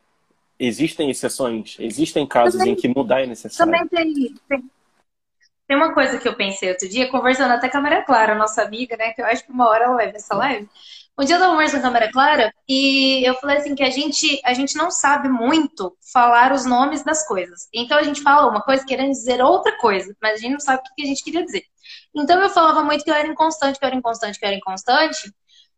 Existem 0.60 1.10
exceções, 1.10 1.78
existem 1.80 2.28
casos 2.28 2.60
também, 2.60 2.73
em 2.73 2.76
que 2.76 2.88
mudar 2.88 3.21
é 3.21 3.26
necessário. 3.26 3.71
Também 3.71 3.88
tem, 3.88 4.36
tem, 4.50 4.71
tem, 5.67 5.78
uma 5.78 5.93
coisa 5.93 6.19
que 6.19 6.28
eu 6.28 6.36
pensei 6.36 6.69
outro 6.69 6.89
dia, 6.89 7.10
conversando 7.10 7.52
até 7.52 7.69
com 7.69 7.78
a 7.78 7.82
Maria 7.82 8.02
Clara, 8.04 8.36
nossa 8.36 8.63
amiga, 8.63 8.97
né? 8.97 9.12
Que 9.13 9.21
eu 9.21 9.26
acho 9.26 9.45
que 9.45 9.52
uma 9.52 9.67
hora 9.69 9.86
ela 9.86 9.95
vai 9.95 10.12
ver 10.12 10.17
essa 10.17 10.36
live. 10.36 10.67
Um 11.19 11.26
dia 11.26 11.36
eu 11.36 11.39
tava 11.39 11.52
conversando 11.54 11.82
com 11.82 11.88
a 11.88 11.89
Câmera 11.89 12.12
Clara 12.12 12.54
e 12.69 13.28
eu 13.28 13.34
falei 13.36 13.58
assim 13.58 13.73
que 13.73 13.82
a 13.82 13.89
gente, 13.89 14.39
a 14.43 14.54
gente 14.54 14.76
não 14.76 14.91
sabe 14.91 15.28
muito 15.28 15.97
falar 16.13 16.52
os 16.52 16.65
nomes 16.65 17.04
das 17.04 17.28
coisas. 17.28 17.67
Então 17.73 17.97
a 17.97 18.04
gente 18.04 18.21
fala 18.21 18.50
uma 18.50 18.62
coisa 18.62 18.86
querendo 18.86 19.10
dizer 19.10 19.41
outra 19.41 19.76
coisa, 19.78 20.15
mas 20.21 20.34
a 20.34 20.38
gente 20.38 20.54
não 20.54 20.60
sabe 20.60 20.82
o 20.82 20.95
que 20.95 21.02
a 21.02 21.08
gente 21.08 21.23
queria 21.23 21.43
dizer. 21.43 21.63
Então 22.21 22.41
eu 22.41 22.49
falava 22.49 22.84
muito 22.84 23.03
que 23.03 23.10
eu 23.10 23.15
era 23.15 23.27
inconstante, 23.27 23.77
que 23.77 23.86
eu 23.86 23.88
era 23.88 23.95
inconstante, 23.95 24.39
que 24.39 24.45
eu 24.45 24.47
era 24.47 24.58
inconstante. 24.58 25.34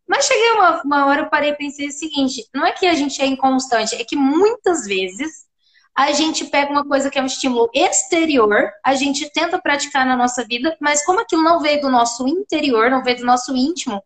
Mas 0.08 0.24
cheguei 0.24 0.52
uma, 0.52 0.82
uma 0.82 1.06
hora, 1.06 1.22
eu 1.22 1.30
parei 1.30 1.50
e 1.50 1.56
pensei 1.56 1.88
o 1.88 1.92
seguinte: 1.92 2.44
não 2.54 2.66
é 2.66 2.72
que 2.72 2.86
a 2.86 2.94
gente 2.94 3.20
é 3.22 3.26
inconstante, 3.26 3.94
é 3.94 4.04
que 4.04 4.16
muitas 4.16 4.86
vezes 4.86 5.48
a 5.94 6.12
gente 6.12 6.46
pega 6.46 6.70
uma 6.70 6.86
coisa 6.86 7.10
que 7.10 7.18
é 7.18 7.22
um 7.22 7.26
estímulo 7.26 7.68
exterior, 7.74 8.70
a 8.84 8.94
gente 8.94 9.30
tenta 9.32 9.60
praticar 9.60 10.06
na 10.06 10.16
nossa 10.16 10.44
vida, 10.44 10.76
mas 10.80 11.04
como 11.04 11.20
aquilo 11.20 11.42
não 11.42 11.60
veio 11.60 11.80
do 11.80 11.90
nosso 11.90 12.26
interior, 12.26 12.90
não 12.90 13.02
veio 13.02 13.18
do 13.18 13.24
nosso 13.24 13.54
íntimo, 13.54 14.02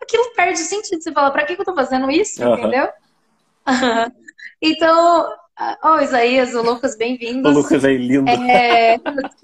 aquilo 0.00 0.32
perde 0.34 0.58
sentido. 0.58 1.02
Você 1.02 1.12
fala, 1.12 1.30
pra 1.30 1.44
que, 1.44 1.54
eu 1.54 1.64
tô 1.64 1.74
fazendo 1.74 2.10
isso? 2.10 2.42
Uhum. 2.42 2.54
Entendeu? 2.54 2.88
então, 4.60 5.32
ó, 5.82 5.94
oh, 5.94 6.00
Isaías, 6.00 6.54
o 6.54 6.62
Lucas, 6.62 6.96
bem-vindos. 6.96 7.50
O 7.50 7.54
Lucas 7.54 7.84
aí, 7.84 7.96
lindo. 7.96 8.30
É, 8.30 8.96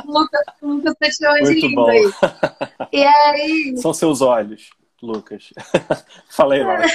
o 0.05 0.13
Lucas, 0.13 0.41
o 0.63 0.69
Lucas 0.69 0.95
tá 0.99 1.09
te 1.09 1.45
de 1.45 1.61
lindo 1.61 1.75
bom. 1.75 1.89
aí. 1.89 2.13
E 2.93 3.05
aí... 3.05 3.77
São 3.79 3.93
seus 3.93 4.21
olhos, 4.21 4.71
Lucas. 5.03 5.51
Fala 6.31 6.55
aí, 6.55 6.63
Laura. 6.65 6.87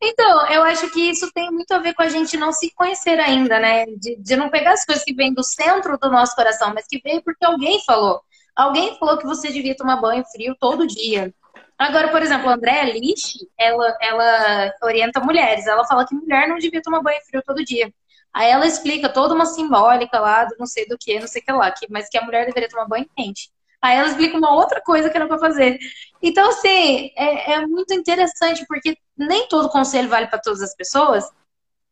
Então, 0.00 0.46
eu 0.48 0.62
acho 0.62 0.90
que 0.90 1.10
isso 1.10 1.30
tem 1.32 1.50
muito 1.50 1.72
a 1.72 1.78
ver 1.78 1.94
com 1.94 2.02
a 2.02 2.08
gente 2.08 2.36
não 2.36 2.52
se 2.52 2.72
conhecer 2.74 3.18
ainda, 3.18 3.58
né? 3.58 3.84
De, 3.86 4.16
de 4.16 4.36
não 4.36 4.48
pegar 4.48 4.72
as 4.72 4.84
coisas 4.84 5.04
que 5.04 5.14
vêm 5.14 5.34
do 5.34 5.42
centro 5.42 5.98
do 5.98 6.10
nosso 6.10 6.34
coração, 6.34 6.72
mas 6.72 6.86
que 6.86 7.00
vêm 7.02 7.20
porque 7.20 7.44
alguém 7.44 7.82
falou. 7.84 8.20
Alguém 8.54 8.96
falou 8.98 9.18
que 9.18 9.26
você 9.26 9.52
devia 9.52 9.76
tomar 9.76 10.00
banho 10.00 10.24
frio 10.32 10.56
todo 10.58 10.86
dia. 10.86 11.34
Agora, 11.78 12.08
por 12.10 12.22
exemplo, 12.22 12.48
a 12.48 12.54
Andréa 12.54 12.84
Lish, 12.84 13.38
ela, 13.56 13.96
ela 14.00 14.74
orienta 14.82 15.20
mulheres. 15.20 15.66
Ela 15.66 15.86
fala 15.86 16.06
que 16.06 16.14
mulher 16.14 16.48
não 16.48 16.58
devia 16.58 16.82
tomar 16.82 17.00
banho 17.02 17.20
frio 17.22 17.42
todo 17.46 17.64
dia. 17.64 17.92
Aí 18.32 18.50
ela 18.50 18.66
explica 18.66 19.08
toda 19.08 19.34
uma 19.34 19.46
simbólica 19.46 20.18
lá 20.20 20.44
do 20.44 20.56
não 20.58 20.66
sei 20.66 20.86
do 20.86 20.98
que, 20.98 21.18
não 21.18 21.26
sei 21.28 21.40
o 21.42 21.44
que 21.44 21.52
lá, 21.52 21.70
que, 21.70 21.86
mas 21.90 22.08
que 22.08 22.18
a 22.18 22.24
mulher 22.24 22.46
deveria 22.46 22.68
tomar 22.68 22.86
banho 22.86 23.08
quente. 23.16 23.50
Aí 23.80 23.96
ela 23.96 24.08
explica 24.08 24.36
uma 24.36 24.54
outra 24.54 24.80
coisa 24.80 25.08
que 25.08 25.16
era 25.16 25.26
para 25.28 25.38
fazer. 25.38 25.78
Então, 26.22 26.48
assim, 26.50 27.10
é, 27.16 27.52
é, 27.54 27.66
muito 27.66 27.94
interessante, 27.94 28.66
porque 28.66 28.96
nem 29.16 29.48
todo 29.48 29.68
conselho 29.70 30.08
vale 30.08 30.26
para 30.26 30.40
todas 30.40 30.60
as 30.62 30.74
pessoas. 30.74 31.24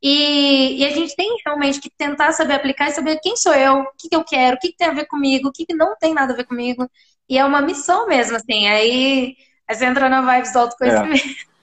E, 0.02 0.78
e, 0.82 0.84
a 0.84 0.90
gente 0.90 1.16
tem 1.16 1.36
realmente 1.44 1.80
que 1.80 1.90
tentar 1.90 2.32
saber 2.32 2.54
aplicar 2.54 2.88
e 2.88 2.92
saber 2.92 3.18
quem 3.20 3.36
sou 3.36 3.54
eu, 3.54 3.80
o 3.80 3.92
que, 3.98 4.08
que 4.08 4.16
eu 4.16 4.24
quero, 4.24 4.56
o 4.56 4.58
que, 4.60 4.68
que, 4.68 4.76
tem 4.76 4.88
a 4.88 4.92
ver 4.92 5.06
comigo, 5.06 5.48
o 5.48 5.52
que, 5.52 5.64
que 5.66 5.74
não 5.74 5.96
tem 5.96 6.12
nada 6.14 6.32
a 6.32 6.36
ver 6.36 6.44
comigo. 6.44 6.88
E 7.28 7.38
é 7.38 7.44
uma 7.44 7.62
missão 7.62 8.06
mesmo, 8.06 8.36
assim. 8.36 8.68
Aí 8.68 9.36
Aí 9.68 9.74
você 9.74 9.84
entra 9.84 10.08
na 10.08 10.20
vibes 10.20 10.52
do 10.52 10.58
autoconhecimento. 10.60 11.24
É. 11.42 11.56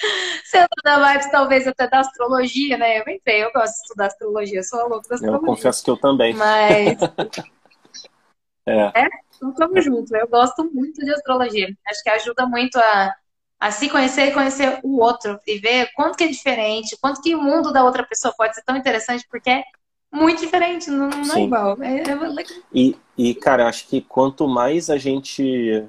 Você 0.44 0.58
entra 0.58 0.68
na 0.84 1.12
vibes, 1.12 1.30
talvez, 1.30 1.66
até 1.66 1.88
da 1.88 2.00
astrologia, 2.00 2.78
né? 2.78 3.00
Eu 3.00 3.08
entrei, 3.08 3.42
eu 3.42 3.50
gosto 3.52 3.74
de 3.74 3.80
estudar 3.80 4.06
astrologia, 4.06 4.60
eu 4.60 4.62
sou 4.62 4.88
louco 4.88 5.08
da 5.08 5.16
astrologia. 5.16 5.42
Eu 5.42 5.54
confesso 5.54 5.84
que 5.84 5.90
eu 5.90 5.96
também. 5.96 6.34
Mas. 6.34 6.98
é. 8.64 8.92
é. 8.94 9.08
Então, 9.34 9.52
tamo 9.54 9.80
junto. 9.80 10.14
Eu 10.14 10.28
gosto 10.28 10.70
muito 10.72 11.04
de 11.04 11.10
astrologia. 11.12 11.68
Acho 11.86 12.02
que 12.02 12.10
ajuda 12.10 12.46
muito 12.46 12.76
a, 12.76 13.14
a 13.58 13.70
se 13.70 13.88
conhecer 13.88 14.26
e 14.26 14.32
conhecer 14.32 14.78
o 14.82 15.00
outro. 15.00 15.38
E 15.46 15.58
ver 15.58 15.90
quanto 15.94 16.16
que 16.16 16.24
é 16.24 16.28
diferente, 16.28 16.96
quanto 17.00 17.20
que 17.20 17.34
o 17.34 17.42
mundo 17.42 17.72
da 17.72 17.84
outra 17.84 18.04
pessoa 18.04 18.32
pode 18.36 18.54
ser 18.54 18.62
tão 18.62 18.76
interessante, 18.76 19.26
porque 19.28 19.50
é 19.50 19.64
muito 20.12 20.40
diferente, 20.40 20.90
não, 20.90 21.08
não 21.08 21.36
é 21.36 21.40
igual. 21.40 21.82
É, 21.82 21.98
é... 21.98 22.44
E, 22.72 22.96
e, 23.16 23.34
cara, 23.34 23.68
acho 23.68 23.86
que 23.86 24.00
quanto 24.00 24.48
mais 24.48 24.90
a 24.90 24.96
gente 24.96 25.86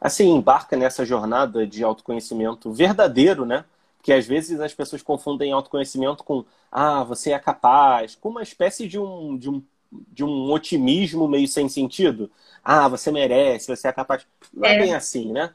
assim, 0.00 0.30
embarca 0.30 0.76
nessa 0.76 1.04
jornada 1.04 1.66
de 1.66 1.82
autoconhecimento 1.82 2.72
verdadeiro, 2.72 3.44
né? 3.44 3.64
Porque 3.96 4.12
às 4.12 4.26
vezes 4.26 4.60
as 4.60 4.72
pessoas 4.72 5.02
confundem 5.02 5.52
autoconhecimento 5.52 6.22
com, 6.22 6.44
ah, 6.70 7.02
você 7.04 7.32
é 7.32 7.38
capaz, 7.38 8.14
com 8.14 8.28
uma 8.28 8.42
espécie 8.42 8.86
de 8.86 8.98
um, 8.98 9.36
de 9.36 9.50
um, 9.50 9.62
de 9.90 10.24
um 10.24 10.50
otimismo 10.52 11.26
meio 11.26 11.48
sem 11.48 11.68
sentido. 11.68 12.30
Ah, 12.62 12.88
você 12.88 13.10
merece, 13.10 13.74
você 13.74 13.88
é 13.88 13.92
capaz. 13.92 14.26
Não 14.52 14.68
é, 14.68 14.76
é 14.76 14.78
bem 14.78 14.94
assim, 14.94 15.32
né? 15.32 15.50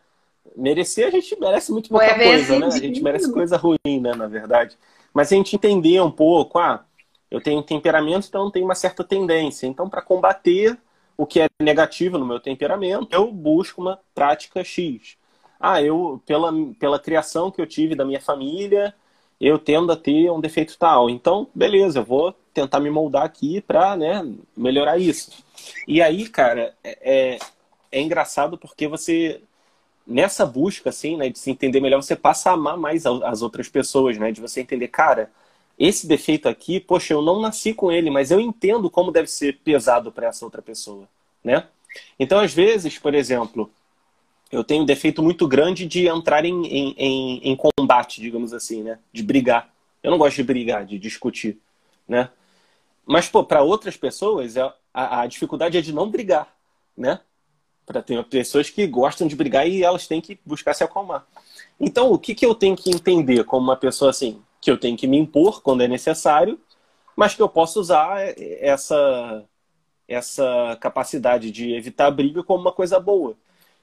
Merecer, 0.58 1.08
a 1.08 1.12
gente 1.12 1.40
merece 1.40 1.72
muito 1.72 1.90
pouca 1.90 2.06
é 2.06 2.24
coisa, 2.24 2.60
né? 2.60 2.68
A 2.68 2.72
gente 2.72 3.02
merece 3.02 3.32
coisa 3.32 3.56
ruim, 3.56 3.78
né, 3.86 4.14
na 4.14 4.28
verdade. 4.28 4.78
Mas 5.14 5.32
a 5.32 5.36
gente 5.36 5.56
entender 5.56 6.02
um 6.02 6.12
pouco, 6.12 6.60
ah, 6.60 6.84
eu 7.32 7.42
tenho 7.42 7.64
temperamento, 7.64 8.28
então 8.28 8.52
tenho 8.52 8.66
uma 8.66 8.76
certa 8.76 9.04
tendência. 9.04 9.66
Então, 9.68 9.90
para 9.90 10.02
combater 10.02 10.78
o 11.18 11.26
que 11.26 11.42
é 11.42 11.48
negativo 11.62 12.18
no 12.18 12.26
meu 12.26 12.40
temperamento, 12.40 13.08
eu 13.12 13.32
busco 13.32 13.82
uma 13.82 14.00
prática 14.14 14.64
X. 14.64 15.18
Ah, 15.60 15.82
eu, 15.82 16.22
pela, 16.26 16.52
pela 16.80 17.00
criação 17.00 17.52
que 17.52 17.62
eu 17.62 17.68
tive 17.68 17.96
da 17.96 18.06
minha 18.06 18.20
família, 18.20 18.94
eu 19.40 19.58
tendo 19.60 19.92
a 19.92 19.96
ter 19.96 20.30
um 20.32 20.42
defeito 20.42 20.78
tal. 20.78 21.10
Então, 21.10 21.48
beleza, 21.54 22.00
eu 22.00 22.04
vou 22.04 22.34
tentar 22.54 22.80
me 22.80 22.90
moldar 22.90 23.24
aqui 23.24 23.62
para 23.62 23.96
né, 23.96 24.26
melhorar 24.56 24.98
isso. 24.98 25.32
E 25.88 26.02
aí, 26.02 26.28
cara, 26.28 26.76
é, 26.84 26.98
é, 27.02 27.40
é 27.92 28.02
engraçado 28.02 28.58
porque 28.58 28.88
você, 28.88 29.42
nessa 30.06 30.46
busca, 30.46 30.90
assim, 30.90 31.18
né, 31.18 31.30
de 31.30 31.40
se 31.40 31.52
entender 31.52 31.80
melhor, 31.80 32.02
você 32.02 32.16
passa 32.16 32.50
a 32.50 32.54
amar 32.54 32.78
mais 32.78 33.06
as 33.06 33.42
outras 33.42 33.70
pessoas, 33.70 34.18
né? 34.18 34.32
De 34.32 34.42
você 34.42 34.62
entender, 34.62 34.88
cara, 34.90 35.32
esse 35.78 36.08
defeito 36.08 36.48
aqui, 36.48 36.80
poxa, 36.80 37.14
eu 37.14 37.22
não 37.22 37.42
nasci 37.42 37.74
com 37.74 37.92
ele, 37.92 38.10
mas 38.10 38.32
eu 38.32 38.40
entendo 38.40 38.90
como 38.90 39.12
deve 39.12 39.28
ser 39.28 39.60
pesado 39.64 40.12
para 40.12 40.28
essa 40.28 40.46
outra 40.46 40.62
pessoa, 40.62 41.08
né? 41.44 41.68
Então, 42.20 42.40
às 42.40 42.54
vezes, 42.54 42.98
por 42.98 43.14
exemplo, 43.14 43.72
eu 44.52 44.64
tenho 44.64 44.84
um 44.84 44.86
defeito 44.86 45.24
muito 45.24 45.48
grande 45.48 45.86
de 45.86 46.08
entrar 46.08 46.46
em, 46.46 46.66
em, 46.66 46.96
em, 46.98 47.52
em 47.52 47.56
combate, 47.56 48.22
digamos 48.22 48.54
assim, 48.54 48.84
né? 48.84 49.00
De 49.12 49.24
brigar. 49.24 49.74
Eu 50.02 50.12
não 50.12 50.18
gosto 50.18 50.36
de 50.36 50.44
brigar, 50.44 50.86
de 50.86 51.00
discutir, 51.00 51.58
né? 52.08 52.30
Mas, 53.06 53.28
pô, 53.28 53.44
para 53.44 53.62
outras 53.62 53.98
pessoas, 53.98 54.56
a, 54.58 54.74
a, 54.94 55.28
dificuldade 55.28 55.78
é 55.78 55.82
de 55.82 55.92
não 55.92 56.10
brigar, 56.10 56.54
né? 56.96 57.20
Para 57.86 58.02
ter 58.02 58.24
pessoas 58.26 58.70
que 58.70 58.86
gostam 58.88 59.28
de 59.28 59.36
brigar 59.36 59.68
e 59.68 59.84
elas 59.84 60.08
têm 60.08 60.22
que 60.22 60.40
buscar 60.46 60.74
se 60.74 60.84
acalmar. 60.84 61.26
Então, 61.80 62.12
o 62.12 62.20
que, 62.20 62.36
que 62.36 62.46
eu 62.46 62.56
tenho 62.56 62.76
que 62.76 62.90
entender 62.90 63.44
como 63.44 63.64
uma 63.66 63.76
pessoa 63.76 64.12
assim? 64.12 64.42
Que 64.64 64.72
eu 64.72 64.78
tenho 64.78 64.96
que 64.96 65.08
me 65.08 65.18
impor 65.18 65.62
quando 65.62 65.84
é 65.84 65.88
necessário, 65.88 66.60
mas 67.16 67.36
que 67.36 67.42
eu 67.42 67.50
posso 67.50 67.80
usar 67.80 68.18
essa, 68.38 69.44
essa 70.08 70.78
capacidade 70.80 71.52
de 71.52 71.74
evitar 71.74 72.10
briga 72.12 72.44
como 72.44 72.62
uma 72.62 72.72
coisa 72.72 73.00
boa. 73.00 73.36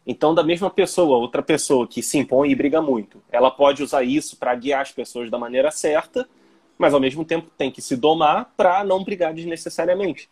Então, 0.07 0.35
da 0.35 0.43
mesma 0.43 0.71
pessoa, 0.71 1.19
outra 1.19 1.43
pessoa 1.43 1.87
que 1.87 2.03
se 2.03 2.19
impõe 2.19 2.51
e 2.51 2.55
briga 2.55 2.81
muito, 2.81 3.23
ela 3.31 3.51
pode 3.51 3.83
usar 3.83 4.03
isso 4.03 4.37
para 4.37 4.55
guiar 4.55 4.81
as 4.81 4.91
pessoas 4.91 5.31
da 5.31 5.39
maneira 5.39 5.71
certa, 5.71 6.27
mas 6.79 6.95
ao 6.95 7.01
mesmo 7.01 7.25
tempo 7.25 7.51
tem 7.59 7.71
que 7.71 7.83
se 7.83 7.95
domar 7.97 8.53
para 8.57 8.83
não 8.83 9.05
brigar 9.05 9.35
desnecessariamente. 9.35 10.29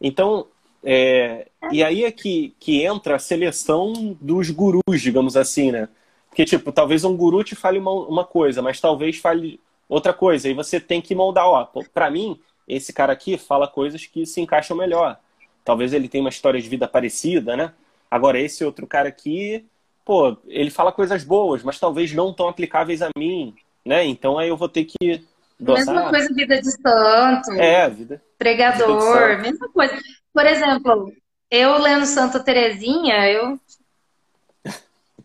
Então, 0.00 0.48
é, 0.82 1.46
e 1.70 1.84
aí 1.84 2.04
é 2.04 2.10
que, 2.10 2.54
que 2.58 2.82
entra 2.82 3.16
a 3.16 3.20
seleção 3.20 4.16
dos 4.20 4.50
gurus, 4.50 5.00
digamos 5.00 5.36
assim, 5.36 5.70
né? 5.70 5.88
Porque, 6.28 6.44
tipo, 6.44 6.72
talvez 6.72 7.04
um 7.04 7.16
guru 7.16 7.44
te 7.44 7.54
fale 7.54 7.78
uma, 7.78 7.92
uma 7.92 8.24
coisa, 8.24 8.60
mas 8.60 8.80
talvez 8.80 9.18
fale 9.18 9.60
outra 9.88 10.12
coisa. 10.12 10.48
E 10.48 10.54
você 10.54 10.80
tem 10.80 11.00
que 11.00 11.14
moldar, 11.14 11.46
ó, 11.46 11.68
para 11.92 12.10
mim, 12.10 12.40
esse 12.66 12.92
cara 12.92 13.12
aqui 13.12 13.36
fala 13.36 13.68
coisas 13.68 14.06
que 14.06 14.24
se 14.26 14.40
encaixam 14.40 14.76
melhor. 14.76 15.18
Talvez 15.64 15.92
ele 15.92 16.08
tenha 16.08 16.24
uma 16.24 16.30
história 16.30 16.60
de 16.60 16.68
vida 16.68 16.88
parecida, 16.88 17.56
né? 17.56 17.72
Agora, 18.10 18.38
esse 18.38 18.64
outro 18.64 18.86
cara 18.86 19.08
aqui, 19.08 19.64
pô, 20.04 20.36
ele 20.46 20.70
fala 20.70 20.92
coisas 20.92 21.24
boas, 21.24 21.62
mas 21.62 21.78
talvez 21.78 22.12
não 22.12 22.32
tão 22.32 22.48
aplicáveis 22.48 23.00
a 23.02 23.08
mim, 23.16 23.54
né? 23.84 24.04
Então 24.04 24.38
aí 24.38 24.48
eu 24.48 24.56
vou 24.56 24.68
ter 24.68 24.84
que 24.84 25.24
dosar. 25.58 25.94
Mesma 25.94 26.10
coisa 26.10 26.34
vida 26.34 26.60
de 26.60 26.70
santo. 26.70 27.52
É, 27.52 27.88
vida. 27.88 28.22
Pregador, 28.38 29.28
vida 29.36 29.42
mesma 29.42 29.68
coisa. 29.68 29.98
Por 30.32 30.46
exemplo, 30.46 31.12
eu 31.50 31.78
lendo 31.78 32.06
Santa 32.06 32.40
Terezinha, 32.40 33.28
eu. 33.28 33.58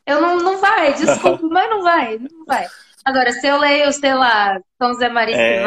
Eu 0.05 0.21
não, 0.21 0.37
não 0.37 0.57
vai, 0.59 0.93
desculpa, 0.93 1.43
mas 1.47 1.69
não 1.69 1.83
vai, 1.83 2.17
não 2.17 2.45
vai. 2.45 2.67
Agora, 3.07 3.31
se 3.31 3.47
eu 3.47 3.57
leio, 3.57 3.89
sei 3.93 4.13
lá, 4.13 4.59
São 4.77 4.93
Zé 4.95 5.07
Maria 5.07 5.37
é... 5.37 5.63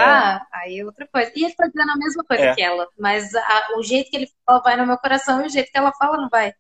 aí 0.53 0.79
é 0.79 0.85
outra 0.85 1.09
coisa. 1.11 1.33
E 1.35 1.43
ele 1.43 1.55
tá 1.55 1.67
dizendo 1.69 1.91
a 1.91 1.97
mesma 1.97 2.23
coisa 2.23 2.45
é. 2.45 2.55
que 2.55 2.61
ela, 2.61 2.87
mas 2.99 3.35
a, 3.35 3.79
o 3.79 3.83
jeito 3.83 4.11
que 4.11 4.17
ele 4.19 4.29
fala 4.45 4.61
vai 4.61 4.77
no 4.77 4.87
meu 4.87 4.99
coração 4.99 5.41
e 5.41 5.47
o 5.47 5.49
jeito 5.49 5.73
que 5.73 5.79
ela 5.79 5.91
fala 5.95 6.19
não 6.19 6.29
vai. 6.29 6.53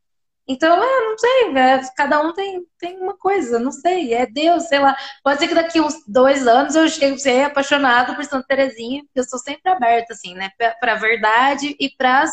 Então, 0.48 0.82
é, 0.82 1.00
não 1.04 1.18
sei, 1.18 1.54
é, 1.54 1.80
cada 1.94 2.22
um 2.22 2.32
tem, 2.32 2.66
tem 2.78 2.98
uma 2.98 3.14
coisa, 3.14 3.58
não 3.58 3.70
sei, 3.70 4.14
é 4.14 4.24
Deus, 4.24 4.68
sei 4.68 4.78
lá. 4.78 4.96
Pode 5.22 5.38
ser 5.38 5.48
que 5.48 5.54
daqui 5.54 5.82
uns 5.82 6.02
dois 6.08 6.46
anos 6.46 6.74
eu 6.74 6.88
chegue 6.88 7.16
a 7.16 7.18
ser 7.18 7.44
apaixonado 7.44 8.16
por 8.16 8.24
Santa 8.24 8.46
Terezinha, 8.48 9.02
porque 9.02 9.20
eu 9.20 9.24
sou 9.24 9.38
sempre 9.38 9.70
aberta, 9.70 10.14
assim, 10.14 10.34
né, 10.34 10.50
pra, 10.56 10.94
a 10.94 10.96
verdade 10.96 11.76
e 11.78 11.90
para 11.90 12.22
as 12.22 12.32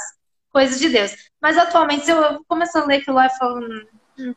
coisas 0.49 0.79
de 0.79 0.87
Deus. 0.87 1.13
Mas 1.41 1.57
atualmente, 1.57 2.05
se 2.05 2.11
eu 2.11 2.45
começar 2.47 2.79
a 2.79 2.85
ler 2.85 3.01
aquilo 3.01 3.17
lá 3.17 3.25
e 3.25 3.37
falo. 3.37 3.59
Hum, 3.59 3.85
hum 4.19 4.35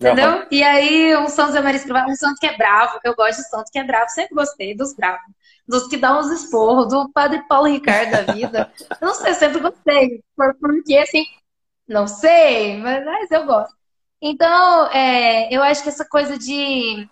entendeu? 0.00 0.30
Uhum. 0.30 0.46
E 0.50 0.62
aí, 0.62 1.16
um 1.16 1.28
santo 1.28 1.52
Zé 1.52 1.60
Maria 1.60 1.76
Escrivá, 1.76 2.06
um 2.06 2.14
santo 2.14 2.38
que 2.38 2.46
é 2.46 2.56
bravo, 2.56 2.98
eu 3.04 3.14
gosto 3.14 3.38
de 3.38 3.48
santo 3.48 3.70
que 3.70 3.78
é 3.78 3.84
bravo, 3.84 4.08
sempre 4.10 4.34
gostei 4.34 4.76
dos 4.76 4.94
bravos. 4.94 5.34
Dos 5.66 5.88
que 5.88 5.96
dão 5.96 6.20
uns 6.20 6.30
esporros, 6.30 6.88
do 6.88 7.10
padre 7.12 7.42
Paulo 7.48 7.66
Ricardo 7.66 8.10
da 8.10 8.32
vida. 8.32 8.72
eu 9.00 9.06
não 9.06 9.14
sei, 9.14 9.34
sempre 9.34 9.60
gostei. 9.60 10.22
Por, 10.36 10.54
porque, 10.58 10.96
assim, 10.96 11.24
não 11.88 12.06
sei, 12.06 12.76
mas, 12.78 13.04
mas 13.04 13.30
eu 13.30 13.44
gosto. 13.44 13.74
Então, 14.20 14.86
é, 14.92 15.54
eu 15.54 15.62
acho 15.62 15.82
que 15.82 15.88
essa 15.88 16.04
coisa 16.04 16.38
de 16.38 17.08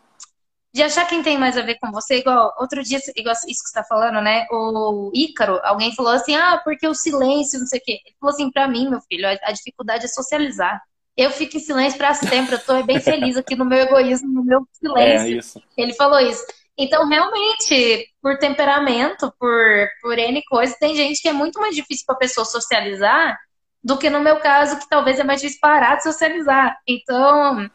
de 0.74 0.82
achar 0.82 1.06
quem 1.06 1.22
tem 1.22 1.38
mais 1.38 1.56
a 1.56 1.62
ver 1.62 1.78
com 1.78 1.92
você, 1.92 2.18
igual 2.18 2.52
outro 2.58 2.82
dia, 2.82 2.98
igual 3.14 3.32
isso 3.32 3.46
que 3.46 3.54
você 3.54 3.78
está 3.78 3.84
falando, 3.84 4.20
né? 4.20 4.44
O 4.50 5.08
Ícaro, 5.14 5.60
alguém 5.62 5.94
falou 5.94 6.10
assim, 6.10 6.34
ah, 6.34 6.60
porque 6.64 6.88
o 6.88 6.94
silêncio, 6.94 7.60
não 7.60 7.66
sei 7.66 7.78
o 7.78 7.82
quê. 7.84 8.00
Ele 8.04 8.16
falou 8.20 8.34
assim, 8.34 8.50
para 8.50 8.66
mim, 8.66 8.90
meu 8.90 9.00
filho, 9.02 9.24
a, 9.28 9.52
dificuldade 9.52 10.04
é 10.04 10.08
socializar. 10.08 10.82
Eu 11.16 11.30
fico 11.30 11.56
em 11.56 11.60
silêncio 11.60 11.96
para 11.96 12.12
sempre, 12.14 12.56
eu 12.56 12.58
tô 12.58 12.82
bem 12.82 13.00
feliz 13.00 13.36
aqui 13.36 13.54
no 13.54 13.64
meu 13.64 13.78
egoísmo, 13.78 14.32
no 14.32 14.44
meu 14.44 14.66
silêncio. 14.72 15.26
É 15.26 15.28
isso. 15.28 15.62
Ele 15.76 15.94
falou 15.94 16.18
isso. 16.18 16.44
Então, 16.76 17.08
realmente, 17.08 18.08
por 18.20 18.36
temperamento, 18.38 19.32
por, 19.38 19.88
por 20.02 20.18
N 20.18 20.42
coisas, 20.44 20.76
tem 20.76 20.96
gente 20.96 21.22
que 21.22 21.28
é 21.28 21.32
muito 21.32 21.60
mais 21.60 21.74
difícil 21.74 22.04
para 22.04 22.16
pessoa 22.16 22.44
socializar 22.44 23.38
do 23.82 23.96
que 23.96 24.10
no 24.10 24.20
meu 24.20 24.40
caso, 24.40 24.78
que 24.78 24.88
talvez 24.88 25.20
é 25.20 25.24
mais 25.24 25.40
difícil 25.40 25.60
parar 25.60 25.96
de 25.96 26.02
socializar. 26.02 26.76
Então, 26.86 27.70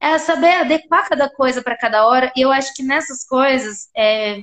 é 0.00 0.18
saber 0.18 0.54
adequar 0.54 1.08
cada 1.08 1.28
coisa 1.28 1.60
para 1.60 1.76
cada 1.76 2.06
hora. 2.06 2.32
E 2.36 2.42
eu 2.42 2.52
acho 2.52 2.72
que 2.74 2.82
nessas 2.82 3.26
coisas 3.26 3.90
é 3.96 4.42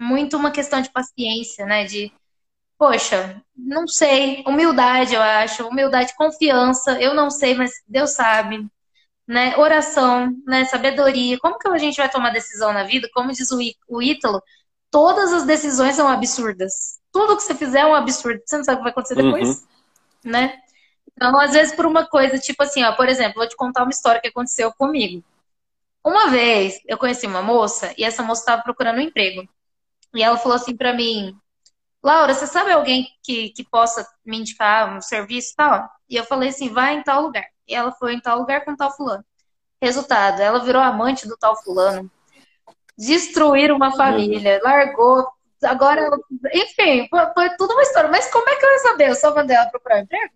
muito 0.00 0.36
uma 0.36 0.50
questão 0.50 0.80
de 0.80 0.90
paciência, 0.90 1.66
né? 1.66 1.84
De, 1.84 2.12
poxa, 2.80 3.42
não 3.54 3.86
sei, 3.86 4.42
humildade, 4.46 5.14
eu 5.14 5.20
acho, 5.20 5.68
humildade, 5.68 6.16
confiança, 6.16 6.98
eu 6.98 7.12
não 7.12 7.28
sei, 7.30 7.54
mas 7.54 7.72
Deus 7.86 8.12
sabe. 8.12 8.66
Né? 9.28 9.54
Oração, 9.58 10.34
né? 10.46 10.64
Sabedoria. 10.64 11.38
Como 11.38 11.58
que 11.58 11.68
a 11.68 11.76
gente 11.76 11.98
vai 11.98 12.08
tomar 12.08 12.30
decisão 12.30 12.72
na 12.72 12.82
vida? 12.82 13.06
Como 13.12 13.30
diz 13.32 13.50
o 13.86 14.02
Ítalo, 14.02 14.42
todas 14.90 15.30
as 15.30 15.44
decisões 15.44 15.94
são 15.94 16.08
absurdas. 16.08 16.98
Tudo 17.12 17.36
que 17.36 17.42
você 17.42 17.54
fizer 17.54 17.80
é 17.80 17.86
um 17.86 17.94
absurdo. 17.94 18.40
Você 18.46 18.56
não 18.56 18.64
sabe 18.64 18.76
o 18.76 18.78
que 18.78 18.84
vai 18.84 18.92
acontecer 18.92 19.14
depois, 19.14 19.48
uhum. 20.24 20.30
né? 20.30 20.58
Então, 21.14 21.38
às 21.38 21.52
vezes, 21.52 21.74
por 21.76 21.84
uma 21.84 22.06
coisa, 22.06 22.38
tipo 22.38 22.62
assim, 22.62 22.82
ó, 22.82 22.92
por 22.92 23.10
exemplo, 23.10 23.34
vou 23.34 23.46
te 23.46 23.56
contar 23.56 23.82
uma 23.82 23.90
história 23.90 24.22
que 24.22 24.28
aconteceu 24.28 24.72
comigo. 24.72 25.22
Uma 26.02 26.30
vez, 26.30 26.80
eu 26.86 26.96
conheci 26.96 27.26
uma 27.26 27.42
moça 27.42 27.92
e 27.98 28.04
essa 28.04 28.22
moça 28.22 28.40
estava 28.40 28.62
procurando 28.62 28.96
um 28.96 29.02
emprego. 29.02 29.46
E 30.14 30.22
ela 30.22 30.38
falou 30.38 30.56
assim 30.56 30.74
para 30.74 30.94
mim, 30.94 31.38
Laura, 32.02 32.32
você 32.32 32.46
sabe 32.46 32.72
alguém 32.72 33.06
que, 33.22 33.50
que 33.50 33.62
possa 33.62 34.06
me 34.24 34.38
indicar 34.38 34.96
um 34.96 35.00
serviço 35.00 35.52
e 35.52 35.56
tal? 35.56 35.88
E 36.08 36.16
eu 36.16 36.24
falei 36.24 36.48
assim, 36.48 36.70
vai 36.70 36.94
em 36.94 37.02
tal 37.02 37.22
lugar. 37.22 37.44
E 37.68 37.74
ela 37.74 37.92
foi 37.92 38.14
em 38.14 38.20
tal 38.20 38.38
lugar 38.38 38.64
com 38.64 38.74
tal 38.74 38.90
fulano. 38.96 39.24
Resultado, 39.82 40.40
ela 40.40 40.58
virou 40.60 40.82
amante 40.82 41.28
do 41.28 41.36
tal 41.36 41.56
fulano. 41.62 42.10
Destruir 42.96 43.70
uma 43.72 43.92
família, 43.96 44.60
largou. 44.62 45.26
Agora, 45.62 46.08
enfim, 46.54 47.06
foi, 47.34 47.50
tudo 47.56 47.72
uma 47.72 47.82
história. 47.82 48.10
Mas 48.10 48.30
como 48.30 48.48
é 48.48 48.56
que 48.56 48.64
eu 48.64 48.70
ia 48.70 48.78
saber? 48.78 49.08
Eu 49.10 49.14
só 49.14 49.34
mandei 49.34 49.56
ela 49.56 49.70
procurar 49.70 49.96
um 49.96 50.00
emprego? 50.00 50.34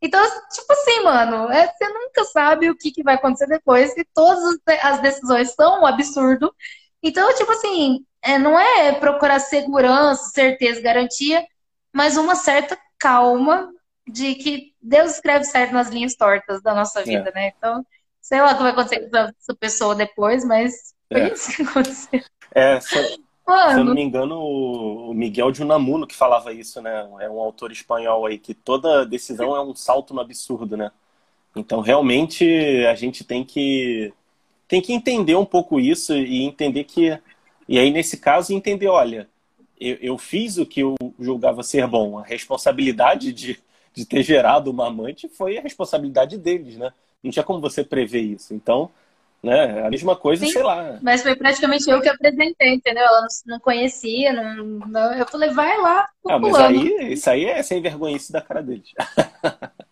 Então, 0.00 0.22
tipo 0.50 0.72
assim, 0.72 1.02
mano, 1.02 1.50
é, 1.50 1.66
você 1.66 1.88
nunca 1.88 2.24
sabe 2.24 2.70
o 2.70 2.76
que, 2.76 2.92
que 2.92 3.02
vai 3.02 3.14
acontecer 3.16 3.46
depois 3.46 3.96
e 3.96 4.04
todas 4.14 4.58
as 4.82 5.00
decisões 5.00 5.54
são 5.54 5.80
um 5.82 5.86
absurdo. 5.86 6.54
Então, 7.02 7.34
tipo 7.34 7.50
assim, 7.52 8.06
é, 8.22 8.38
não 8.38 8.58
é 8.58 8.92
procurar 8.92 9.40
segurança, 9.40 10.30
certeza, 10.30 10.80
garantia, 10.80 11.46
mas 11.92 12.16
uma 12.16 12.34
certa 12.34 12.78
calma 12.98 13.70
de 14.06 14.34
que 14.34 14.74
Deus 14.80 15.12
escreve 15.12 15.44
certo 15.44 15.72
nas 15.72 15.88
linhas 15.88 16.14
tortas 16.14 16.62
da 16.62 16.74
nossa 16.74 17.02
vida, 17.02 17.30
é. 17.30 17.34
né? 17.34 17.52
Então, 17.56 17.84
sei 18.20 18.40
lá 18.40 18.52
o 18.52 18.56
que 18.56 18.62
vai 18.62 18.72
acontecer 18.72 19.08
com 19.08 19.16
essa 19.16 19.54
pessoa 19.58 19.94
depois, 19.94 20.44
mas 20.44 20.94
foi 21.12 21.20
é. 21.20 21.32
isso 21.32 21.54
que 21.54 21.62
aconteceu. 21.62 22.22
É, 22.54 22.80
Mano. 23.48 23.72
Se 23.72 23.78
eu 23.78 23.84
não 23.84 23.94
me 23.94 24.02
engano, 24.02 24.38
o 24.38 25.14
Miguel 25.14 25.50
de 25.50 25.62
Unamuno 25.62 26.06
que 26.06 26.14
falava 26.14 26.52
isso, 26.52 26.82
né? 26.82 27.08
É 27.18 27.30
um 27.30 27.40
autor 27.40 27.72
espanhol 27.72 28.26
aí, 28.26 28.38
que 28.38 28.52
toda 28.52 29.06
decisão 29.06 29.56
é 29.56 29.62
um 29.62 29.74
salto 29.74 30.12
no 30.12 30.20
absurdo, 30.20 30.76
né? 30.76 30.92
Então, 31.56 31.80
realmente, 31.80 32.44
a 32.86 32.94
gente 32.94 33.24
tem 33.24 33.42
que, 33.42 34.12
tem 34.68 34.82
que 34.82 34.92
entender 34.92 35.34
um 35.34 35.46
pouco 35.46 35.80
isso 35.80 36.14
e 36.14 36.42
entender 36.42 36.84
que. 36.84 37.18
E 37.68 37.78
aí, 37.78 37.90
nesse 37.90 38.16
caso, 38.16 38.52
entender: 38.52 38.88
olha, 38.88 39.28
eu, 39.80 39.96
eu 40.00 40.18
fiz 40.18 40.56
o 40.58 40.66
que 40.66 40.80
eu 40.80 40.94
julgava 41.18 41.62
ser 41.62 41.86
bom. 41.86 42.18
A 42.18 42.22
responsabilidade 42.22 43.32
de, 43.32 43.60
de 43.94 44.06
ter 44.06 44.22
gerado 44.22 44.70
uma 44.70 44.88
amante 44.88 45.28
foi 45.28 45.58
a 45.58 45.62
responsabilidade 45.62 46.38
deles, 46.38 46.76
né? 46.76 46.92
Não 47.22 47.30
tinha 47.30 47.44
como 47.44 47.60
você 47.60 47.84
prever 47.84 48.22
isso. 48.22 48.54
Então, 48.54 48.90
né? 49.42 49.86
A 49.86 49.90
mesma 49.90 50.16
coisa, 50.16 50.44
Sim, 50.46 50.52
sei 50.52 50.62
lá. 50.62 50.98
Mas 51.02 51.22
foi 51.22 51.36
praticamente 51.36 51.88
eu 51.88 52.00
que 52.00 52.08
apresentei, 52.08 52.74
entendeu? 52.74 53.04
Ela 53.04 53.26
não, 53.46 53.60
conhecia, 53.60 54.32
não, 54.32 54.64
não, 54.64 55.12
eu 55.14 55.26
falei, 55.26 55.50
vai 55.50 55.76
lá. 55.78 56.08
Ah, 56.28 56.38
mas 56.38 56.54
aí, 56.56 57.12
isso 57.12 57.30
aí 57.30 57.44
é 57.44 57.62
sem 57.62 57.80
vergonha 57.80 58.16
isso 58.16 58.32
da 58.32 58.40
cara 58.40 58.62
deles. 58.62 58.92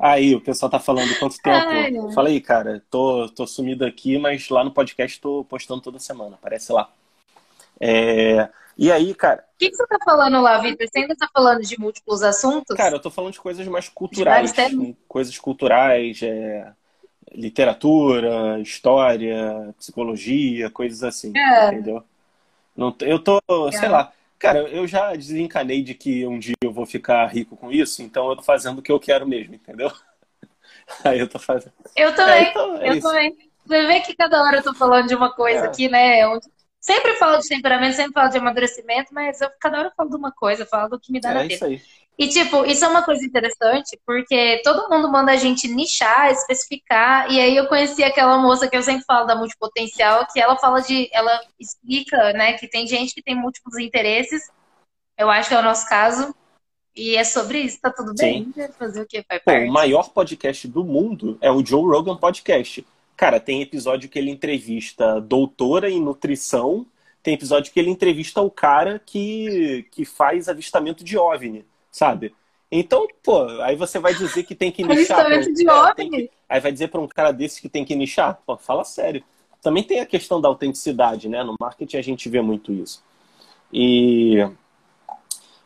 aí, 0.00 0.34
o 0.34 0.40
pessoal 0.40 0.70
tá 0.70 0.80
falando 0.80 1.18
quanto 1.18 1.40
tempo? 1.40 1.68
Ai, 1.68 1.92
Falei, 2.14 2.40
cara, 2.40 2.82
tô, 2.90 3.28
tô 3.28 3.46
sumido 3.46 3.84
aqui, 3.84 4.18
mas 4.18 4.48
lá 4.48 4.64
no 4.64 4.72
podcast 4.72 5.20
tô 5.20 5.44
postando 5.44 5.80
toda 5.80 5.98
semana, 5.98 6.36
aparece 6.36 6.72
lá. 6.72 6.90
É... 7.78 8.48
E 8.78 8.90
aí, 8.90 9.14
cara. 9.14 9.44
O 9.54 9.58
que, 9.58 9.70
que, 9.70 9.76
você 9.76 9.86
tá 9.86 9.98
falando 10.02 10.40
lá, 10.40 10.58
Vitor? 10.58 10.88
Você 10.88 11.00
ainda 11.00 11.14
tá 11.14 11.28
falando 11.32 11.60
de 11.62 11.78
múltiplos 11.78 12.22
assuntos? 12.22 12.76
Cara, 12.76 12.96
eu 12.96 13.00
tô 13.00 13.10
falando 13.10 13.32
de 13.32 13.40
coisas 13.40 13.66
mais 13.68 13.88
culturais. 13.88 14.54
Coisas 15.06 15.38
culturais, 15.38 16.22
é 16.22 16.72
literatura, 17.32 18.58
história, 18.60 19.74
psicologia, 19.78 20.70
coisas 20.70 21.02
assim, 21.02 21.32
é. 21.36 21.68
entendeu? 21.68 22.02
Não, 22.76 22.94
eu 23.00 23.18
tô, 23.18 23.40
é. 23.68 23.72
sei 23.72 23.88
lá, 23.88 24.12
cara, 24.40 24.60
eu 24.60 24.86
já 24.86 25.14
desencanei 25.14 25.82
de 25.82 25.94
que 25.94 26.26
um 26.26 26.38
dia 26.38 26.54
eu 26.64 26.72
vou 26.72 26.86
ficar 26.86 27.26
rico 27.26 27.56
com 27.56 27.70
isso, 27.70 28.02
então 28.02 28.28
eu 28.30 28.36
tô 28.36 28.42
fazendo 28.42 28.78
o 28.78 28.82
que 28.82 28.90
eu 28.90 28.98
quero 28.98 29.28
mesmo, 29.28 29.54
entendeu? 29.54 29.92
Aí 31.04 31.20
eu 31.20 31.28
tô 31.28 31.38
fazendo. 31.38 31.72
Eu 31.94 32.14
também, 32.14 32.46
é, 32.46 32.50
então, 32.50 32.76
é 32.78 32.88
eu 32.88 32.94
isso. 32.94 33.06
também. 33.06 33.36
Você 33.66 33.86
vê 33.86 34.00
que 34.00 34.16
cada 34.16 34.42
hora 34.42 34.56
eu 34.56 34.62
tô 34.62 34.74
falando 34.74 35.06
de 35.06 35.14
uma 35.14 35.32
coisa 35.32 35.66
é. 35.66 35.68
aqui, 35.68 35.88
né? 35.88 36.24
Eu 36.24 36.40
sempre 36.80 37.14
falo 37.16 37.38
de 37.38 37.48
temperamento, 37.48 37.94
sempre 37.94 38.14
falo 38.14 38.30
de 38.30 38.38
amadurecimento, 38.38 39.12
mas 39.12 39.40
eu 39.40 39.50
cada 39.60 39.78
hora 39.78 39.88
eu 39.88 39.92
falo 39.94 40.08
de 40.08 40.16
uma 40.16 40.32
coisa, 40.32 40.62
eu 40.62 40.66
falo 40.66 40.88
do 40.88 40.98
que 40.98 41.12
me 41.12 41.20
dá 41.20 41.30
é 41.30 41.34
na 41.34 41.42
vida. 41.42 41.54
Isso 41.54 41.64
aí. 41.66 41.82
E, 42.20 42.28
tipo, 42.28 42.66
isso 42.66 42.84
é 42.84 42.88
uma 42.88 43.02
coisa 43.02 43.24
interessante, 43.24 43.98
porque 44.04 44.60
todo 44.62 44.90
mundo 44.90 45.10
manda 45.10 45.32
a 45.32 45.36
gente 45.36 45.66
nichar, 45.66 46.30
especificar, 46.30 47.32
e 47.32 47.40
aí 47.40 47.56
eu 47.56 47.66
conheci 47.66 48.04
aquela 48.04 48.36
moça 48.36 48.68
que 48.68 48.76
eu 48.76 48.82
sempre 48.82 49.06
falo 49.06 49.26
da 49.26 49.34
multipotencial, 49.34 50.26
que 50.30 50.38
ela 50.38 50.54
fala 50.58 50.82
de. 50.82 51.08
Ela 51.14 51.40
explica, 51.58 52.34
né, 52.34 52.52
que 52.58 52.68
tem 52.68 52.86
gente 52.86 53.14
que 53.14 53.22
tem 53.22 53.34
múltiplos 53.34 53.78
interesses. 53.78 54.50
Eu 55.16 55.30
acho 55.30 55.48
que 55.48 55.54
é 55.54 55.58
o 55.58 55.62
nosso 55.62 55.88
caso. 55.88 56.34
E 56.94 57.16
é 57.16 57.24
sobre 57.24 57.60
isso, 57.60 57.80
tá 57.80 57.90
tudo 57.90 58.12
bem. 58.14 58.52
Sim. 58.54 58.68
Fazer 58.78 59.00
o 59.00 59.06
que? 59.06 59.24
Vai 59.26 59.40
Pô, 59.40 59.52
o 59.52 59.72
maior 59.72 60.10
podcast 60.10 60.68
do 60.68 60.84
mundo 60.84 61.38
é 61.40 61.50
o 61.50 61.64
Joe 61.64 61.88
Rogan 61.88 62.18
Podcast. 62.18 62.86
Cara, 63.16 63.40
tem 63.40 63.62
episódio 63.62 64.10
que 64.10 64.18
ele 64.18 64.30
entrevista 64.30 65.22
doutora 65.22 65.88
em 65.88 66.02
nutrição, 66.02 66.84
tem 67.22 67.32
episódio 67.32 67.72
que 67.72 67.80
ele 67.80 67.88
entrevista 67.88 68.42
o 68.42 68.50
cara 68.50 68.98
que, 68.98 69.86
que 69.90 70.04
faz 70.04 70.50
avistamento 70.50 71.02
de 71.02 71.16
OVNI 71.16 71.64
sabe? 71.90 72.34
Então, 72.70 73.06
pô, 73.22 73.46
aí 73.62 73.74
você 73.74 73.98
vai 73.98 74.14
dizer 74.14 74.44
que 74.44 74.54
tem 74.54 74.70
que 74.70 74.82
nichar. 74.84 75.26
Um, 75.26 75.40
de 75.52 75.68
é, 75.68 75.94
que, 75.94 76.30
aí 76.48 76.60
vai 76.60 76.70
dizer 76.70 76.88
para 76.88 77.00
um 77.00 77.08
cara 77.08 77.32
desse 77.32 77.60
que 77.60 77.68
tem 77.68 77.84
que 77.84 77.96
nichar? 77.96 78.38
Pô, 78.46 78.56
fala 78.56 78.84
sério. 78.84 79.24
Também 79.60 79.82
tem 79.82 80.00
a 80.00 80.06
questão 80.06 80.40
da 80.40 80.48
autenticidade, 80.48 81.28
né? 81.28 81.42
No 81.42 81.54
marketing 81.60 81.96
a 81.96 82.02
gente 82.02 82.28
vê 82.28 82.40
muito 82.40 82.72
isso. 82.72 83.02
E 83.72 84.38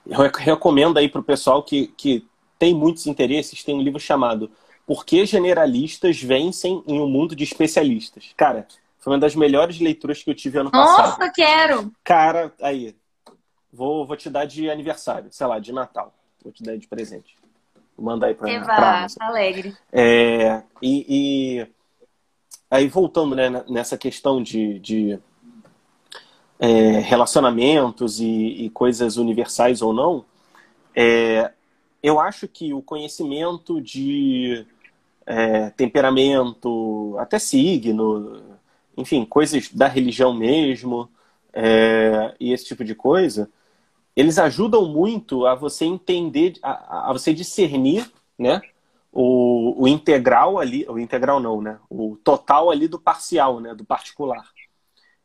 eu 0.07 0.19
recomendo 0.37 0.99
aí 0.99 1.09
para 1.09 1.21
o 1.21 1.25
pessoal 1.25 1.63
que, 1.63 1.89
que 1.97 2.27
tem 2.59 2.75
muitos 2.75 3.07
interesses, 3.07 3.63
tem 3.63 3.75
um 3.75 3.83
livro 3.83 4.01
chamado 4.01 4.51
Por 4.87 5.05
que 5.05 5.25
Generalistas 5.25 6.21
Vencem 6.21 6.83
em 6.87 7.01
um 7.01 7.09
Mundo 7.09 7.37
de 7.37 7.45
Especialistas. 7.45 8.33
Cara, 8.37 8.67
foi 8.99 9.13
uma 9.13 9.19
das 9.19 9.37
melhores 9.37 9.79
leituras 9.79 10.23
que 10.23 10.31
eu 10.31 10.35
tive 10.35 10.59
ano 10.59 10.71
Nossa, 10.73 11.03
passado. 11.03 11.19
Nossa, 11.21 11.33
quero! 11.33 11.93
Cara, 12.03 12.53
aí, 12.61 12.95
Vou, 13.75 14.07
vou 14.07 14.17
te 14.17 14.31
dar 14.31 14.45
de 14.45 14.71
aniversário, 14.71 15.29
sei 15.33 15.47
lá, 15.47 15.59
de 15.59 15.73
Natal. 15.73 16.15
Vou 16.43 16.53
te 16.53 16.63
dar 16.63 16.77
de 16.77 16.87
presente. 16.87 17.37
Vou 17.97 18.07
mandar 18.07 18.29
aí 18.29 18.35
pra, 18.35 18.49
Eva, 18.49 18.67
pra 18.67 19.07
alegre. 19.21 19.77
É, 19.93 20.63
e, 20.81 21.07
e, 21.09 21.67
aí, 22.71 22.87
voltando 22.87 23.35
né, 23.35 23.65
nessa 23.69 23.99
questão 23.99 24.41
de, 24.41 24.79
de 24.79 25.19
é, 26.61 27.01
relacionamentos 27.01 28.21
e, 28.21 28.65
e, 28.65 28.71
coisas 28.71 29.17
universais 29.17 29.83
ou 29.83 29.93
não, 29.93 30.25
é, 30.95 31.51
eu 32.01 32.21
acho 32.21 32.47
que 32.47 32.73
o 32.73 32.81
conhecimento 32.81 33.81
de 33.81 34.65
é, 35.27 35.71
temperamento, 35.71 37.17
até 37.19 37.41
signo, 37.41 38.41
enfim, 38.97 39.25
coisas 39.25 39.69
da 39.73 39.89
religião 39.89 40.33
mesmo, 40.33 41.09
é, 41.53 42.35
e 42.39 42.53
esse 42.53 42.67
tipo 42.67 42.85
de 42.85 42.95
coisa, 42.95 43.51
eles 44.17 44.39
ajudam 44.39 44.87
muito 44.87 45.47
a 45.47 45.55
você 45.55 45.85
entender, 45.85 46.55
a, 46.63 47.11
a 47.11 47.13
você 47.13 47.33
discernir, 47.33 48.11
né? 48.39 48.61
O, 49.13 49.85
o, 49.85 49.89
integral 49.89 50.59
ali, 50.59 50.85
o 50.89 50.99
integral 50.99 51.39
não, 51.41 51.61
né? 51.63 51.79
O 51.89 52.17
total 52.23 52.71
ali 52.71 52.89
do 52.89 52.99
parcial, 52.99 53.61
né? 53.61 53.75
Do 53.75 53.85
particular. 53.85 54.45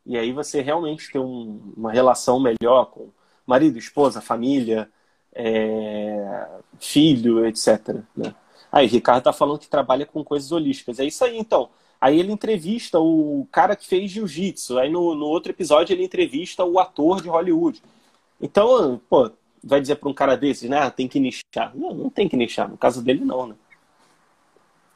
E 0.06 0.16
aí 0.16 0.32
você 0.32 0.60
realmente 0.60 1.10
tem 1.10 1.20
um, 1.20 1.72
uma 1.76 1.92
relação 1.92 2.40
melhor 2.40 2.86
com 2.86 3.10
marido, 3.46 3.78
esposa, 3.78 4.20
família, 4.20 4.90
é, 5.34 6.48
filho, 6.78 7.44
etc. 7.46 7.96
Né? 8.16 8.34
Aí, 8.70 8.86
Ricardo 8.86 9.24
tá 9.24 9.32
falando 9.32 9.58
que 9.58 9.68
trabalha 9.68 10.06
com 10.06 10.24
coisas 10.24 10.52
holísticas. 10.52 11.00
É 11.00 11.04
isso 11.04 11.24
aí, 11.24 11.36
então. 11.38 11.70
Aí 12.00 12.18
ele 12.18 12.32
entrevista 12.32 12.98
o 12.98 13.46
cara 13.52 13.76
que 13.76 13.86
fez 13.86 14.10
jiu-jitsu. 14.10 14.78
Aí 14.78 14.88
no, 14.88 15.14
no 15.14 15.26
outro 15.26 15.52
episódio 15.52 15.92
ele 15.92 16.04
entrevista 16.04 16.64
o 16.64 16.78
ator 16.78 17.20
de 17.20 17.28
Hollywood. 17.28 17.82
Então, 18.40 19.00
pô, 19.08 19.30
vai 19.62 19.80
dizer 19.80 19.96
para 19.96 20.08
um 20.08 20.14
cara 20.14 20.36
desses, 20.36 20.68
né? 20.68 20.78
Ah, 20.78 20.90
tem 20.90 21.06
que 21.06 21.20
nichar. 21.20 21.74
Não, 21.74 21.94
não 21.94 22.10
tem 22.10 22.28
que 22.28 22.36
nichar. 22.36 22.68
No 22.68 22.78
caso 22.78 23.02
dele, 23.02 23.24
não, 23.24 23.48
né? 23.48 23.54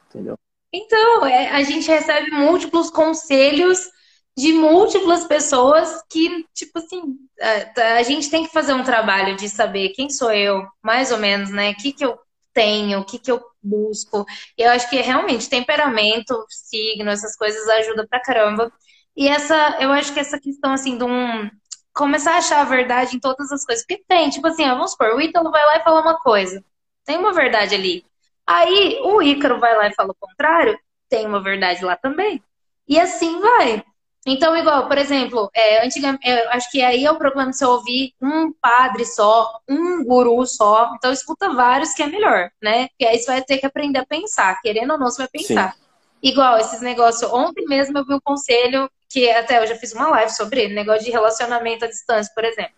Entendeu? 0.08 0.38
Então, 0.72 1.26
é, 1.26 1.50
a 1.50 1.62
gente 1.62 1.86
recebe 1.86 2.30
múltiplos 2.30 2.90
conselhos 2.90 3.90
de 4.36 4.52
múltiplas 4.52 5.24
pessoas 5.24 6.02
que, 6.10 6.44
tipo 6.52 6.78
assim, 6.78 7.16
a, 7.40 7.98
a, 7.98 8.02
gente 8.02 8.28
tem 8.28 8.44
que 8.44 8.52
fazer 8.52 8.72
um 8.72 8.82
trabalho 8.82 9.36
de 9.36 9.48
saber 9.48 9.90
quem 9.90 10.10
sou 10.10 10.32
eu, 10.32 10.66
mais 10.82 11.12
ou 11.12 11.18
menos, 11.18 11.50
né? 11.50 11.70
O 11.70 11.76
que, 11.76 11.92
que 11.92 12.04
eu 12.04 12.18
tenho, 12.52 13.00
o 13.00 13.04
que, 13.04 13.18
que 13.18 13.30
eu 13.30 13.40
busco. 13.62 14.24
Eu 14.58 14.70
acho 14.70 14.88
que 14.90 14.96
realmente 15.00 15.48
temperamento, 15.48 16.44
signo, 16.48 17.10
essas 17.10 17.36
coisas 17.36 17.68
ajudam 17.68 18.06
pra 18.08 18.20
caramba. 18.20 18.72
E 19.16 19.28
essa, 19.28 19.76
eu 19.80 19.92
acho 19.92 20.12
que 20.12 20.20
essa 20.20 20.40
questão, 20.40 20.72
assim, 20.72 20.98
de 20.98 21.04
um 21.04 21.48
começar 21.94 22.34
a 22.34 22.38
achar 22.38 22.60
a 22.60 22.64
verdade 22.64 23.16
em 23.16 23.20
todas 23.20 23.50
as 23.52 23.64
coisas. 23.64 23.86
Porque 23.86 24.02
tem, 24.06 24.28
tipo 24.28 24.46
assim, 24.46 24.64
vamos 24.64 24.90
supor, 24.90 25.14
o 25.14 25.20
Ítalo 25.20 25.50
vai 25.50 25.64
lá 25.64 25.76
e 25.76 25.82
fala 25.82 26.02
uma 26.02 26.18
coisa. 26.18 26.62
Tem 27.04 27.16
uma 27.16 27.32
verdade 27.32 27.74
ali. 27.74 28.04
Aí 28.46 29.00
o 29.02 29.22
Ícaro 29.22 29.58
vai 29.58 29.74
lá 29.76 29.88
e 29.88 29.94
fala 29.94 30.10
o 30.10 30.16
contrário, 30.26 30.78
tem 31.08 31.26
uma 31.26 31.42
verdade 31.42 31.84
lá 31.84 31.96
também. 31.96 32.42
E 32.86 33.00
assim 33.00 33.40
vai. 33.40 33.82
Então, 34.26 34.56
igual, 34.56 34.88
por 34.88 34.96
exemplo, 34.96 35.50
é, 35.54 35.84
antigamente, 35.84 36.26
eu 36.26 36.50
acho 36.50 36.70
que 36.70 36.82
aí 36.82 37.04
é 37.04 37.10
o 37.10 37.18
problema 37.18 37.50
de 37.50 37.58
você 37.58 37.64
ouvir 37.64 38.14
um 38.20 38.52
padre 38.52 39.04
só, 39.04 39.60
um 39.68 40.02
guru 40.02 40.46
só. 40.46 40.92
Então, 40.96 41.12
escuta 41.12 41.52
vários 41.52 41.92
que 41.92 42.02
é 42.02 42.06
melhor, 42.06 42.50
né? 42.62 42.88
Porque 42.88 43.04
aí 43.04 43.18
você 43.18 43.26
vai 43.26 43.42
ter 43.42 43.58
que 43.58 43.66
aprender 43.66 43.98
a 43.98 44.06
pensar. 44.06 44.58
Querendo 44.62 44.92
ou 44.92 44.98
não, 44.98 45.10
você 45.10 45.18
vai 45.18 45.28
pensar. 45.28 45.74
Sim. 45.74 45.80
Igual 46.22 46.56
esses 46.56 46.80
negócios. 46.80 47.30
Ontem 47.30 47.66
mesmo 47.66 47.98
eu 47.98 48.04
vi 48.04 48.14
um 48.14 48.20
conselho 48.20 48.90
que 49.14 49.30
até 49.30 49.62
eu 49.62 49.66
já 49.68 49.76
fiz 49.76 49.92
uma 49.92 50.08
live 50.08 50.32
sobre 50.32 50.62
ele, 50.62 50.74
negócio 50.74 51.04
de 51.04 51.10
relacionamento 51.12 51.84
à 51.84 51.88
distância, 51.88 52.32
por 52.34 52.44
exemplo. 52.44 52.74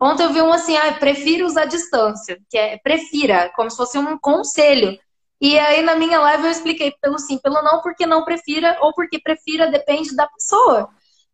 Ontem 0.00 0.22
eu 0.22 0.32
vi 0.32 0.40
um 0.40 0.52
assim, 0.52 0.76
ah, 0.76 0.92
prefiro 0.92 1.44
usar 1.44 1.64
distância, 1.64 2.38
que 2.48 2.56
é 2.56 2.78
prefira, 2.78 3.50
como 3.56 3.68
se 3.68 3.76
fosse 3.76 3.98
um 3.98 4.16
conselho. 4.16 4.96
E 5.40 5.58
aí 5.58 5.82
na 5.82 5.96
minha 5.96 6.20
live 6.20 6.44
eu 6.44 6.50
expliquei 6.52 6.94
pelo 7.02 7.18
sim, 7.18 7.38
pelo 7.38 7.60
não, 7.60 7.82
porque 7.82 8.06
não 8.06 8.24
prefira, 8.24 8.78
ou 8.80 8.94
porque 8.94 9.18
prefira, 9.18 9.68
depende 9.68 10.14
da 10.14 10.28
pessoa. 10.28 10.88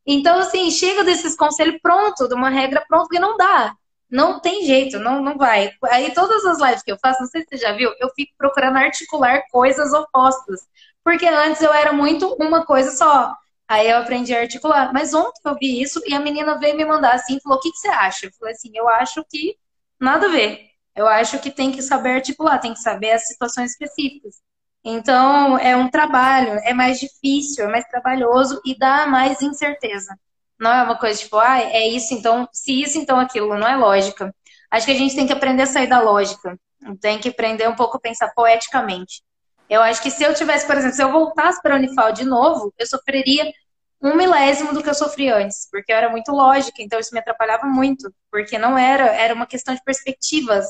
Então, 0.06 0.38
assim, 0.38 0.70
chega 0.70 1.04
desses 1.04 1.36
conselhos 1.36 1.78
pronto, 1.82 2.26
de 2.26 2.34
uma 2.34 2.48
regra 2.48 2.82
pronta, 2.88 3.04
porque 3.04 3.20
não 3.20 3.36
dá. 3.36 3.74
Não 4.10 4.40
tem 4.40 4.64
jeito, 4.64 4.98
não, 4.98 5.20
não 5.20 5.36
vai. 5.36 5.70
Aí 5.90 6.14
todas 6.14 6.46
as 6.46 6.58
lives 6.60 6.82
que 6.82 6.92
eu 6.92 6.98
faço, 6.98 7.20
não 7.20 7.28
sei 7.28 7.42
se 7.42 7.48
você 7.50 7.56
já 7.58 7.72
viu, 7.72 7.92
eu 8.00 8.08
fico 8.16 8.32
procurando 8.38 8.78
articular 8.78 9.42
coisas 9.50 9.92
opostas. 9.92 10.60
Porque 11.04 11.26
antes 11.26 11.60
eu 11.60 11.74
era 11.74 11.92
muito 11.92 12.34
uma 12.40 12.64
coisa 12.64 12.90
só. 12.92 13.34
Aí 13.68 13.88
eu 13.90 13.98
aprendi 13.98 14.34
a 14.34 14.40
articular. 14.40 14.92
Mas 14.92 15.14
ontem 15.14 15.40
eu 15.44 15.56
vi 15.56 15.80
isso 15.82 16.00
e 16.06 16.14
a 16.14 16.20
menina 16.20 16.58
veio 16.58 16.76
me 16.76 16.84
mandar 16.84 17.14
assim, 17.14 17.40
falou: 17.40 17.58
o 17.58 17.60
que, 17.60 17.70
que 17.70 17.78
você 17.78 17.88
acha? 17.88 18.26
Eu 18.26 18.32
falei 18.38 18.54
assim: 18.54 18.70
eu 18.74 18.88
acho 18.88 19.24
que 19.28 19.56
nada 20.00 20.26
a 20.26 20.30
ver. 20.30 20.66
Eu 20.94 21.06
acho 21.06 21.38
que 21.40 21.50
tem 21.50 21.72
que 21.72 21.82
saber 21.82 22.10
articular, 22.16 22.58
tem 22.58 22.72
que 22.72 22.80
saber 22.80 23.12
as 23.12 23.26
situações 23.28 23.72
específicas. 23.72 24.36
Então, 24.84 25.58
é 25.58 25.76
um 25.76 25.90
trabalho, 25.90 26.60
é 26.64 26.72
mais 26.72 27.00
difícil, 27.00 27.64
é 27.64 27.68
mais 27.68 27.84
trabalhoso 27.86 28.60
e 28.64 28.78
dá 28.78 29.06
mais 29.06 29.42
incerteza. 29.42 30.16
Não 30.58 30.72
é 30.72 30.82
uma 30.84 30.96
coisa 30.96 31.20
tipo, 31.20 31.36
ah, 31.38 31.60
é 31.60 31.86
isso, 31.88 32.14
então, 32.14 32.48
se 32.52 32.82
isso, 32.82 32.96
então 32.98 33.18
aquilo, 33.18 33.58
não 33.58 33.66
é 33.68 33.76
lógica. 33.76 34.34
Acho 34.70 34.86
que 34.86 34.92
a 34.92 34.94
gente 34.96 35.14
tem 35.14 35.26
que 35.26 35.32
aprender 35.32 35.62
a 35.64 35.66
sair 35.66 35.88
da 35.88 36.00
lógica. 36.00 36.58
Tem 37.00 37.18
que 37.18 37.28
aprender 37.28 37.68
um 37.68 37.74
pouco 37.74 37.96
a 37.96 38.00
pensar 38.00 38.32
poeticamente. 38.34 39.22
Eu 39.68 39.82
acho 39.82 40.02
que 40.02 40.10
se 40.10 40.22
eu 40.22 40.34
tivesse, 40.34 40.66
por 40.66 40.76
exemplo, 40.76 40.96
se 40.96 41.02
eu 41.02 41.10
voltasse 41.10 41.60
para 41.60 41.74
a 41.74 41.78
Unifal 41.78 42.12
de 42.12 42.24
novo, 42.24 42.72
eu 42.78 42.86
sofreria 42.86 43.52
um 44.00 44.14
milésimo 44.16 44.72
do 44.72 44.82
que 44.82 44.88
eu 44.88 44.94
sofri 44.94 45.28
antes, 45.30 45.68
porque 45.70 45.92
eu 45.92 45.96
era 45.96 46.08
muito 46.08 46.30
lógica, 46.30 46.82
então 46.82 46.98
isso 47.00 47.12
me 47.12 47.18
atrapalhava 47.18 47.66
muito, 47.66 48.12
porque 48.30 48.58
não 48.58 48.78
era, 48.78 49.06
era 49.06 49.34
uma 49.34 49.46
questão 49.46 49.74
de 49.74 49.82
perspectivas. 49.82 50.66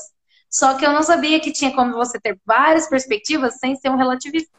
Só 0.49 0.75
que 0.75 0.85
eu 0.85 0.93
não 0.93 1.03
sabia 1.03 1.39
que 1.39 1.51
tinha 1.51 1.75
como 1.75 1.93
você 1.93 2.19
ter 2.19 2.39
várias 2.45 2.87
perspectivas 2.89 3.57
sem 3.59 3.75
ser 3.75 3.89
um 3.89 3.97
relativista. 3.97 4.57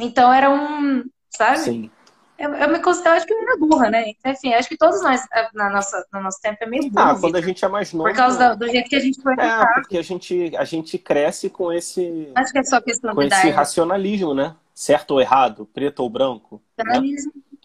Então 0.00 0.32
era 0.32 0.50
um, 0.50 1.04
sabe? 1.36 1.58
Sim. 1.58 1.90
Eu, 2.38 2.54
eu, 2.54 2.68
me 2.68 2.78
considero, 2.80 3.16
acho 3.16 3.26
que 3.26 3.32
eu 3.32 3.42
era 3.42 3.56
burra, 3.56 3.90
né? 3.90 4.12
Enfim, 4.24 4.54
acho 4.54 4.68
que 4.68 4.76
todos 4.76 5.02
nós, 5.02 5.20
na 5.52 5.68
nossa, 5.70 6.06
no 6.12 6.22
nosso 6.22 6.40
tempo, 6.40 6.58
é 6.60 6.66
meio 6.66 6.88
burro. 6.88 7.04
Ah, 7.04 7.18
quando 7.20 7.34
a 7.34 7.40
gente 7.40 7.64
é 7.64 7.68
mais 7.68 7.92
novo. 7.92 8.08
Por 8.08 8.16
causa 8.16 8.54
do, 8.54 8.64
do 8.64 8.70
jeito 8.70 8.88
que 8.88 8.94
a 8.94 9.00
gente 9.00 9.20
foi 9.20 9.32
É, 9.34 9.66
porque 9.74 9.98
a 9.98 10.02
gente, 10.02 10.56
a 10.56 10.64
gente 10.64 10.96
cresce 10.98 11.50
com 11.50 11.72
esse. 11.72 12.30
Acho 12.36 12.52
que 12.52 12.58
é 12.60 12.62
só 12.62 12.80
questão 12.80 13.12
Com 13.12 13.22
esse 13.22 13.50
racionalismo, 13.50 14.34
né? 14.34 14.54
Certo 14.72 15.10
ou 15.12 15.20
errado, 15.20 15.68
preto 15.74 15.98
ou 16.00 16.08
branco. 16.08 16.62
Né? 16.78 17.16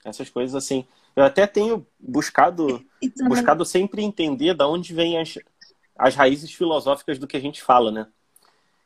Essas 0.03 0.27
coisas 0.31 0.55
assim. 0.55 0.87
Eu 1.15 1.23
até 1.23 1.45
tenho 1.45 1.85
buscado, 1.99 2.83
buscado 3.27 3.63
sempre 3.63 4.03
entender 4.03 4.55
de 4.55 4.63
onde 4.63 4.91
vêm 4.91 5.19
as, 5.19 5.37
as 5.95 6.15
raízes 6.15 6.51
filosóficas 6.51 7.19
do 7.19 7.27
que 7.27 7.37
a 7.37 7.39
gente 7.39 7.61
fala, 7.61 7.91
né? 7.91 8.07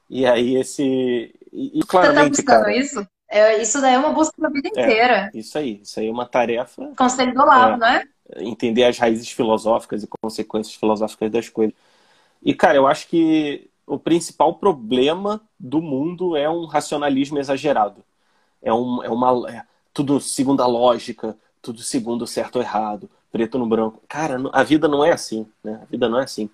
E 0.10 0.26
aí 0.26 0.58
esse. 0.58 1.34
E, 1.54 1.80
claramente, 1.88 2.36
Você 2.36 2.44
tá 2.44 2.54
buscando 2.54 2.64
cara, 2.64 2.78
isso? 2.78 3.08
É, 3.30 3.62
isso 3.62 3.82
daí 3.82 3.96
é 3.96 3.98
uma 3.98 4.14
busca 4.14 4.34
da 4.42 4.50
vida 4.50 4.70
é, 4.70 4.72
inteira. 4.72 5.32
Isso 5.34 5.58
aí, 5.58 5.82
isso 5.82 6.00
aí 6.00 6.08
é 6.08 6.12
uma 6.12 6.26
tarefa. 6.26 6.94
Conselho 6.98 7.34
do 7.34 7.46
lado, 7.46 7.74
é, 7.74 7.78
não 7.78 7.88
é? 7.88 8.04
Entender 8.38 8.86
as 8.86 8.98
raízes 8.98 9.30
filosóficas 9.30 10.04
e 10.04 10.08
consequências 10.22 10.76
filosóficas 10.76 11.32
das 11.32 11.50
coisas. 11.50 11.76
E, 12.42 12.54
cara, 12.54 12.78
eu 12.78 12.88
acho 12.88 13.08
que 13.08 13.70
o 13.86 13.98
principal 13.98 14.56
problema 14.56 15.42
do 15.60 15.82
mundo 15.82 16.36
é 16.36 16.50
um 16.50 16.66
racionalismo 16.66 17.40
exagerado. 17.40 18.04
É, 18.62 18.74
um, 18.74 19.04
é 19.04 19.10
uma. 19.10 19.50
É, 19.50 19.64
tudo 19.94 20.20
segundo 20.20 20.62
a 20.62 20.68
lógica, 20.68 21.36
tudo 21.62 21.82
segundo 21.82 22.22
o 22.24 22.28
certo 22.28 22.58
ou 22.58 22.62
errado, 22.62 23.10
preto 23.32 23.58
no 23.58 23.66
branco. 23.66 24.02
Cara, 24.08 24.38
a 24.54 24.64
vida 24.64 24.88
não 24.88 25.04
é 25.04 25.12
assim, 25.12 25.46
né? 25.64 25.80
A 25.82 25.86
vida 25.86 26.08
não 26.08 26.20
é 26.20 26.24
assim. 26.24 26.50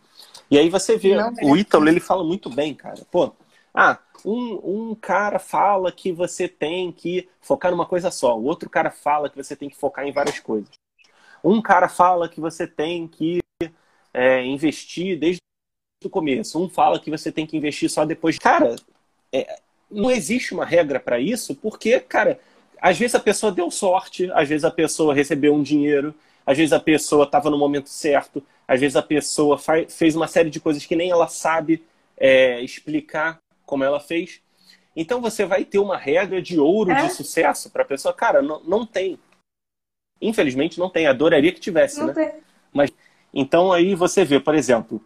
E 0.49 0.57
aí 0.57 0.69
você 0.69 0.97
vê, 0.97 1.15
não, 1.15 1.33
o 1.43 1.57
Ítalo, 1.57 1.87
ele 1.87 1.99
fala 1.99 2.23
muito 2.23 2.49
bem, 2.49 2.73
cara. 2.73 3.01
Pô, 3.11 3.31
ah, 3.73 3.97
um, 4.23 4.89
um 4.91 4.95
cara 4.95 5.39
fala 5.39 5.91
que 5.91 6.11
você 6.11 6.47
tem 6.47 6.91
que 6.91 7.27
focar 7.41 7.71
numa 7.71 7.85
coisa 7.85 8.11
só, 8.11 8.37
o 8.37 8.43
outro 8.43 8.69
cara 8.69 8.91
fala 8.91 9.29
que 9.29 9.35
você 9.35 9.55
tem 9.55 9.69
que 9.69 9.75
focar 9.75 10.05
em 10.05 10.11
várias 10.11 10.39
coisas. 10.39 10.69
Um 11.43 11.61
cara 11.61 11.89
fala 11.89 12.29
que 12.29 12.39
você 12.39 12.67
tem 12.67 13.07
que 13.07 13.39
é, 14.13 14.45
investir 14.45 15.19
desde 15.19 15.41
o 16.03 16.09
começo, 16.09 16.61
um 16.61 16.69
fala 16.69 16.99
que 16.99 17.09
você 17.09 17.31
tem 17.31 17.45
que 17.45 17.57
investir 17.57 17.89
só 17.89 18.05
depois. 18.05 18.37
Cara, 18.37 18.75
é, 19.31 19.59
não 19.89 20.11
existe 20.11 20.53
uma 20.53 20.65
regra 20.65 20.99
para 20.99 21.19
isso, 21.19 21.55
porque, 21.55 21.99
cara, 21.99 22.39
às 22.79 22.97
vezes 22.97 23.15
a 23.15 23.19
pessoa 23.19 23.51
deu 23.51 23.71
sorte, 23.71 24.31
às 24.33 24.47
vezes 24.47 24.63
a 24.63 24.71
pessoa 24.71 25.13
recebeu 25.13 25.53
um 25.53 25.63
dinheiro, 25.63 26.13
às 26.45 26.57
vezes 26.57 26.73
a 26.73 26.79
pessoa 26.79 27.23
estava 27.23 27.49
no 27.49 27.57
momento 27.57 27.89
certo, 27.89 28.43
às 28.67 28.79
vezes 28.79 28.95
a 28.95 29.01
pessoa 29.01 29.57
fez 29.89 30.15
uma 30.15 30.27
série 30.27 30.49
de 30.49 30.59
coisas 30.59 30.85
que 30.85 30.95
nem 30.95 31.09
ela 31.09 31.27
sabe 31.27 31.83
é, 32.17 32.61
explicar 32.61 33.42
como 33.65 33.83
ela 33.83 33.99
fez. 33.99 34.41
Então 34.95 35.21
você 35.21 35.45
vai 35.45 35.65
ter 35.65 35.79
uma 35.79 35.97
regra 35.97 36.41
de 36.41 36.59
ouro 36.59 36.91
é? 36.91 37.03
de 37.03 37.13
sucesso 37.13 37.69
para 37.69 37.83
a 37.83 37.85
pessoa. 37.85 38.13
Cara, 38.13 38.41
não, 38.41 38.61
não 38.63 38.85
tem. 38.85 39.17
Infelizmente 40.21 40.79
não 40.79 40.89
tem. 40.89 41.07
Adoraria 41.07 41.51
que 41.51 41.59
tivesse, 41.59 41.99
não 41.99 42.07
né? 42.07 42.13
Tem. 42.13 42.31
Mas 42.71 42.91
então 43.33 43.71
aí 43.71 43.95
você 43.95 44.23
vê, 44.23 44.39
por 44.39 44.55
exemplo, 44.55 45.01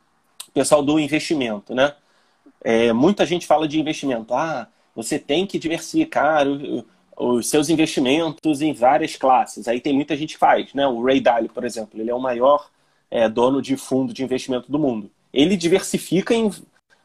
o 0.47 0.51
pessoal 0.51 0.83
do 0.83 0.99
investimento, 0.99 1.73
né? 1.73 1.95
É, 2.63 2.91
muita 2.91 3.25
gente 3.25 3.47
fala 3.47 3.67
de 3.67 3.79
investimento. 3.79 4.33
Ah, 4.33 4.67
você 4.95 5.17
tem 5.17 5.45
que 5.45 5.59
diversificar 5.59 6.45
os 7.15 7.49
seus 7.49 7.69
investimentos 7.69 8.61
em 8.61 8.73
várias 8.73 9.15
classes. 9.15 9.67
Aí 9.67 9.79
tem 9.79 9.93
muita 9.93 10.15
gente 10.17 10.33
que 10.33 10.39
faz, 10.39 10.73
né? 10.73 10.85
O 10.85 11.03
Ray 11.03 11.21
Dalio, 11.21 11.49
por 11.49 11.63
exemplo, 11.63 11.99
ele 11.99 12.09
é 12.09 12.15
o 12.15 12.19
maior 12.19 12.69
é, 13.09 13.29
dono 13.29 13.61
de 13.61 13.77
fundo 13.77 14.13
de 14.13 14.23
investimento 14.23 14.71
do 14.71 14.77
mundo. 14.77 15.09
Ele 15.33 15.55
diversifica 15.55 16.33
em 16.33 16.51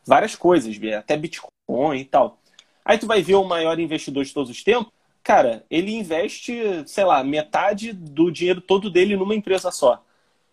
várias 0.04 0.34
coisas, 0.34 0.76
até 0.96 1.16
Bitcoin 1.16 1.98
e 1.98 2.04
tal. 2.04 2.38
Aí 2.84 2.98
tu 2.98 3.06
vai 3.06 3.22
ver 3.22 3.34
o 3.34 3.44
maior 3.44 3.78
investidor 3.78 4.24
de 4.24 4.34
todos 4.34 4.50
os 4.50 4.62
tempos, 4.62 4.92
cara, 5.22 5.64
ele 5.70 5.94
investe, 5.94 6.82
sei 6.86 7.04
lá, 7.04 7.22
metade 7.22 7.92
do 7.92 8.30
dinheiro 8.30 8.60
todo 8.60 8.90
dele 8.90 9.16
numa 9.16 9.34
empresa 9.34 9.70
só. 9.70 10.02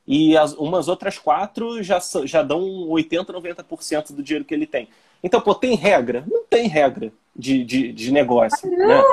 E 0.05 0.35
as, 0.37 0.53
umas 0.53 0.87
outras 0.87 1.17
quatro 1.17 1.83
já, 1.83 1.99
já 2.25 2.41
dão 2.41 2.61
80%, 2.89 3.25
90% 3.27 4.11
do 4.11 4.23
dinheiro 4.23 4.45
que 4.45 4.53
ele 4.53 4.65
tem. 4.65 4.87
Então, 5.23 5.41
pô, 5.41 5.53
tem 5.53 5.75
regra? 5.75 6.23
Não 6.27 6.43
tem 6.45 6.67
regra 6.67 7.11
de, 7.35 7.63
de, 7.63 7.91
de 7.91 8.11
negócio. 8.11 8.69
Né? 8.69 9.03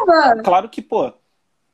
Claro 0.43 0.69
que, 0.69 0.81
pô, 0.81 1.13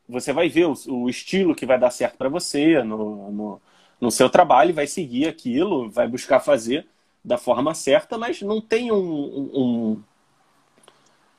você 0.08 0.32
vai 0.32 0.48
ver 0.48 0.66
o, 0.66 0.74
o 0.88 1.08
estilo 1.08 1.54
que 1.54 1.66
vai 1.66 1.78
dar 1.78 1.90
certo 1.90 2.16
para 2.16 2.28
você 2.28 2.82
no, 2.82 3.30
no, 3.30 3.62
no 4.00 4.10
seu 4.10 4.28
trabalho, 4.28 4.74
vai 4.74 4.86
seguir 4.86 5.28
aquilo, 5.28 5.90
vai 5.90 6.08
buscar 6.08 6.40
fazer 6.40 6.86
da 7.24 7.38
forma 7.38 7.74
certa, 7.74 8.18
mas 8.18 8.42
não 8.42 8.60
tem 8.60 8.92
um, 8.92 9.50
um, 9.54 10.04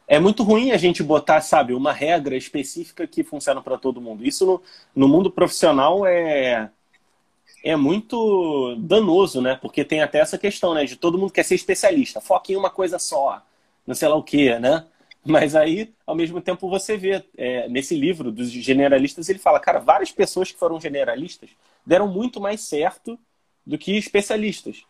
É 0.08 0.20
muito 0.20 0.44
ruim 0.44 0.72
a 0.72 0.78
gente 0.78 1.02
botar, 1.02 1.42
sabe, 1.42 1.74
uma 1.74 1.92
regra 1.94 2.36
específica 2.36 3.08
que 3.08 3.24
funciona 3.24 3.62
para 3.62 3.78
todo 3.78 4.02
mundo. 4.02 4.26
Isso 4.26 4.46
no, 4.46 4.62
no 4.96 5.08
mundo 5.08 5.32
profissional 5.32 6.06
é 6.06 6.70
é 7.64 7.76
muito 7.76 8.76
danoso, 8.78 9.42
né? 9.42 9.56
Porque 9.56 9.86
tem 9.86 10.02
até 10.02 10.20
essa 10.20 10.38
questão, 10.38 10.74
né? 10.74 10.86
De 10.86 10.96
todo 10.96 11.18
mundo 11.18 11.32
quer 11.34 11.44
ser 11.44 11.56
especialista, 11.56 12.22
foca 12.22 12.52
em 12.52 12.56
uma 12.58 12.70
coisa 12.70 13.00
só, 13.00 13.42
não 13.88 13.96
sei 13.96 14.08
lá 14.08 14.16
o 14.16 14.24
que, 14.24 14.58
né? 14.60 14.86
Mas 15.26 15.56
aí, 15.56 15.94
ao 16.06 16.16
mesmo 16.16 16.42
tempo, 16.42 16.70
você 16.70 16.98
vê, 16.98 17.24
é, 17.38 17.70
nesse 17.70 17.96
livro 17.96 18.32
dos 18.32 18.52
generalistas, 18.52 19.30
ele 19.30 19.40
fala, 19.40 19.60
cara, 19.60 19.80
várias 19.80 20.12
pessoas 20.12 20.52
que 20.52 20.60
foram 20.60 20.80
generalistas 20.82 21.50
deram 21.86 22.08
muito 22.08 22.42
mais 22.42 22.62
certo 22.62 23.18
do 23.66 23.78
que 23.78 23.98
especialistas. 23.98 24.84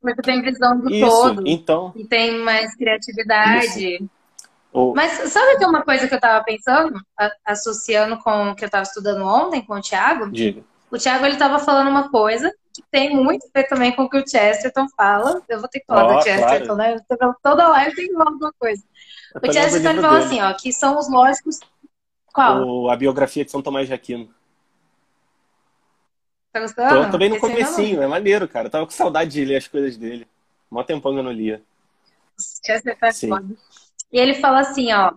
Porque 0.00 0.22
tem 0.22 0.42
visão 0.42 0.78
do 0.78 0.90
Isso, 0.90 1.06
todo. 1.06 1.42
Então. 1.46 1.92
E 1.94 2.04
tem 2.04 2.38
mais 2.38 2.74
criatividade. 2.74 4.08
Oh. 4.72 4.94
Mas 4.94 5.12
sabe 5.30 5.58
que 5.58 5.64
uma 5.64 5.82
coisa 5.82 6.06
que 6.06 6.14
eu 6.14 6.18
estava 6.18 6.42
pensando, 6.44 7.00
associando 7.44 8.16
com 8.18 8.50
o 8.50 8.54
que 8.54 8.64
eu 8.64 8.66
estava 8.66 8.84
estudando 8.84 9.24
ontem 9.24 9.62
com 9.62 9.74
o 9.74 9.80
Thiago? 9.80 10.30
Diga. 10.30 10.62
O 10.90 10.96
Thiago 10.96 11.24
ele 11.24 11.34
estava 11.34 11.58
falando 11.58 11.88
uma 11.88 12.08
coisa 12.08 12.52
que 12.72 12.82
tem 12.90 13.14
muito 13.14 13.46
a 13.46 13.58
ver 13.58 13.66
também 13.66 13.92
com 13.92 14.02
o 14.02 14.10
que 14.10 14.18
o 14.18 14.26
Chesterton 14.26 14.86
fala. 14.96 15.42
Eu 15.48 15.60
vou 15.60 15.68
ter 15.68 15.80
que 15.80 15.86
falar 15.86 16.06
oh, 16.06 16.18
do 16.18 16.22
Chesterton, 16.22 16.76
claro. 16.76 16.96
né? 16.96 17.34
Toda 17.42 17.68
live 17.68 17.96
tem 17.96 18.06
que 18.08 18.12
falar 18.12 18.30
alguma 18.30 18.52
coisa. 18.58 18.82
O 19.42 19.52
Chesterton 19.52 19.90
ele 19.90 20.00
fala 20.00 20.18
assim, 20.18 20.40
ó, 20.40 20.52
que 20.54 20.72
são 20.72 20.98
os 20.98 21.10
lógicos. 21.10 21.58
Qual? 22.32 22.64
O, 22.64 22.90
a 22.90 22.96
biografia 22.96 23.44
de 23.44 23.50
São 23.50 23.62
Tomás 23.62 23.88
de 23.88 23.94
Aquino. 23.94 24.30
Tá 26.52 26.60
gostando? 26.60 27.04
Tô, 27.04 27.10
tô 27.12 27.18
bem 27.18 27.28
no 27.28 27.36
Esse 27.36 27.46
comecinho, 27.46 28.02
é 28.02 28.06
maneiro, 28.06 28.48
cara. 28.48 28.66
Eu 28.66 28.70
tava 28.70 28.86
com 28.86 28.92
saudade 28.92 29.30
de 29.30 29.44
ler 29.44 29.56
as 29.56 29.68
coisas 29.68 29.96
dele. 29.96 30.26
Mó 30.70 30.82
tempão 30.82 31.12
que 31.12 31.18
eu 31.18 31.22
não 31.22 31.32
lia. 31.32 31.62
É 33.28 33.28
foda. 33.28 33.54
E 34.12 34.18
ele 34.18 34.34
fala 34.34 34.60
assim, 34.60 34.92
ó, 34.92 35.12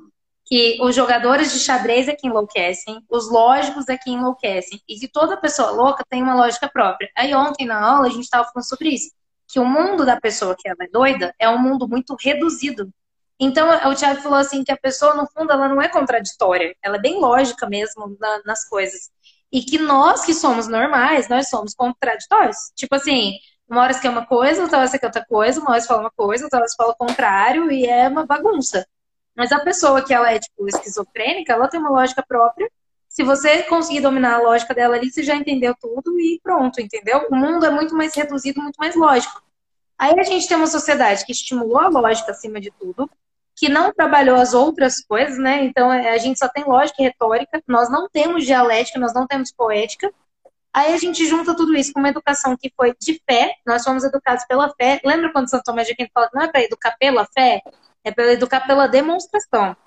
que 0.45 0.77
os 0.81 0.95
jogadores 0.95 1.51
de 1.51 1.59
xadrez 1.59 2.07
é 2.07 2.15
que 2.15 2.27
enlouquecem, 2.27 3.03
os 3.09 3.29
lógicos 3.31 3.87
é 3.87 3.97
que 3.97 4.11
enlouquecem, 4.11 4.81
e 4.87 4.99
que 4.99 5.07
toda 5.07 5.37
pessoa 5.37 5.71
louca 5.71 6.03
tem 6.09 6.21
uma 6.21 6.35
lógica 6.35 6.69
própria. 6.69 7.09
Aí 7.15 7.33
ontem 7.33 7.65
na 7.65 7.79
aula 7.79 8.07
a 8.07 8.09
gente 8.09 8.23
estava 8.23 8.47
falando 8.51 8.67
sobre 8.67 8.89
isso, 8.89 9.11
que 9.47 9.59
o 9.59 9.65
mundo 9.65 10.05
da 10.05 10.19
pessoa 10.19 10.55
que 10.57 10.67
ela 10.67 10.77
é 10.81 10.87
doida 10.87 11.33
é 11.39 11.49
um 11.49 11.57
mundo 11.57 11.87
muito 11.87 12.15
reduzido. 12.19 12.91
Então 13.39 13.67
o 13.89 13.95
Thiago 13.95 14.21
falou 14.21 14.37
assim 14.37 14.63
que 14.63 14.71
a 14.71 14.77
pessoa 14.77 15.15
no 15.15 15.27
fundo 15.27 15.51
ela 15.51 15.67
não 15.67 15.81
é 15.81 15.87
contraditória, 15.87 16.75
ela 16.83 16.97
é 16.97 17.01
bem 17.01 17.19
lógica 17.19 17.67
mesmo 17.67 18.15
na, 18.19 18.41
nas 18.45 18.67
coisas. 18.67 19.11
E 19.53 19.61
que 19.61 19.77
nós 19.77 20.25
que 20.25 20.33
somos 20.33 20.67
normais, 20.67 21.29
nós 21.29 21.47
somos 21.47 21.75
contraditórios. 21.75 22.57
Tipo 22.75 22.95
assim, 22.95 23.33
uma 23.69 23.83
hora 23.83 23.93
você 23.93 24.01
quer 24.01 24.09
uma 24.09 24.25
coisa, 24.25 24.63
outra 24.63 24.79
hora 24.79 24.87
você 24.87 24.97
quer 24.97 25.05
outra 25.05 25.23
coisa, 25.23 25.61
uma 25.61 25.71
hora 25.71 25.79
você 25.79 25.87
fala 25.87 26.01
uma 26.01 26.11
coisa, 26.11 26.45
outra 26.45 26.59
hora 26.59 26.67
você 26.67 26.75
fala 26.75 26.91
o 26.91 26.95
contrário, 26.95 27.71
e 27.71 27.85
é 27.85 28.07
uma 28.07 28.25
bagunça. 28.25 28.83
Mas 29.35 29.51
a 29.51 29.59
pessoa 29.59 30.03
que 30.03 30.13
ela 30.13 30.31
é, 30.31 30.39
tipo, 30.39 30.67
esquizofrênica, 30.67 31.53
ela 31.53 31.67
tem 31.67 31.79
uma 31.79 31.91
lógica 31.91 32.23
própria. 32.27 32.67
Se 33.07 33.23
você 33.23 33.61
conseguir 33.63 34.01
dominar 34.01 34.35
a 34.35 34.41
lógica 34.41 34.73
dela 34.73 34.95
ali, 34.95 35.11
você 35.11 35.21
já 35.21 35.35
entendeu 35.35 35.75
tudo 35.79 36.19
e 36.19 36.39
pronto, 36.41 36.81
entendeu? 36.81 37.27
O 37.29 37.35
mundo 37.35 37.63
é 37.63 37.69
muito 37.69 37.95
mais 37.95 38.15
reduzido, 38.15 38.59
muito 38.59 38.77
mais 38.77 38.95
lógico. 38.95 39.39
Aí 39.99 40.19
a 40.19 40.23
gente 40.23 40.47
tem 40.47 40.57
uma 40.57 40.67
sociedade 40.67 41.23
que 41.25 41.31
estimulou 41.31 41.77
a 41.77 41.89
lógica 41.89 42.31
acima 42.31 42.59
de 42.59 42.71
tudo, 42.71 43.09
que 43.55 43.69
não 43.69 43.93
trabalhou 43.93 44.37
as 44.37 44.53
outras 44.53 45.03
coisas, 45.05 45.37
né? 45.37 45.63
Então 45.63 45.91
é, 45.91 46.11
a 46.11 46.17
gente 46.17 46.39
só 46.39 46.47
tem 46.47 46.63
lógica 46.63 47.01
e 47.01 47.05
retórica, 47.05 47.61
nós 47.67 47.89
não 47.89 48.09
temos 48.09 48.45
dialética, 48.45 48.99
nós 48.99 49.13
não 49.13 49.27
temos 49.27 49.51
poética. 49.51 50.11
Aí 50.73 50.93
a 50.93 50.97
gente 50.97 51.25
junta 51.27 51.55
tudo 51.55 51.75
isso 51.75 51.93
com 51.93 51.99
uma 51.99 52.09
educação 52.09 52.57
que 52.57 52.71
foi 52.75 52.95
de 52.99 53.21
fé, 53.29 53.53
nós 53.65 53.83
fomos 53.83 54.03
educados 54.03 54.43
pela 54.45 54.73
fé. 54.75 54.99
Lembra 55.05 55.31
quando 55.31 55.49
Santo 55.49 55.63
Tomás 55.63 55.85
de 55.87 55.93
Aquino 55.93 56.09
fala 56.13 56.29
que 56.29 56.35
não 56.35 56.43
é 56.43 56.51
para 56.51 56.63
educar 56.63 56.95
pela 56.99 57.27
fé? 57.27 57.61
É 58.03 58.11
para 58.11 58.33
educar 58.33 58.61
pela 58.61 58.87
demonstração. 58.87 59.77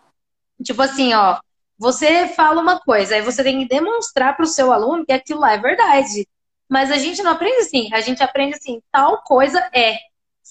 Tipo 0.63 0.83
assim, 0.83 1.13
ó, 1.13 1.39
você 1.79 2.29
fala 2.29 2.61
uma 2.61 2.81
coisa, 2.81 3.17
aí 3.17 3.23
você 3.23 3.43
tem 3.43 3.59
que 3.59 3.69
demonstrar 3.69 4.37
para 4.37 4.45
o 4.45 4.49
seu 4.49 4.73
aluno 4.73 5.05
que 5.05 5.13
aquilo 5.13 5.41
lá 5.41 5.53
é 5.53 5.59
verdade. 5.59 6.27
Mas 6.69 6.91
a 6.91 6.97
gente 6.97 7.23
não 7.23 7.33
aprende 7.33 7.59
assim, 7.59 7.93
a 7.93 8.01
gente 8.01 8.23
aprende 8.23 8.55
assim, 8.57 8.81
tal 8.91 9.23
coisa 9.23 9.59
é. 9.75 9.99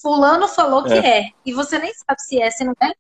Fulano 0.02 0.48
falou 0.48 0.84
que 0.84 0.94
é. 0.94 1.20
é. 1.20 1.30
E 1.46 1.54
você 1.54 1.80
nem 1.80 1.94
sabe 1.94 2.22
se 2.22 2.42
é, 2.42 2.52
se 2.52 2.64
não 2.64 2.74
é. 2.82 2.94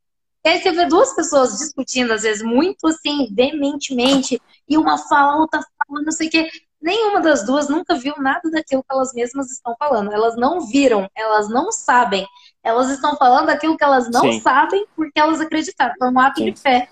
E 0.45 0.47
aí 0.47 0.61
você 0.61 0.71
vê 0.71 0.85
duas 0.85 1.11
pessoas 1.15 1.57
discutindo, 1.57 2.13
às 2.13 2.21
vezes, 2.21 2.43
muito 2.43 2.85
assim, 2.85 3.33
veementemente, 3.33 4.39
e 4.69 4.77
uma 4.77 4.95
fala, 4.95 5.37
outra 5.37 5.59
fala, 5.59 6.03
não 6.03 6.11
sei 6.11 6.27
o 6.27 6.29
quê. 6.29 6.47
Nenhuma 6.79 7.19
das 7.19 7.43
duas 7.43 7.67
nunca 7.67 7.95
viu 7.95 8.13
nada 8.19 8.51
daquilo 8.51 8.83
que 8.83 8.93
elas 8.93 9.11
mesmas 9.11 9.51
estão 9.51 9.75
falando. 9.79 10.13
Elas 10.13 10.37
não 10.37 10.61
viram, 10.61 11.09
elas 11.15 11.49
não 11.49 11.71
sabem. 11.71 12.27
Elas 12.63 12.91
estão 12.91 13.17
falando 13.17 13.49
aquilo 13.49 13.75
que 13.75 13.83
elas 13.83 14.07
não 14.11 14.21
Sim. 14.21 14.39
sabem 14.39 14.85
porque 14.95 15.19
elas 15.19 15.41
acreditaram. 15.41 15.95
Foi 15.97 16.11
um 16.11 16.19
ato 16.19 16.39
Sim. 16.39 16.51
de 16.51 16.61
fé. 16.61 16.89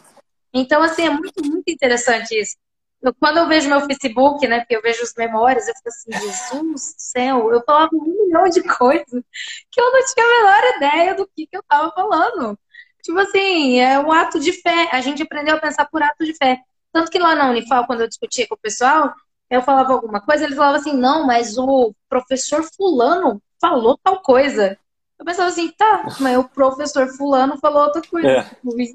Então, 0.51 0.81
assim, 0.81 1.03
é 1.03 1.11
muito, 1.11 1.45
muito 1.45 1.69
interessante 1.69 2.33
isso. 2.33 2.57
Eu, 3.03 3.13
quando 3.13 3.37
eu 3.37 3.47
vejo 3.47 3.69
meu 3.69 3.81
Facebook, 3.81 4.47
né, 4.47 4.61
porque 4.61 4.75
eu 4.75 4.81
vejo 4.81 5.03
as 5.03 5.13
memórias, 5.15 5.67
eu 5.67 5.75
fico 5.75 5.89
assim, 5.89 6.11
Jesus 6.11 6.95
do 6.95 7.01
céu, 7.01 7.53
eu 7.53 7.61
falava 7.63 7.89
um 7.93 8.25
milhão 8.25 8.49
de 8.49 8.63
coisas 8.63 9.23
que 9.69 9.79
eu 9.79 9.91
não 9.91 9.99
tinha 10.05 10.25
a 10.25 10.29
menor 10.29 10.77
ideia 10.77 11.13
do 11.13 11.27
que, 11.27 11.45
que 11.45 11.55
eu 11.55 11.59
estava 11.59 11.91
falando. 11.91 12.57
Tipo 13.03 13.19
assim, 13.19 13.79
é 13.79 13.99
um 13.99 14.11
ato 14.11 14.39
de 14.39 14.53
fé. 14.53 14.89
A 14.91 15.01
gente 15.01 15.21
aprendeu 15.21 15.55
a 15.55 15.59
pensar 15.59 15.85
por 15.85 16.01
ato 16.01 16.25
de 16.25 16.33
fé. 16.35 16.59
Tanto 16.91 17.11
que 17.11 17.19
lá 17.19 17.35
na 17.35 17.49
Unifal, 17.49 17.85
quando 17.85 18.01
eu 18.01 18.07
discutia 18.07 18.47
com 18.47 18.55
o 18.55 18.59
pessoal, 18.59 19.13
eu 19.49 19.61
falava 19.61 19.93
alguma 19.93 20.21
coisa, 20.21 20.45
eles 20.45 20.55
falavam 20.55 20.79
assim, 20.79 20.93
não, 20.93 21.27
mas 21.27 21.57
o 21.57 21.93
professor 22.07 22.63
fulano 22.63 23.41
falou 23.59 23.99
tal 24.01 24.21
coisa. 24.21 24.77
Eu 25.19 25.25
pensava 25.25 25.49
assim, 25.49 25.69
tá, 25.71 26.05
mas 26.19 26.37
o 26.37 26.43
professor 26.45 27.07
fulano 27.09 27.57
falou 27.59 27.83
outra 27.83 28.01
coisa. 28.01 28.27
É. 28.27 28.45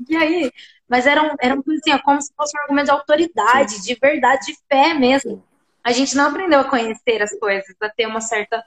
E 0.08 0.16
aí? 0.16 0.52
Mas 0.88 1.06
era, 1.06 1.22
um, 1.22 1.36
era 1.40 1.54
um, 1.54 1.58
assim, 1.58 1.98
como 2.02 2.20
se 2.20 2.32
fosse 2.36 2.56
um 2.56 2.62
argumento 2.62 2.86
de 2.86 2.90
autoridade, 2.90 3.72
Sim. 3.72 3.82
de 3.82 3.94
verdade, 4.00 4.46
de 4.46 4.56
fé 4.68 4.94
mesmo. 4.94 5.44
A 5.84 5.92
gente 5.92 6.16
não 6.16 6.28
aprendeu 6.28 6.60
a 6.60 6.64
conhecer 6.64 7.22
as 7.22 7.38
coisas, 7.38 7.74
a 7.80 7.88
ter 7.88 8.06
uma 8.06 8.20
certa 8.20 8.64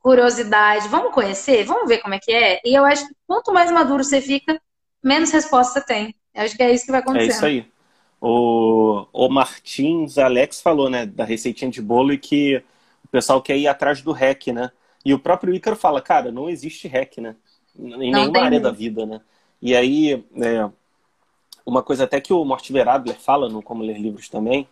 curiosidade. 0.00 0.88
Vamos 0.88 1.12
conhecer? 1.12 1.64
Vamos 1.64 1.88
ver 1.88 1.98
como 1.98 2.14
é 2.14 2.18
que 2.18 2.32
é? 2.32 2.60
E 2.64 2.74
eu 2.74 2.84
acho 2.84 3.06
que 3.08 3.14
quanto 3.26 3.52
mais 3.52 3.70
maduro 3.70 4.04
você 4.04 4.20
fica, 4.20 4.60
menos 5.04 5.30
resposta 5.30 5.80
tem. 5.80 6.14
Acho 6.34 6.56
que 6.56 6.62
é 6.62 6.72
isso 6.72 6.86
que 6.86 6.90
vai 6.90 7.00
acontecer. 7.00 7.26
É 7.26 7.28
isso 7.28 7.46
aí. 7.46 7.66
O, 8.20 9.06
o 9.12 9.28
Martins 9.28 10.16
Alex 10.16 10.62
falou, 10.62 10.88
né, 10.88 11.04
da 11.04 11.24
receitinha 11.24 11.70
de 11.70 11.82
bolo 11.82 12.12
e 12.12 12.18
que 12.18 12.56
o 13.04 13.08
pessoal 13.08 13.42
quer 13.42 13.58
ir 13.58 13.68
atrás 13.68 14.00
do 14.00 14.12
hack, 14.12 14.46
né? 14.48 14.70
E 15.04 15.12
o 15.12 15.18
próprio 15.18 15.54
Ícaro 15.54 15.76
fala, 15.76 16.00
cara, 16.00 16.32
não 16.32 16.48
existe 16.48 16.88
hack, 16.88 17.18
né? 17.18 17.36
Em 17.78 17.90
não 17.90 17.98
nenhuma 17.98 18.40
área 18.40 18.58
da 18.58 18.70
vida, 18.70 19.04
né? 19.04 19.20
E 19.60 19.76
aí, 19.76 20.24
é, 20.36 20.70
uma 21.66 21.82
coisa 21.82 22.04
até 22.04 22.20
que 22.20 22.32
o 22.32 22.44
Mortimer 22.44 22.88
Adler 22.88 23.16
fala 23.16 23.48
no 23.48 23.62
Como 23.62 23.82
Ler 23.82 23.98
Livros 23.98 24.28
também, 24.28 24.66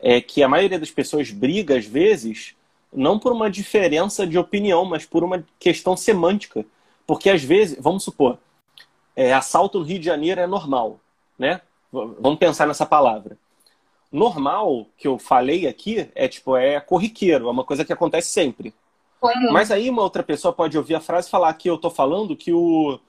é 0.00 0.20
que 0.20 0.42
a 0.42 0.48
maioria 0.48 0.78
das 0.78 0.90
pessoas 0.90 1.30
briga, 1.30 1.76
às 1.76 1.86
vezes, 1.86 2.54
não 2.92 3.18
por 3.18 3.32
uma 3.32 3.50
diferença 3.50 4.26
de 4.26 4.38
opinião, 4.38 4.84
mas 4.84 5.04
por 5.04 5.24
uma 5.24 5.44
questão 5.58 5.96
semântica. 5.96 6.64
Porque, 7.06 7.30
às 7.30 7.42
vezes, 7.42 7.78
vamos 7.80 8.04
supor, 8.04 8.38
é, 9.18 9.32
assalto 9.32 9.80
no 9.80 9.84
Rio 9.84 9.98
de 9.98 10.06
Janeiro 10.06 10.40
é 10.40 10.46
normal, 10.46 11.00
né? 11.36 11.60
Vamos 11.90 12.38
pensar 12.38 12.68
nessa 12.68 12.86
palavra. 12.86 13.36
Normal, 14.12 14.86
que 14.96 15.08
eu 15.08 15.18
falei 15.18 15.66
aqui, 15.66 16.08
é 16.14 16.28
tipo, 16.28 16.56
é 16.56 16.78
corriqueiro, 16.78 17.48
é 17.48 17.50
uma 17.50 17.64
coisa 17.64 17.84
que 17.84 17.92
acontece 17.92 18.28
sempre. 18.28 18.72
Como? 19.20 19.52
Mas 19.52 19.72
aí 19.72 19.90
uma 19.90 20.02
outra 20.02 20.22
pessoa 20.22 20.52
pode 20.52 20.78
ouvir 20.78 20.94
a 20.94 21.00
frase 21.00 21.26
e 21.26 21.30
falar 21.32 21.52
que 21.54 21.68
eu 21.68 21.76
tô 21.76 21.90
falando 21.90 22.36
que 22.36 22.52
o, 22.52 23.00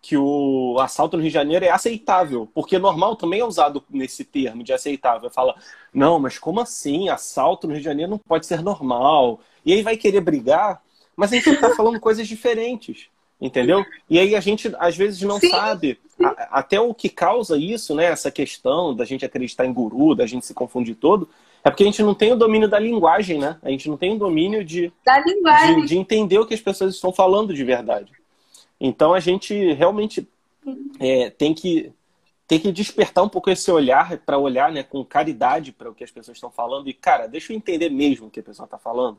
que 0.00 0.16
o 0.16 0.78
assalto 0.80 1.18
no 1.18 1.22
Rio 1.22 1.30
de 1.30 1.34
Janeiro 1.34 1.66
é 1.66 1.70
aceitável, 1.70 2.48
porque 2.54 2.78
normal 2.78 3.14
também 3.14 3.40
é 3.40 3.44
usado 3.44 3.84
nesse 3.90 4.24
termo 4.24 4.64
de 4.64 4.72
aceitável. 4.72 5.28
Fala, 5.28 5.54
não, 5.92 6.18
mas 6.18 6.38
como 6.38 6.60
assim? 6.60 7.10
Assalto 7.10 7.66
no 7.66 7.74
Rio 7.74 7.82
de 7.82 7.84
Janeiro 7.84 8.12
não 8.12 8.18
pode 8.18 8.46
ser 8.46 8.62
normal. 8.62 9.38
E 9.66 9.74
aí 9.74 9.82
vai 9.82 9.98
querer 9.98 10.22
brigar, 10.22 10.80
mas 11.14 11.30
a 11.30 11.36
gente 11.36 11.50
está 11.50 11.76
falando 11.76 12.00
coisas 12.00 12.26
diferentes, 12.26 13.10
entendeu? 13.40 13.84
E 14.08 14.18
aí 14.18 14.34
a 14.34 14.40
gente 14.40 14.72
às 14.78 14.96
vezes 14.96 15.22
não 15.22 15.38
sim, 15.38 15.50
sabe 15.50 15.98
sim. 16.16 16.24
A, 16.24 16.58
até 16.58 16.80
o 16.80 16.92
que 16.92 17.08
causa 17.08 17.56
isso, 17.56 17.94
né? 17.94 18.06
Essa 18.06 18.30
questão 18.30 18.94
da 18.94 19.04
gente 19.04 19.24
acreditar 19.24 19.64
em 19.66 19.72
guru, 19.72 20.14
da 20.14 20.26
gente 20.26 20.44
se 20.44 20.54
confundir 20.54 20.96
todo, 20.96 21.28
é 21.62 21.70
porque 21.70 21.82
a 21.82 21.86
gente 21.86 22.02
não 22.02 22.14
tem 22.14 22.32
o 22.32 22.36
domínio 22.36 22.68
da 22.68 22.78
linguagem, 22.78 23.38
né? 23.38 23.56
A 23.62 23.70
gente 23.70 23.88
não 23.88 23.96
tem 23.96 24.14
o 24.14 24.18
domínio 24.18 24.64
de, 24.64 24.92
de, 25.66 25.86
de 25.86 25.98
entender 25.98 26.38
o 26.38 26.46
que 26.46 26.54
as 26.54 26.60
pessoas 26.60 26.94
estão 26.94 27.12
falando 27.12 27.54
de 27.54 27.64
verdade. 27.64 28.12
Então 28.80 29.14
a 29.14 29.20
gente 29.20 29.72
realmente 29.72 30.26
é, 30.98 31.30
tem 31.30 31.54
que 31.54 31.92
tem 32.46 32.58
que 32.58 32.72
despertar 32.72 33.22
um 33.22 33.28
pouco 33.28 33.50
esse 33.50 33.70
olhar 33.70 34.16
para 34.18 34.38
olhar 34.38 34.72
né, 34.72 34.82
com 34.82 35.04
caridade 35.04 35.70
para 35.70 35.90
o 35.90 35.94
que 35.94 36.02
as 36.02 36.10
pessoas 36.10 36.38
estão 36.38 36.50
falando 36.50 36.88
e 36.88 36.94
cara 36.94 37.26
deixa 37.26 37.52
eu 37.52 37.56
entender 37.56 37.90
mesmo 37.90 38.26
o 38.28 38.30
que 38.30 38.40
a 38.40 38.42
pessoa 38.42 38.64
está 38.64 38.78
falando 38.78 39.18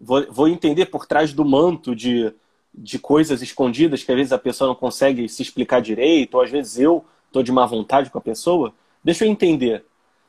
vou, 0.00 0.24
vou 0.30 0.48
entender 0.48 0.86
por 0.86 1.04
trás 1.04 1.32
do 1.32 1.44
manto 1.44 1.94
de, 1.94 2.32
de 2.74 2.98
coisas 2.98 3.40
escondidas 3.40 4.02
que 4.02 4.10
às 4.10 4.18
vezes 4.18 4.32
a 4.32 4.38
pessoa 4.38 4.68
não 4.68 4.74
consegue 4.74 5.28
se 5.28 5.42
explicar 5.42 5.80
direito 5.80 6.34
ou 6.34 6.42
às 6.42 6.50
vezes 6.50 6.78
eu 6.78 7.04
estou 7.26 7.42
de 7.42 7.52
má 7.52 7.64
vontade 7.66 8.10
com 8.10 8.18
a 8.18 8.20
pessoa 8.20 8.74
deixa 9.02 9.24
eu 9.24 9.30
entender 9.30 9.84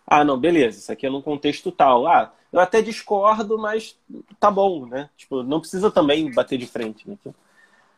ah 0.05 0.23
não 0.23 0.37
beleza 0.37 0.79
isso 0.79 0.91
aqui 0.91 1.07
é 1.07 1.09
num 1.09 1.21
contexto 1.21 1.71
tal 1.71 2.05
ah 2.05 2.31
eu 2.53 2.59
até 2.59 2.81
discordo 2.81 3.57
mas 3.57 3.97
tá 4.39 4.51
bom 4.51 4.85
né 4.85 5.09
tipo 5.17 5.41
não 5.41 5.59
precisa 5.59 5.89
também 5.89 6.31
bater 6.31 6.57
de 6.57 6.67
frente 6.67 7.09
né? 7.09 7.17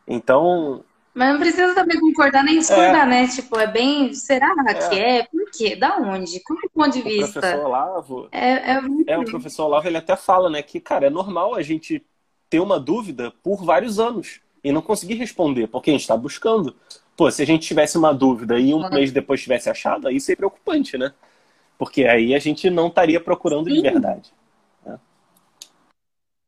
Então. 0.08 0.82
Mas 1.14 1.32
não 1.32 1.38
precisa 1.38 1.74
também 1.74 2.00
concordar 2.00 2.42
nem 2.44 2.58
discordar, 2.58 3.06
é. 3.06 3.06
né? 3.06 3.28
Tipo, 3.28 3.58
é 3.58 3.66
bem. 3.66 4.14
Será 4.14 4.54
que 4.88 4.98
é? 4.98 5.18
é? 5.18 5.24
Por 5.24 5.50
quê? 5.50 5.76
Da 5.76 5.96
onde? 5.98 6.40
Como 6.40 6.60
é 6.60 6.66
o 6.66 6.70
ponto 6.70 6.90
de 6.90 7.02
vista? 7.02 7.38
O 7.38 7.42
professor 7.42 7.66
Olavo. 7.66 8.28
É, 8.32 8.72
é, 8.72 8.80
muito... 8.80 9.10
é, 9.10 9.18
o 9.18 9.24
professor 9.24 9.66
Olavo 9.66 9.88
ele 9.88 9.96
até 9.96 10.16
fala, 10.16 10.48
né, 10.48 10.62
que, 10.62 10.80
cara, 10.80 11.06
é 11.06 11.10
normal 11.10 11.54
a 11.54 11.62
gente 11.62 12.04
ter 12.48 12.60
uma 12.60 12.78
dúvida 12.78 13.32
por 13.42 13.64
vários 13.64 13.98
anos 13.98 14.40
e 14.62 14.72
não 14.72 14.82
conseguir 14.82 15.14
responder, 15.14 15.68
porque 15.68 15.90
a 15.90 15.92
gente 15.92 16.02
está 16.02 16.16
buscando. 16.16 16.74
Pô, 17.16 17.30
se 17.30 17.42
a 17.42 17.46
gente 17.46 17.66
tivesse 17.66 17.98
uma 17.98 18.12
dúvida 18.12 18.58
e 18.58 18.72
um 18.72 18.82
uhum. 18.82 18.90
mês 18.90 19.12
depois 19.12 19.42
tivesse 19.42 19.68
achado, 19.68 20.08
aí 20.08 20.20
seria 20.20 20.38
preocupante, 20.38 20.96
né? 20.96 21.12
Porque 21.76 22.04
aí 22.04 22.34
a 22.34 22.38
gente 22.38 22.70
não 22.70 22.88
estaria 22.88 23.20
procurando 23.20 23.68
Sim. 23.68 23.76
de 23.76 23.82
verdade. 23.82 24.32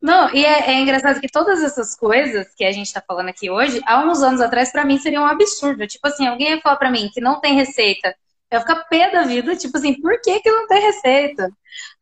Não, 0.01 0.35
e 0.35 0.45
é, 0.45 0.71
é, 0.71 0.81
engraçado 0.81 1.21
que 1.21 1.29
todas 1.29 1.63
essas 1.63 1.95
coisas 1.95 2.55
que 2.55 2.65
a 2.65 2.73
gente 2.73 2.87
está 2.87 3.03
falando 3.07 3.29
aqui 3.29 3.51
hoje, 3.51 3.83
há 3.85 4.03
uns 4.03 4.23
anos 4.23 4.41
atrás, 4.41 4.73
para 4.73 4.85
mim, 4.85 4.99
seria 4.99 5.21
um 5.21 5.27
absurdo. 5.27 5.87
Tipo 5.87 6.09
assim, 6.09 6.27
alguém 6.27 6.53
ia 6.53 6.61
falar 6.61 6.77
para 6.77 6.91
mim 6.91 7.11
que 7.13 7.21
não 7.21 7.39
tem 7.39 7.55
receita. 7.55 8.15
Eu 8.51 8.57
ia 8.57 8.61
ficar 8.61 8.85
pé 8.85 9.11
da 9.11 9.23
vida, 9.23 9.55
tipo 9.57 9.77
assim, 9.77 10.01
por 10.01 10.21
que, 10.21 10.41
que 10.41 10.51
não 10.51 10.67
tem 10.67 10.83
receita? 10.83 11.51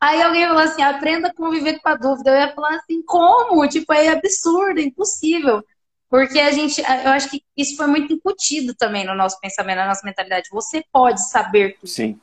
Aí 0.00 0.22
alguém 0.22 0.46
falar 0.46 0.64
assim, 0.64 0.82
aprenda 0.82 1.28
a 1.28 1.34
conviver 1.34 1.78
com 1.80 1.88
a 1.88 1.94
dúvida. 1.94 2.30
Eu 2.30 2.36
ia 2.36 2.54
falar 2.54 2.76
assim, 2.76 3.02
como? 3.02 3.68
Tipo, 3.68 3.92
é 3.92 4.08
absurdo, 4.08 4.80
é 4.80 4.84
impossível. 4.84 5.62
Porque 6.08 6.40
a 6.40 6.50
gente, 6.50 6.80
eu 6.80 7.10
acho 7.10 7.28
que 7.28 7.42
isso 7.54 7.76
foi 7.76 7.86
muito 7.86 8.12
incutido 8.14 8.74
também 8.74 9.04
no 9.04 9.14
nosso 9.14 9.38
pensamento, 9.40 9.76
na 9.76 9.88
nossa 9.88 10.06
mentalidade. 10.06 10.48
Você 10.50 10.82
pode 10.90 11.28
saber 11.28 11.74
tudo. 11.74 11.86
Sim. 11.86 12.18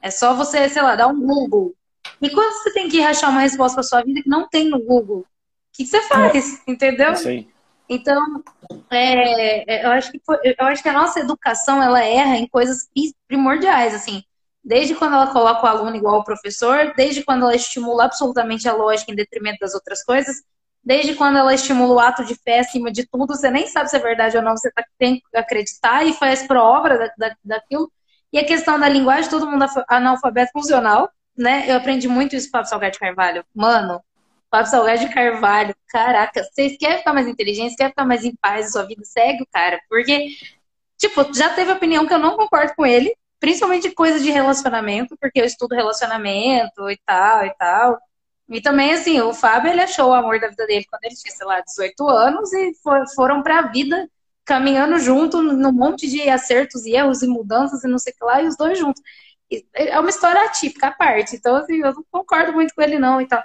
É 0.00 0.10
só 0.10 0.34
você, 0.34 0.68
sei 0.70 0.82
lá, 0.82 0.96
dar 0.96 1.08
um 1.08 1.20
Google 1.20 1.74
e 2.20 2.30
quando 2.30 2.52
você 2.52 2.72
tem 2.72 2.88
que 2.88 3.02
achar 3.02 3.28
uma 3.28 3.40
resposta 3.40 3.74
para 3.74 3.82
sua 3.82 4.02
vida 4.02 4.22
que 4.22 4.28
não 4.28 4.48
tem 4.48 4.68
no 4.68 4.78
Google, 4.78 5.20
o 5.20 5.26
que, 5.72 5.86
você 5.86 6.00
faz? 6.02 6.60
É. 6.66 6.70
Entendeu? 6.70 7.14
Sim. 7.16 7.48
Então, 7.88 8.42
é, 8.90 9.72
é, 9.72 9.86
eu, 9.86 9.90
acho 9.90 10.10
que 10.10 10.20
foi, 10.24 10.38
eu 10.42 10.66
acho 10.66 10.82
que 10.82 10.88
a 10.88 10.92
nossa 10.92 11.20
educação 11.20 11.82
ela 11.82 12.02
erra 12.02 12.36
em 12.36 12.48
coisas 12.48 12.88
primordiais, 13.28 13.94
assim. 13.94 14.22
Desde 14.64 14.94
quando 14.96 15.14
ela 15.14 15.28
coloca 15.28 15.64
o 15.64 15.68
aluno 15.68 15.94
igual 15.94 16.16
ao 16.16 16.24
professor, 16.24 16.92
desde 16.96 17.22
quando 17.22 17.42
ela 17.42 17.54
estimula 17.54 18.04
absolutamente 18.04 18.68
a 18.68 18.74
lógica 18.74 19.12
em 19.12 19.14
detrimento 19.14 19.58
das 19.60 19.74
outras 19.74 20.02
coisas, 20.02 20.42
desde 20.82 21.14
quando 21.14 21.38
ela 21.38 21.54
estimula 21.54 21.94
o 21.94 22.00
ato 22.00 22.24
de 22.24 22.34
fé 22.34 22.60
acima 22.60 22.90
de 22.90 23.06
tudo, 23.06 23.34
você 23.34 23.50
nem 23.50 23.68
sabe 23.68 23.90
se 23.90 23.96
é 23.96 24.00
verdade 24.00 24.36
ou 24.36 24.42
não, 24.42 24.56
você 24.56 24.70
tá, 24.72 24.84
tem 24.98 25.16
que 25.16 25.36
acreditar 25.36 26.04
e 26.04 26.12
faz 26.12 26.46
prova 26.46 26.88
da, 26.90 27.12
da, 27.16 27.36
daquilo. 27.44 27.90
E 28.32 28.38
a 28.38 28.44
questão 28.44 28.78
da 28.78 28.88
linguagem, 28.88 29.30
todo 29.30 29.48
mundo 29.48 29.64
analfabeto 29.88 30.50
funcional, 30.52 31.08
né? 31.36 31.64
Eu 31.68 31.76
aprendi 31.76 32.08
muito 32.08 32.34
isso 32.34 32.46
com 32.46 32.50
o 32.50 32.52
Fábio 32.58 32.70
Salgado 32.70 32.92
de 32.92 32.98
Carvalho. 32.98 33.44
Mano, 33.54 34.00
Fábio 34.50 34.70
Salgado 34.70 35.12
Carvalho, 35.12 35.74
caraca, 35.88 36.42
vocês 36.44 36.76
querem 36.78 36.98
ficar 36.98 37.12
mais 37.12 37.26
inteligentes, 37.26 37.76
querem 37.76 37.90
ficar 37.90 38.04
mais 38.04 38.24
em 38.24 38.34
paz 38.36 38.72
sua 38.72 38.84
vida, 38.84 39.02
segue 39.04 39.42
o 39.42 39.46
cara. 39.52 39.80
Porque, 39.88 40.28
tipo, 40.98 41.34
já 41.34 41.50
teve 41.54 41.72
opinião 41.72 42.06
que 42.06 42.14
eu 42.14 42.18
não 42.18 42.36
concordo 42.36 42.74
com 42.76 42.86
ele, 42.86 43.14
principalmente 43.40 43.90
coisas 43.90 44.22
de 44.22 44.30
relacionamento, 44.30 45.16
porque 45.20 45.40
eu 45.40 45.44
estudo 45.44 45.74
relacionamento 45.74 46.90
e 46.90 46.98
tal 47.04 47.44
e 47.46 47.54
tal. 47.54 47.98
E 48.48 48.60
também, 48.60 48.92
assim, 48.92 49.20
o 49.20 49.34
Fábio, 49.34 49.72
ele 49.72 49.82
achou 49.82 50.10
o 50.10 50.14
amor 50.14 50.40
da 50.40 50.48
vida 50.48 50.66
dele 50.66 50.86
quando 50.88 51.04
ele 51.04 51.16
tinha, 51.16 51.34
sei 51.34 51.46
lá, 51.46 51.60
18 51.60 52.08
anos 52.08 52.52
e 52.52 52.74
for, 52.82 53.04
foram 53.14 53.42
pra 53.42 53.62
vida 53.62 54.08
caminhando 54.44 54.98
junto 55.00 55.42
num 55.42 55.72
monte 55.72 56.08
de 56.08 56.28
acertos 56.30 56.86
e 56.86 56.92
erros 56.92 57.22
e 57.22 57.26
mudanças 57.26 57.82
e 57.82 57.88
não 57.88 57.98
sei 57.98 58.12
o 58.12 58.16
que 58.16 58.24
lá, 58.24 58.40
e 58.40 58.46
os 58.46 58.56
dois 58.56 58.78
juntos 58.78 59.02
é 59.74 59.98
uma 59.98 60.10
história 60.10 60.42
atípica 60.44 60.88
à 60.88 60.92
parte. 60.92 61.36
Então, 61.36 61.56
assim, 61.56 61.76
eu 61.76 61.92
não 61.94 62.04
concordo 62.10 62.52
muito 62.52 62.74
com 62.74 62.82
ele, 62.82 62.98
não, 62.98 63.20
e 63.20 63.26
tal. 63.26 63.42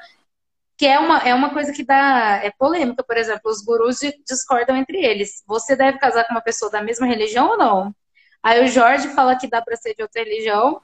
Que 0.81 0.87
é 0.87 0.97
uma, 0.97 1.19
é 1.19 1.35
uma 1.35 1.53
coisa 1.53 1.71
que 1.71 1.83
dá. 1.83 2.41
É 2.43 2.49
polêmica, 2.49 3.03
por 3.03 3.15
exemplo, 3.15 3.51
os 3.51 3.61
gurus 3.63 3.99
discordam 4.27 4.75
entre 4.75 4.97
eles. 4.97 5.43
Você 5.45 5.75
deve 5.75 5.99
casar 5.99 6.25
com 6.25 6.33
uma 6.33 6.41
pessoa 6.41 6.71
da 6.71 6.81
mesma 6.81 7.05
religião 7.05 7.49
ou 7.51 7.55
não? 7.55 7.95
Aí 8.41 8.65
o 8.65 8.67
Jorge 8.67 9.07
fala 9.09 9.35
que 9.35 9.45
dá 9.47 9.61
para 9.61 9.75
ser 9.75 9.93
de 9.93 10.01
outra 10.01 10.23
religião. 10.23 10.81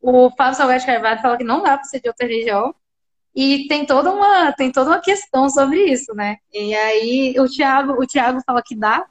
O 0.00 0.30
Fábio 0.30 0.54
Salgado 0.54 0.86
Carvalho 0.86 1.20
fala 1.20 1.36
que 1.36 1.44
não 1.44 1.62
dá 1.62 1.76
para 1.76 1.84
ser 1.84 2.00
de 2.00 2.08
outra 2.08 2.26
religião. 2.26 2.74
E 3.34 3.68
tem 3.68 3.84
toda 3.84 4.10
uma, 4.10 4.52
tem 4.54 4.72
toda 4.72 4.88
uma 4.88 5.02
questão 5.02 5.50
sobre 5.50 5.84
isso, 5.84 6.14
né? 6.14 6.38
E 6.50 6.74
aí 6.74 7.38
o 7.38 7.46
Thiago, 7.46 8.02
o 8.02 8.06
Thiago 8.06 8.40
fala 8.46 8.62
que 8.64 8.74
dá. 8.74 9.06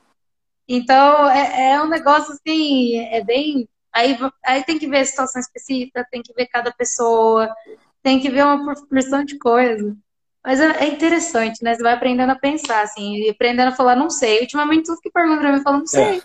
Então 0.67 1.29
é, 1.29 1.73
é 1.73 1.83
um 1.83 1.87
negócio 1.87 2.33
assim, 2.33 2.97
é 2.97 3.23
bem 3.23 3.69
Aí, 3.91 4.17
aí 4.45 4.63
tem 4.63 4.77
que 4.77 4.87
ver 4.87 4.99
a 4.99 5.05
situação 5.05 5.41
específica, 5.41 6.07
tem 6.11 6.21
que 6.21 6.33
ver 6.33 6.47
cada 6.47 6.71
pessoa, 6.71 7.53
tem 8.01 8.19
que 8.19 8.29
ver 8.29 8.43
uma 8.43 8.75
porção 8.87 9.23
de 9.23 9.37
coisa. 9.37 9.95
Mas 10.43 10.59
é, 10.59 10.83
é 10.83 10.87
interessante, 10.87 11.63
né? 11.63 11.75
Você 11.75 11.83
vai 11.83 11.93
aprendendo 11.93 12.31
a 12.31 12.39
pensar, 12.39 12.81
assim, 12.81 13.15
e 13.17 13.29
aprendendo 13.29 13.69
a 13.69 13.75
falar, 13.75 13.95
não 13.95 14.09
sei. 14.09 14.41
Ultimamente, 14.41 14.85
tudo 14.85 15.01
que 15.01 15.11
pergunta 15.11 15.41
pra 15.41 15.51
mim, 15.51 15.57
eu 15.57 15.63
falo, 15.63 15.79
não 15.79 15.87
sei. 15.87 16.17
É. 16.17 16.21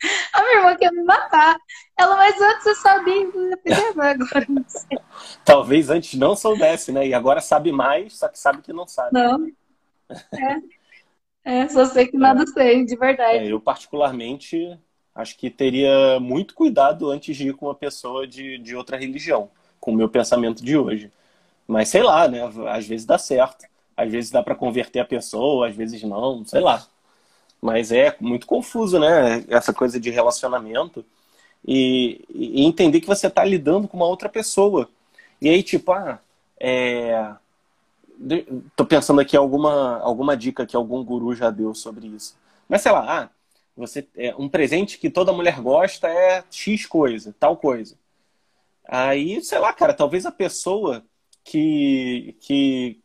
A 0.32 0.42
minha 0.42 0.58
irmã 0.58 0.76
quer 0.76 0.92
me 0.92 1.02
matar. 1.02 1.56
Ela, 1.98 2.16
mas 2.16 2.40
antes 2.40 2.62
você 2.62 2.74
sabia, 2.76 3.26
agora 3.96 4.46
não 4.48 4.64
sei. 4.68 4.98
Talvez 5.44 5.90
antes 5.90 6.18
não 6.18 6.36
soubesse, 6.36 6.92
né? 6.92 7.06
E 7.08 7.12
agora 7.12 7.40
sabe 7.40 7.72
mais, 7.72 8.16
só 8.16 8.28
que 8.28 8.38
sabe 8.38 8.62
que 8.62 8.72
não 8.72 8.86
sabe. 8.86 9.10
Não. 9.12 9.50
É, 11.44 11.62
é 11.62 11.68
só 11.68 11.84
sei 11.84 12.06
que 12.06 12.16
nada 12.16 12.44
é. 12.44 12.46
sei, 12.46 12.84
de 12.84 12.96
verdade. 12.96 13.38
É, 13.38 13.52
eu, 13.52 13.60
particularmente, 13.60 14.78
acho 15.14 15.36
que 15.36 15.50
teria 15.50 16.20
muito 16.20 16.54
cuidado 16.54 17.10
antes 17.10 17.36
de 17.36 17.48
ir 17.48 17.54
com 17.54 17.66
uma 17.66 17.74
pessoa 17.74 18.26
de, 18.26 18.58
de 18.58 18.76
outra 18.76 18.96
religião, 18.96 19.50
com 19.88 19.94
o 19.94 19.96
meu 19.96 20.08
pensamento 20.10 20.62
de 20.62 20.76
hoje. 20.76 21.10
Mas 21.66 21.88
sei 21.88 22.02
lá, 22.02 22.28
né? 22.28 22.42
Às 22.68 22.86
vezes 22.86 23.06
dá 23.06 23.16
certo. 23.16 23.64
Às 23.96 24.12
vezes 24.12 24.30
dá 24.30 24.42
para 24.42 24.54
converter 24.54 25.00
a 25.00 25.04
pessoa, 25.04 25.66
às 25.66 25.74
vezes 25.74 26.02
não, 26.02 26.44
sei 26.44 26.60
lá. 26.60 26.86
Mas 27.58 27.90
é 27.90 28.14
muito 28.20 28.46
confuso, 28.46 28.98
né? 28.98 29.42
Essa 29.48 29.72
coisa 29.72 29.98
de 29.98 30.10
relacionamento. 30.10 31.02
E, 31.66 32.20
e 32.28 32.66
entender 32.66 33.00
que 33.00 33.06
você 33.06 33.28
está 33.28 33.42
lidando 33.42 33.88
com 33.88 33.96
uma 33.96 34.06
outra 34.06 34.28
pessoa. 34.28 34.90
E 35.40 35.48
aí, 35.48 35.62
tipo, 35.62 35.90
ah, 35.92 36.20
é... 36.60 37.32
tô 38.76 38.84
pensando 38.84 39.22
aqui 39.22 39.38
alguma, 39.38 40.00
alguma 40.00 40.36
dica 40.36 40.66
que 40.66 40.76
algum 40.76 41.02
guru 41.02 41.34
já 41.34 41.50
deu 41.50 41.74
sobre 41.74 42.08
isso. 42.08 42.36
Mas 42.68 42.82
sei 42.82 42.92
lá, 42.92 43.22
ah, 43.22 43.28
você 43.74 44.06
é, 44.18 44.34
um 44.36 44.50
presente 44.50 44.98
que 44.98 45.08
toda 45.08 45.32
mulher 45.32 45.62
gosta 45.62 46.08
é 46.08 46.44
X 46.50 46.84
coisa, 46.84 47.34
tal 47.40 47.56
coisa. 47.56 47.96
Aí, 48.88 49.42
sei 49.42 49.58
lá, 49.58 49.72
cara, 49.72 49.92
talvez 49.92 50.24
a 50.24 50.32
pessoa 50.32 51.04
que, 51.44 52.36
que, 52.40 53.00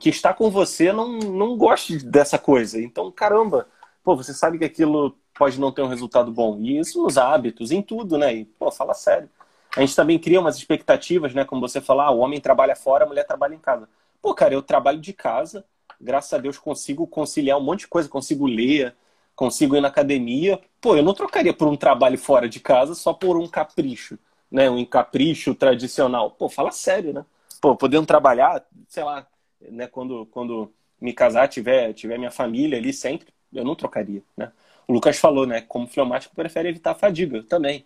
que 0.00 0.08
está 0.08 0.34
com 0.34 0.50
você 0.50 0.92
não, 0.92 1.18
não 1.18 1.56
goste 1.56 2.04
dessa 2.04 2.38
coisa. 2.38 2.80
Então, 2.80 3.12
caramba, 3.12 3.68
pô, 4.02 4.16
você 4.16 4.34
sabe 4.34 4.58
que 4.58 4.64
aquilo 4.64 5.16
pode 5.34 5.58
não 5.60 5.72
ter 5.72 5.82
um 5.82 5.88
resultado 5.88 6.32
bom. 6.32 6.58
E 6.60 6.78
isso 6.78 7.02
nos 7.02 7.16
hábitos, 7.16 7.70
em 7.70 7.80
tudo, 7.80 8.18
né? 8.18 8.34
E, 8.34 8.44
pô, 8.44 8.70
fala 8.72 8.92
sério. 8.92 9.30
A 9.76 9.80
gente 9.80 9.94
também 9.94 10.18
cria 10.18 10.40
umas 10.40 10.56
expectativas, 10.56 11.32
né? 11.32 11.44
Como 11.44 11.60
você 11.60 11.80
falar, 11.80 12.06
ah, 12.06 12.10
o 12.10 12.18
homem 12.18 12.40
trabalha 12.40 12.74
fora, 12.74 13.04
a 13.04 13.08
mulher 13.08 13.24
trabalha 13.24 13.54
em 13.54 13.58
casa. 13.58 13.88
Pô, 14.20 14.34
cara, 14.34 14.52
eu 14.52 14.62
trabalho 14.62 15.00
de 15.00 15.12
casa, 15.12 15.64
graças 16.00 16.32
a 16.32 16.38
Deus 16.38 16.58
consigo 16.58 17.06
conciliar 17.06 17.56
um 17.56 17.62
monte 17.62 17.80
de 17.80 17.88
coisa, 17.88 18.08
consigo 18.08 18.46
ler, 18.46 18.94
consigo 19.34 19.76
ir 19.76 19.80
na 19.80 19.88
academia. 19.88 20.60
Pô, 20.80 20.96
eu 20.96 21.02
não 21.02 21.14
trocaria 21.14 21.54
por 21.54 21.68
um 21.68 21.76
trabalho 21.76 22.18
fora 22.18 22.48
de 22.48 22.58
casa 22.58 22.94
só 22.94 23.12
por 23.12 23.36
um 23.38 23.46
capricho, 23.46 24.18
né? 24.50 24.68
Um 24.68 24.84
capricho 24.84 25.54
tradicional. 25.54 26.30
Pô, 26.30 26.48
fala 26.48 26.72
sério, 26.72 27.12
né? 27.12 27.24
Pô, 27.60 27.76
podendo 27.76 28.06
trabalhar, 28.06 28.64
sei 28.88 29.04
lá, 29.04 29.26
né? 29.60 29.86
Quando, 29.86 30.26
quando 30.26 30.72
me 31.00 31.12
casar, 31.12 31.48
tiver, 31.48 31.92
tiver 31.92 32.18
minha 32.18 32.30
família 32.30 32.78
ali 32.78 32.92
sempre, 32.92 33.28
eu 33.52 33.64
não 33.64 33.74
trocaria, 33.74 34.22
né? 34.36 34.52
O 34.86 34.92
Lucas 34.92 35.18
falou, 35.18 35.46
né? 35.46 35.60
Como 35.60 35.86
fleumático, 35.86 36.34
prefere 36.34 36.68
evitar 36.68 36.92
a 36.92 36.94
fadiga. 36.94 37.36
Eu 37.36 37.44
também. 37.44 37.84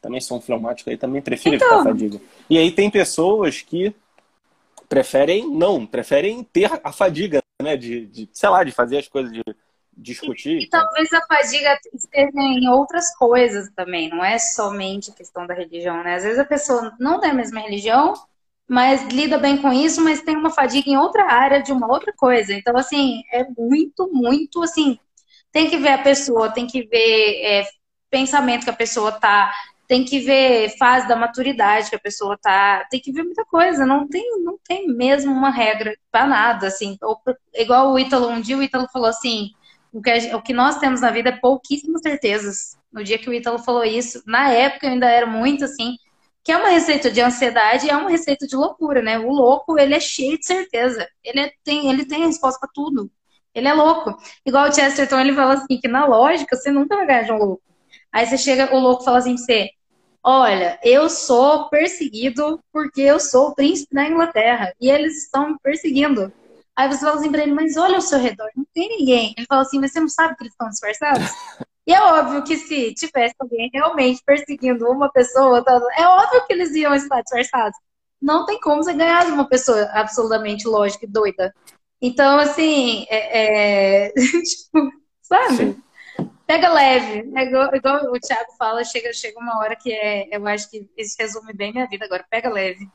Também 0.00 0.20
sou 0.20 0.38
um 0.38 0.40
fleumático 0.40 0.88
aí, 0.88 0.96
também 0.96 1.20
prefiro 1.20 1.56
então... 1.56 1.66
evitar 1.66 1.80
a 1.80 1.92
fadiga. 1.92 2.20
E 2.48 2.56
aí 2.56 2.70
tem 2.70 2.88
pessoas 2.88 3.62
que 3.62 3.92
preferem 4.88 5.50
não, 5.50 5.84
preferem 5.84 6.44
ter 6.44 6.70
a 6.84 6.92
fadiga, 6.92 7.42
né? 7.60 7.76
De, 7.76 8.06
de 8.06 8.28
sei 8.32 8.48
lá, 8.48 8.62
de 8.62 8.70
fazer 8.70 8.98
as 8.98 9.08
coisas, 9.08 9.32
de 9.32 9.42
discutir. 9.98 10.58
E, 10.58 10.64
e 10.64 10.68
talvez 10.68 11.12
a 11.12 11.20
fadiga 11.26 11.78
esteja 11.92 12.40
em 12.40 12.68
outras 12.68 13.14
coisas 13.16 13.68
também, 13.74 14.08
não 14.08 14.24
é 14.24 14.38
somente 14.38 15.10
a 15.10 15.14
questão 15.14 15.46
da 15.46 15.54
religião, 15.54 16.02
né? 16.02 16.14
Às 16.14 16.24
vezes 16.24 16.38
a 16.38 16.44
pessoa 16.44 16.94
não 16.98 17.20
tem 17.20 17.30
a 17.30 17.34
mesma 17.34 17.60
religião, 17.60 18.14
mas 18.68 19.02
lida 19.08 19.38
bem 19.38 19.56
com 19.56 19.72
isso, 19.72 20.02
mas 20.02 20.22
tem 20.22 20.36
uma 20.36 20.50
fadiga 20.50 20.90
em 20.90 20.96
outra 20.96 21.24
área 21.24 21.62
de 21.62 21.72
uma 21.72 21.90
outra 21.90 22.12
coisa. 22.16 22.52
Então, 22.52 22.76
assim, 22.76 23.22
é 23.32 23.46
muito, 23.56 24.08
muito 24.12 24.62
assim. 24.62 24.98
Tem 25.50 25.68
que 25.68 25.78
ver 25.78 25.90
a 25.90 26.02
pessoa, 26.02 26.50
tem 26.50 26.66
que 26.66 26.82
ver 26.86 27.42
é, 27.42 27.64
pensamento 28.10 28.64
que 28.64 28.70
a 28.70 28.74
pessoa 28.74 29.10
tá, 29.12 29.50
tem 29.86 30.04
que 30.04 30.20
ver 30.20 30.76
fase 30.76 31.08
da 31.08 31.16
maturidade 31.16 31.88
que 31.88 31.96
a 31.96 32.00
pessoa 32.00 32.36
tá, 32.36 32.86
tem 32.90 33.00
que 33.00 33.10
ver 33.10 33.22
muita 33.22 33.44
coisa. 33.46 33.86
Não 33.86 34.06
tem, 34.06 34.22
não 34.44 34.58
tem 34.62 34.86
mesmo 34.86 35.32
uma 35.32 35.50
regra 35.50 35.96
para 36.12 36.26
nada, 36.26 36.66
assim. 36.66 36.98
Ou, 37.02 37.18
igual 37.54 37.90
o 37.92 37.98
Ítalo, 37.98 38.28
um 38.28 38.40
dia 38.40 38.58
o 38.58 38.62
Ítalo 38.62 38.86
falou 38.92 39.08
assim: 39.08 39.50
o 39.92 40.02
que, 40.02 40.34
o 40.34 40.42
que 40.42 40.52
nós 40.52 40.78
temos 40.78 41.00
na 41.00 41.10
vida 41.10 41.30
é 41.30 41.36
pouquíssimas 41.36 42.02
certezas. 42.02 42.76
No 42.92 43.02
dia 43.02 43.18
que 43.18 43.28
o 43.28 43.34
Ítalo 43.34 43.58
falou 43.58 43.84
isso, 43.84 44.22
na 44.26 44.50
época 44.50 44.86
eu 44.86 44.92
ainda 44.92 45.06
era 45.08 45.26
muito 45.26 45.64
assim, 45.64 45.96
que 46.42 46.52
é 46.52 46.56
uma 46.56 46.70
receita 46.70 47.10
de 47.10 47.20
ansiedade 47.20 47.90
é 47.90 47.96
uma 47.96 48.08
receita 48.08 48.46
de 48.46 48.56
loucura, 48.56 49.02
né? 49.02 49.18
O 49.18 49.30
louco, 49.30 49.78
ele 49.78 49.94
é 49.94 50.00
cheio 50.00 50.38
de 50.38 50.46
certeza. 50.46 51.06
Ele 51.22 51.40
é, 51.40 51.52
tem, 51.62 51.90
ele 51.90 52.06
tem 52.06 52.24
resposta 52.24 52.58
para 52.58 52.70
tudo. 52.72 53.10
Ele 53.54 53.68
é 53.68 53.74
louco. 53.74 54.16
Igual 54.46 54.68
o 54.68 54.72
Chesterton, 54.72 55.20
ele 55.20 55.34
fala 55.34 55.54
assim, 55.54 55.78
que 55.78 55.88
na 55.88 56.06
lógica 56.06 56.56
você 56.56 56.70
nunca 56.70 56.96
vai 56.96 57.06
ganhar 57.06 57.22
de 57.24 57.32
um 57.32 57.36
louco. 57.36 57.62
Aí 58.10 58.26
você 58.26 58.38
chega, 58.38 58.74
o 58.74 58.78
louco 58.78 59.04
fala 59.04 59.18
assim 59.18 59.34
pra 59.34 59.44
você, 59.44 59.70
olha, 60.24 60.78
eu 60.82 61.10
sou 61.10 61.68
perseguido 61.68 62.60
porque 62.72 63.02
eu 63.02 63.20
sou 63.20 63.48
o 63.48 63.54
príncipe 63.54 63.94
da 63.94 64.08
Inglaterra 64.08 64.72
e 64.80 64.90
eles 64.90 65.24
estão 65.24 65.50
me 65.50 65.58
perseguindo. 65.62 66.32
Aí 66.78 66.86
você 66.86 67.00
fala 67.00 67.18
assim 67.18 67.32
pra 67.32 67.42
ele, 67.42 67.52
mas 67.52 67.76
olha 67.76 67.96
ao 67.96 68.00
seu 68.00 68.20
redor, 68.20 68.48
não 68.54 68.64
tem 68.72 68.88
ninguém. 68.88 69.34
Ele 69.36 69.46
fala 69.48 69.62
assim, 69.62 69.80
mas 69.80 69.90
você 69.90 69.98
não 69.98 70.08
sabe 70.08 70.36
que 70.36 70.44
eles 70.44 70.52
estão 70.52 70.68
disfarçados? 70.68 71.28
E 71.88 71.94
é 71.94 72.02
óbvio 72.02 72.44
que 72.44 72.54
se 72.54 72.92
tivesse 72.92 73.34
alguém 73.38 73.70
realmente 73.72 74.22
perseguindo 74.22 74.86
uma 74.90 75.10
pessoa, 75.10 75.64
tá, 75.64 75.80
é 75.96 76.06
óbvio 76.06 76.46
que 76.46 76.52
eles 76.52 76.74
iam 76.74 76.94
estar 76.94 77.22
disfarçados. 77.22 77.78
Não 78.20 78.44
tem 78.44 78.60
como 78.60 78.82
você 78.82 78.92
ganhar 78.92 79.24
de 79.24 79.32
uma 79.32 79.48
pessoa 79.48 79.84
absolutamente 79.94 80.68
lógica 80.68 81.06
e 81.06 81.08
doida. 81.08 81.50
Então, 81.98 82.38
assim, 82.38 83.06
é, 83.08 84.08
é... 84.08 84.12
tipo, 84.12 84.92
sabe? 85.22 85.56
Sim. 85.56 85.82
Pega 86.46 86.70
leve. 86.70 87.32
É 87.34 87.42
igual, 87.44 87.74
igual, 87.74 88.12
o 88.12 88.20
Thiago 88.20 88.52
fala, 88.58 88.84
chega, 88.84 89.10
chega 89.14 89.40
uma 89.40 89.56
hora 89.58 89.74
que 89.74 89.90
é. 89.90 90.28
Eu 90.30 90.46
acho 90.46 90.70
que 90.70 90.86
isso 90.94 91.16
resume 91.18 91.54
bem 91.54 91.72
minha 91.72 91.86
vida 91.86 92.04
agora. 92.04 92.26
Pega 92.28 92.50
leve. 92.50 92.86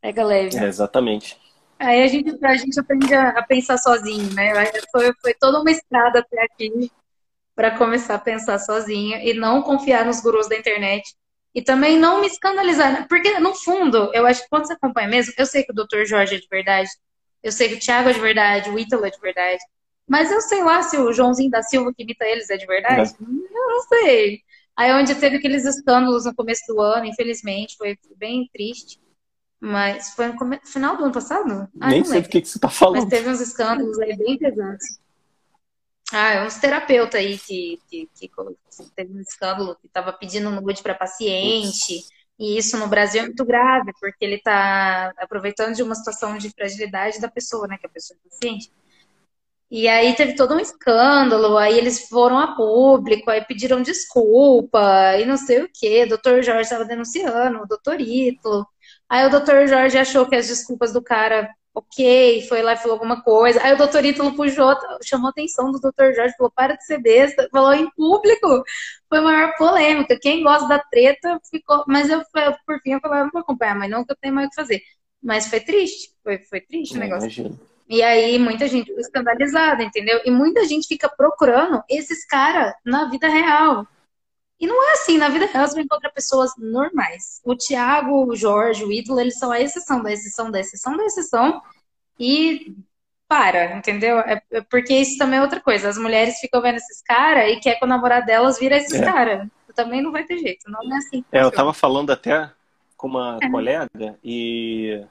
Pega 0.00 0.24
leve. 0.24 0.58
É, 0.58 0.66
exatamente. 0.66 1.38
Aí 1.78 2.02
a 2.02 2.06
gente, 2.06 2.44
a 2.44 2.56
gente 2.56 2.78
aprende 2.78 3.14
a, 3.14 3.42
pensar 3.42 3.78
sozinho, 3.78 4.32
né? 4.34 4.52
Foi, 4.90 5.12
foi 5.20 5.34
toda 5.34 5.60
uma 5.60 5.70
estrada 5.70 6.20
até 6.20 6.42
aqui 6.42 6.90
para 7.54 7.76
começar 7.76 8.14
a 8.16 8.18
pensar 8.18 8.58
sozinha 8.58 9.22
e 9.22 9.34
não 9.34 9.62
confiar 9.62 10.04
nos 10.04 10.20
gurus 10.20 10.48
da 10.48 10.56
internet. 10.56 11.14
E 11.54 11.62
também 11.62 11.98
não 11.98 12.20
me 12.20 12.26
escandalizar. 12.26 12.92
Né? 12.92 13.06
Porque, 13.08 13.38
no 13.38 13.54
fundo, 13.54 14.10
eu 14.12 14.26
acho 14.26 14.42
que 14.42 14.48
quando 14.48 14.66
você 14.66 14.72
acompanha 14.72 15.08
mesmo, 15.08 15.32
eu 15.38 15.46
sei 15.46 15.62
que 15.62 15.70
o 15.70 15.74
Dr. 15.74 16.04
Jorge 16.04 16.34
é 16.34 16.38
de 16.38 16.48
verdade, 16.50 16.90
eu 17.42 17.52
sei 17.52 17.68
que 17.68 17.74
o 17.76 17.78
Thiago 17.78 18.08
é 18.08 18.12
de 18.12 18.20
verdade, 18.20 18.70
o 18.70 18.78
Ítalo 18.78 19.04
é 19.04 19.10
de 19.10 19.20
verdade. 19.20 19.62
Mas 20.08 20.30
eu 20.32 20.40
sei 20.40 20.62
lá 20.62 20.82
se 20.82 20.96
o 20.96 21.12
Joãozinho 21.12 21.50
da 21.50 21.62
Silva 21.62 21.92
que 21.94 22.02
imita 22.02 22.24
eles 22.24 22.50
é 22.50 22.56
de 22.56 22.66
verdade. 22.66 23.12
É. 23.12 23.22
Eu 23.22 23.68
não 23.68 23.80
sei. 23.82 24.40
Aí 24.76 24.92
onde 24.92 25.14
teve 25.14 25.36
aqueles 25.36 25.64
escândalos 25.64 26.24
no 26.24 26.34
começo 26.34 26.64
do 26.66 26.80
ano, 26.80 27.06
infelizmente, 27.06 27.76
foi 27.76 27.96
bem 28.16 28.48
triste. 28.52 28.98
Mas 29.64 30.10
foi 30.10 30.28
no 30.28 30.36
final 30.62 30.94
do 30.94 31.04
ano 31.04 31.12
passado? 31.12 31.66
Ah, 31.80 31.88
Nem 31.88 32.04
sei 32.04 32.20
do 32.20 32.28
que, 32.28 32.42
que 32.42 32.48
você 32.48 32.58
tá 32.58 32.68
falando. 32.68 32.96
Mas 32.96 33.08
teve 33.08 33.30
uns 33.30 33.40
escândalos 33.40 33.98
aí 33.98 34.14
bem 34.14 34.36
pesados. 34.36 34.84
Ah, 36.12 36.32
é 36.32 36.46
uns 36.46 36.56
terapeuta 36.56 37.16
aí 37.16 37.38
que, 37.38 37.80
que, 37.88 38.06
que, 38.14 38.30
teve 38.94 39.16
um 39.16 39.22
escândalo 39.22 39.74
que 39.80 39.86
estava 39.86 40.12
pedindo 40.12 40.50
nude 40.50 40.82
para 40.82 40.94
paciente. 40.94 42.04
E 42.38 42.58
isso 42.58 42.76
no 42.76 42.88
Brasil 42.88 43.22
é 43.22 43.24
muito 43.24 43.42
grave, 43.42 43.90
porque 43.98 44.22
ele 44.22 44.34
está 44.34 45.14
aproveitando 45.16 45.74
de 45.74 45.82
uma 45.82 45.94
situação 45.94 46.36
de 46.36 46.50
fragilidade 46.50 47.18
da 47.18 47.30
pessoa, 47.30 47.66
né? 47.66 47.78
Que 47.78 47.86
a 47.86 47.90
pessoa 47.90 48.18
é 48.22 48.28
paciente. 48.28 48.70
E 49.70 49.88
aí 49.88 50.14
teve 50.14 50.34
todo 50.34 50.54
um 50.54 50.60
escândalo, 50.60 51.56
aí 51.56 51.78
eles 51.78 52.06
foram 52.06 52.38
a 52.38 52.54
público, 52.54 53.30
aí 53.30 53.42
pediram 53.46 53.80
desculpa, 53.80 55.16
e 55.18 55.24
não 55.24 55.38
sei 55.38 55.62
o 55.62 55.70
que. 55.72 56.04
O 56.04 56.08
doutor 56.10 56.42
Jorge 56.42 56.64
estava 56.64 56.84
denunciando, 56.84 57.62
o 57.62 57.66
doutor 57.66 57.98
Ítalo. 57.98 58.66
Aí 59.14 59.24
o 59.24 59.30
doutor 59.30 59.68
Jorge 59.68 59.96
achou 59.96 60.26
que 60.26 60.34
as 60.34 60.48
desculpas 60.48 60.92
do 60.92 61.00
cara 61.00 61.48
ok, 61.72 62.44
foi 62.48 62.62
lá 62.62 62.72
e 62.72 62.76
falou 62.76 62.94
alguma 62.94 63.22
coisa. 63.22 63.62
Aí 63.62 63.72
o 63.72 63.76
doutor 63.76 64.04
Ítalo 64.04 64.34
puxou, 64.34 64.74
chamou 65.04 65.28
a 65.28 65.30
atenção 65.30 65.70
do 65.70 65.78
doutor 65.78 66.12
Jorge, 66.12 66.34
falou, 66.36 66.50
para 66.50 66.74
de 66.74 66.84
ser 66.84 66.98
besta, 66.98 67.48
falou 67.52 67.72
em 67.72 67.88
público. 67.92 68.64
Foi 69.08 69.18
a 69.18 69.22
maior 69.22 69.56
polêmica. 69.56 70.18
Quem 70.20 70.42
gosta 70.42 70.66
da 70.66 70.80
treta 70.80 71.40
ficou. 71.48 71.84
Mas 71.86 72.10
eu, 72.10 72.24
por 72.66 72.80
fim, 72.80 72.94
eu 72.94 73.00
falei, 73.00 73.20
eu 73.20 73.24
não 73.26 73.30
vou 73.30 73.42
acompanhar, 73.42 73.76
mas 73.76 73.88
não 73.88 74.04
que 74.04 74.10
eu 74.10 74.16
tenho 74.20 74.34
mais 74.34 74.48
o 74.48 74.50
que 74.50 74.56
fazer. 74.56 74.82
Mas 75.22 75.46
foi 75.46 75.60
triste, 75.60 76.10
foi, 76.24 76.38
foi 76.38 76.60
triste 76.60 76.96
o 76.96 76.98
negócio. 76.98 77.26
Imagino. 77.26 77.60
E 77.88 78.02
aí, 78.02 78.36
muita 78.36 78.66
gente 78.66 78.90
escandalizada, 78.94 79.84
entendeu? 79.84 80.22
E 80.24 80.30
muita 80.32 80.64
gente 80.64 80.88
fica 80.88 81.08
procurando 81.08 81.84
esses 81.88 82.26
caras 82.26 82.74
na 82.84 83.08
vida 83.08 83.28
real. 83.28 83.86
E 84.60 84.66
não 84.66 84.90
é 84.90 84.92
assim, 84.92 85.18
na 85.18 85.28
vida 85.28 85.46
real 85.46 85.66
você 85.66 85.74
vai 85.74 85.84
encontrar 85.84 86.10
pessoas 86.10 86.52
normais. 86.56 87.40
O 87.44 87.54
Tiago, 87.56 88.26
o 88.26 88.36
Jorge, 88.36 88.84
o 88.84 88.92
ídolo, 88.92 89.20
eles 89.20 89.38
são 89.38 89.50
a 89.50 89.60
exceção 89.60 90.02
da 90.02 90.12
exceção 90.12 90.50
da 90.50 90.60
exceção 90.60 90.96
da 90.96 91.04
exceção. 91.04 91.62
E 92.18 92.74
para, 93.28 93.76
entendeu? 93.76 94.18
É, 94.20 94.40
é 94.52 94.60
porque 94.60 94.94
isso 94.94 95.18
também 95.18 95.38
é 95.38 95.42
outra 95.42 95.60
coisa. 95.60 95.88
As 95.88 95.98
mulheres 95.98 96.38
ficam 96.38 96.62
vendo 96.62 96.76
esses 96.76 97.02
caras 97.02 97.50
e 97.50 97.56
quer 97.56 97.78
que 97.78 97.84
o 97.84 97.88
namorado 97.88 98.26
delas 98.26 98.58
vira 98.58 98.76
esses 98.76 99.00
é. 99.00 99.04
caras. 99.04 99.48
Também 99.74 100.00
não 100.00 100.12
vai 100.12 100.22
ter 100.22 100.38
jeito, 100.38 100.70
não 100.70 100.80
é 100.94 100.98
assim. 100.98 101.24
É, 101.32 101.42
eu 101.42 101.50
tava 101.50 101.72
falando 101.72 102.10
até 102.12 102.48
com 102.96 103.08
uma 103.08 103.40
é. 103.42 103.50
colega 103.50 104.16
e 104.22 105.04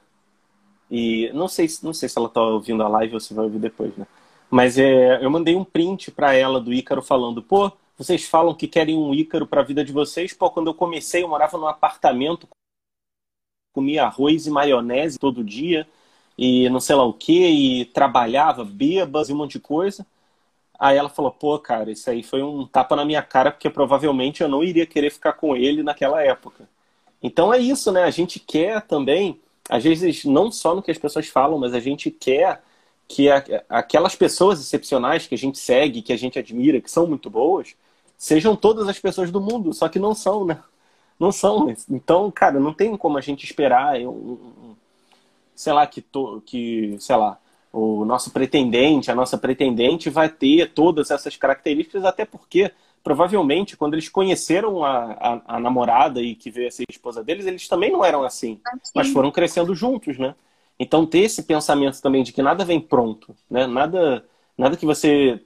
e 0.90 1.30
não 1.34 1.48
sei, 1.48 1.68
não 1.82 1.92
sei 1.92 2.08
se 2.08 2.18
ela 2.18 2.28
tá 2.28 2.40
ouvindo 2.40 2.82
a 2.82 2.88
live 2.88 3.14
ou 3.14 3.20
se 3.20 3.34
vai 3.34 3.44
ouvir 3.44 3.58
depois, 3.58 3.94
né? 3.96 4.06
Mas 4.50 4.78
é, 4.78 5.22
eu 5.22 5.30
mandei 5.30 5.56
um 5.56 5.64
print 5.64 6.10
para 6.10 6.34
ela 6.34 6.60
do 6.60 6.72
Ícaro 6.72 7.02
falando, 7.02 7.42
pô, 7.42 7.72
vocês 7.96 8.24
falam 8.24 8.54
que 8.54 8.66
querem 8.66 8.96
um 8.96 9.14
Ícaro 9.14 9.46
para 9.46 9.60
a 9.60 9.64
vida 9.64 9.84
de 9.84 9.92
vocês. 9.92 10.32
Pô, 10.32 10.50
quando 10.50 10.68
eu 10.68 10.74
comecei, 10.74 11.22
eu 11.22 11.28
morava 11.28 11.56
num 11.56 11.66
apartamento, 11.66 12.48
comia 13.72 14.04
arroz 14.04 14.46
e 14.46 14.50
maionese 14.50 15.18
todo 15.18 15.44
dia, 15.44 15.86
e 16.36 16.68
não 16.70 16.80
sei 16.80 16.96
lá 16.96 17.04
o 17.04 17.12
que, 17.12 17.46
e 17.46 17.84
trabalhava, 17.86 18.64
bebas 18.64 19.28
e 19.28 19.32
um 19.32 19.36
monte 19.36 19.52
de 19.52 19.60
coisa. 19.60 20.06
Aí 20.78 20.96
ela 20.96 21.08
falou, 21.08 21.30
pô, 21.30 21.58
cara, 21.58 21.90
isso 21.92 22.10
aí 22.10 22.22
foi 22.22 22.42
um 22.42 22.66
tapa 22.66 22.96
na 22.96 23.04
minha 23.04 23.22
cara, 23.22 23.50
porque 23.52 23.70
provavelmente 23.70 24.42
eu 24.42 24.48
não 24.48 24.62
iria 24.64 24.86
querer 24.86 25.10
ficar 25.10 25.34
com 25.34 25.56
ele 25.56 25.82
naquela 25.82 26.22
época. 26.22 26.68
Então 27.22 27.54
é 27.54 27.58
isso, 27.58 27.92
né? 27.92 28.02
A 28.04 28.10
gente 28.10 28.40
quer 28.40 28.82
também, 28.82 29.40
às 29.68 29.84
vezes, 29.84 30.24
não 30.24 30.50
só 30.52 30.74
no 30.74 30.82
que 30.82 30.90
as 30.90 30.98
pessoas 30.98 31.28
falam, 31.28 31.58
mas 31.58 31.74
a 31.74 31.80
gente 31.80 32.10
quer 32.10 32.62
que 33.08 33.28
aquelas 33.68 34.16
pessoas 34.16 34.60
excepcionais 34.60 35.26
que 35.26 35.34
a 35.34 35.38
gente 35.38 35.58
segue, 35.58 36.02
que 36.02 36.12
a 36.12 36.18
gente 36.18 36.38
admira, 36.38 36.80
que 36.80 36.90
são 36.90 37.06
muito 37.06 37.30
boas, 37.30 37.76
sejam 38.24 38.56
todas 38.56 38.88
as 38.88 38.98
pessoas 38.98 39.30
do 39.30 39.38
mundo, 39.38 39.74
só 39.74 39.86
que 39.86 39.98
não 39.98 40.14
são, 40.14 40.46
né? 40.46 40.58
Não 41.20 41.30
são. 41.30 41.70
Então, 41.90 42.30
cara, 42.30 42.58
não 42.58 42.72
tem 42.72 42.96
como 42.96 43.18
a 43.18 43.20
gente 43.20 43.44
esperar 43.44 44.00
um, 44.00 44.74
sei 45.54 45.74
lá, 45.74 45.86
que, 45.86 46.00
to, 46.00 46.42
que, 46.46 46.96
sei 46.98 47.16
lá, 47.16 47.38
o 47.70 48.02
nosso 48.06 48.30
pretendente, 48.30 49.10
a 49.10 49.14
nossa 49.14 49.36
pretendente 49.36 50.08
vai 50.08 50.30
ter 50.30 50.72
todas 50.72 51.10
essas 51.10 51.36
características, 51.36 52.02
até 52.02 52.24
porque 52.24 52.72
provavelmente, 53.02 53.76
quando 53.76 53.92
eles 53.92 54.08
conheceram 54.08 54.82
a, 54.82 55.12
a, 55.12 55.56
a, 55.56 55.60
namorada 55.60 56.22
e 56.22 56.34
que 56.34 56.50
veio 56.50 56.68
a 56.68 56.70
ser 56.70 56.86
esposa 56.88 57.22
deles, 57.22 57.44
eles 57.44 57.68
também 57.68 57.92
não 57.92 58.02
eram 58.02 58.24
assim, 58.24 58.58
mas 58.94 59.10
foram 59.10 59.30
crescendo 59.30 59.74
juntos, 59.74 60.16
né? 60.16 60.34
Então, 60.78 61.04
ter 61.04 61.18
esse 61.18 61.42
pensamento 61.42 62.00
também 62.00 62.22
de 62.22 62.32
que 62.32 62.40
nada 62.40 62.64
vem 62.64 62.80
pronto, 62.80 63.36
né? 63.50 63.66
Nada, 63.66 64.24
nada 64.56 64.78
que 64.78 64.86
você, 64.86 65.42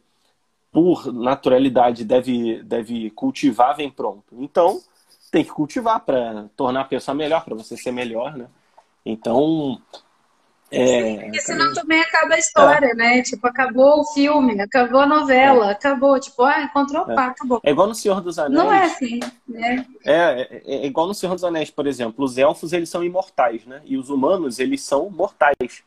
por 0.79 1.12
naturalidade, 1.12 2.05
deve, 2.05 2.62
deve 2.62 3.11
cultivar 3.11 3.76
vem 3.76 3.91
pronto. 3.91 4.26
Então, 4.31 4.81
tem 5.29 5.43
que 5.43 5.51
cultivar 5.51 5.99
para 5.99 6.45
tornar 6.57 6.83
a 6.83 6.85
pessoa 6.85 7.16
melhor, 7.16 7.45
para 7.45 7.57
você 7.57 7.76
ser 7.76 7.91
melhor, 7.91 8.37
né? 8.37 8.47
Então, 9.05 9.83
é, 10.70 11.16
porque 11.16 11.41
senão 11.41 11.74
também 11.74 12.01
acaba 12.01 12.37
a 12.37 12.39
história, 12.39 12.93
é. 12.93 12.95
né? 12.95 13.22
Tipo, 13.22 13.49
acabou 13.49 14.03
o 14.03 14.05
filme, 14.12 14.61
acabou 14.61 15.01
a 15.01 15.07
novela, 15.07 15.70
é. 15.70 15.72
acabou. 15.72 16.20
Tipo, 16.20 16.45
ah, 16.45 16.62
encontrou, 16.62 17.11
é. 17.11 17.14
pá, 17.16 17.26
acabou. 17.26 17.61
É 17.64 17.72
igual 17.72 17.89
no 17.89 17.95
Senhor 17.97 18.20
dos 18.20 18.39
Anéis. 18.39 18.55
Não 18.55 18.72
é 18.72 18.85
assim, 18.85 19.18
né? 19.49 19.85
É, 20.05 20.12
é, 20.14 20.62
é, 20.64 20.87
igual 20.87 21.09
no 21.09 21.14
Senhor 21.14 21.35
dos 21.35 21.43
Anéis, 21.43 21.72
por 21.72 21.89
exemplo. 21.89 22.24
Os 22.24 22.39
elfos, 22.39 22.72
eles 22.72 22.89
são 22.89 23.03
imortais, 23.03 23.66
né? 23.66 23.83
E 23.85 23.97
os 23.97 24.11
humanos, 24.11 24.61
eles 24.61 24.81
são 24.81 25.11
mortais. 25.11 25.83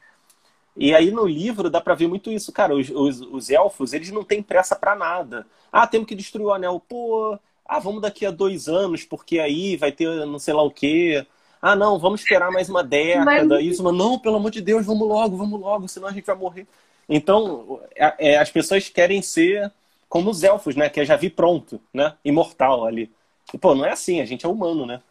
E 0.76 0.96
aí 0.96 1.12
no 1.12 1.26
livro 1.26 1.70
dá 1.70 1.82
pra 1.82 1.96
ver 1.96 2.08
muito 2.08 2.32
isso, 2.32 2.52
cara. 2.52 2.76
Os, 2.76 2.90
os, 2.90 3.22
os 3.22 3.50
elfos, 3.50 3.94
eles 3.94 4.12
não 4.12 4.24
têm 4.24 4.42
pressa 4.42 4.76
para 4.76 4.96
nada. 4.96 5.46
Ah, 5.72 5.86
temos 5.86 6.08
que 6.08 6.16
destruir 6.16 6.46
o 6.46 6.54
anel. 6.54 6.82
Pô, 6.88 7.38
ah, 7.66 7.80
vamos 7.80 8.02
daqui 8.02 8.26
a 8.26 8.32
dois 8.32 8.68
anos, 8.68 9.04
porque 9.04 9.40
aí 9.40 9.76
vai 9.76 9.92
ter 9.92 10.08
não 10.26 10.40
sei 10.40 10.54
lá 10.54 10.64
o 10.64 10.72
quê. 10.72 11.26
Ah, 11.62 11.76
não, 11.76 12.00
vamos 12.00 12.22
esperar 12.22 12.52
mais 12.52 12.70
uma 12.70 12.84
década. 12.84 13.46
Mas... 13.46 13.64
Isso, 13.64 13.84
mas 13.84 13.94
não, 13.94 14.18
pelo 14.18 14.38
amor 14.38 14.52
de 14.52 14.62
Deus, 14.62 14.86
vamos 14.86 15.08
logo, 15.08 15.38
vamos 15.38 15.60
logo, 15.60 15.88
senão 15.88 16.08
a 16.08 16.12
gente 16.12 16.26
vai 16.26 16.36
morrer. 16.36 16.66
Então, 17.08 17.80
é, 17.96 18.32
é, 18.32 18.38
as 18.38 18.50
pessoas 18.50 18.90
querem 18.90 19.22
ser 19.22 19.72
como 20.08 20.30
os 20.30 20.44
elfos, 20.44 20.76
né? 20.76 20.90
Que 20.90 21.02
é 21.02 21.06
já 21.06 21.16
vi 21.16 21.30
pronto, 21.30 21.80
né? 21.94 22.16
Imortal 22.24 22.86
ali. 22.86 23.12
E, 23.54 23.58
pô, 23.58 23.76
não 23.76 23.86
é 23.86 23.92
assim, 23.92 24.22
a 24.22 24.26
gente 24.26 24.46
é 24.46 24.50
humano, 24.50 24.86
né? 24.86 25.02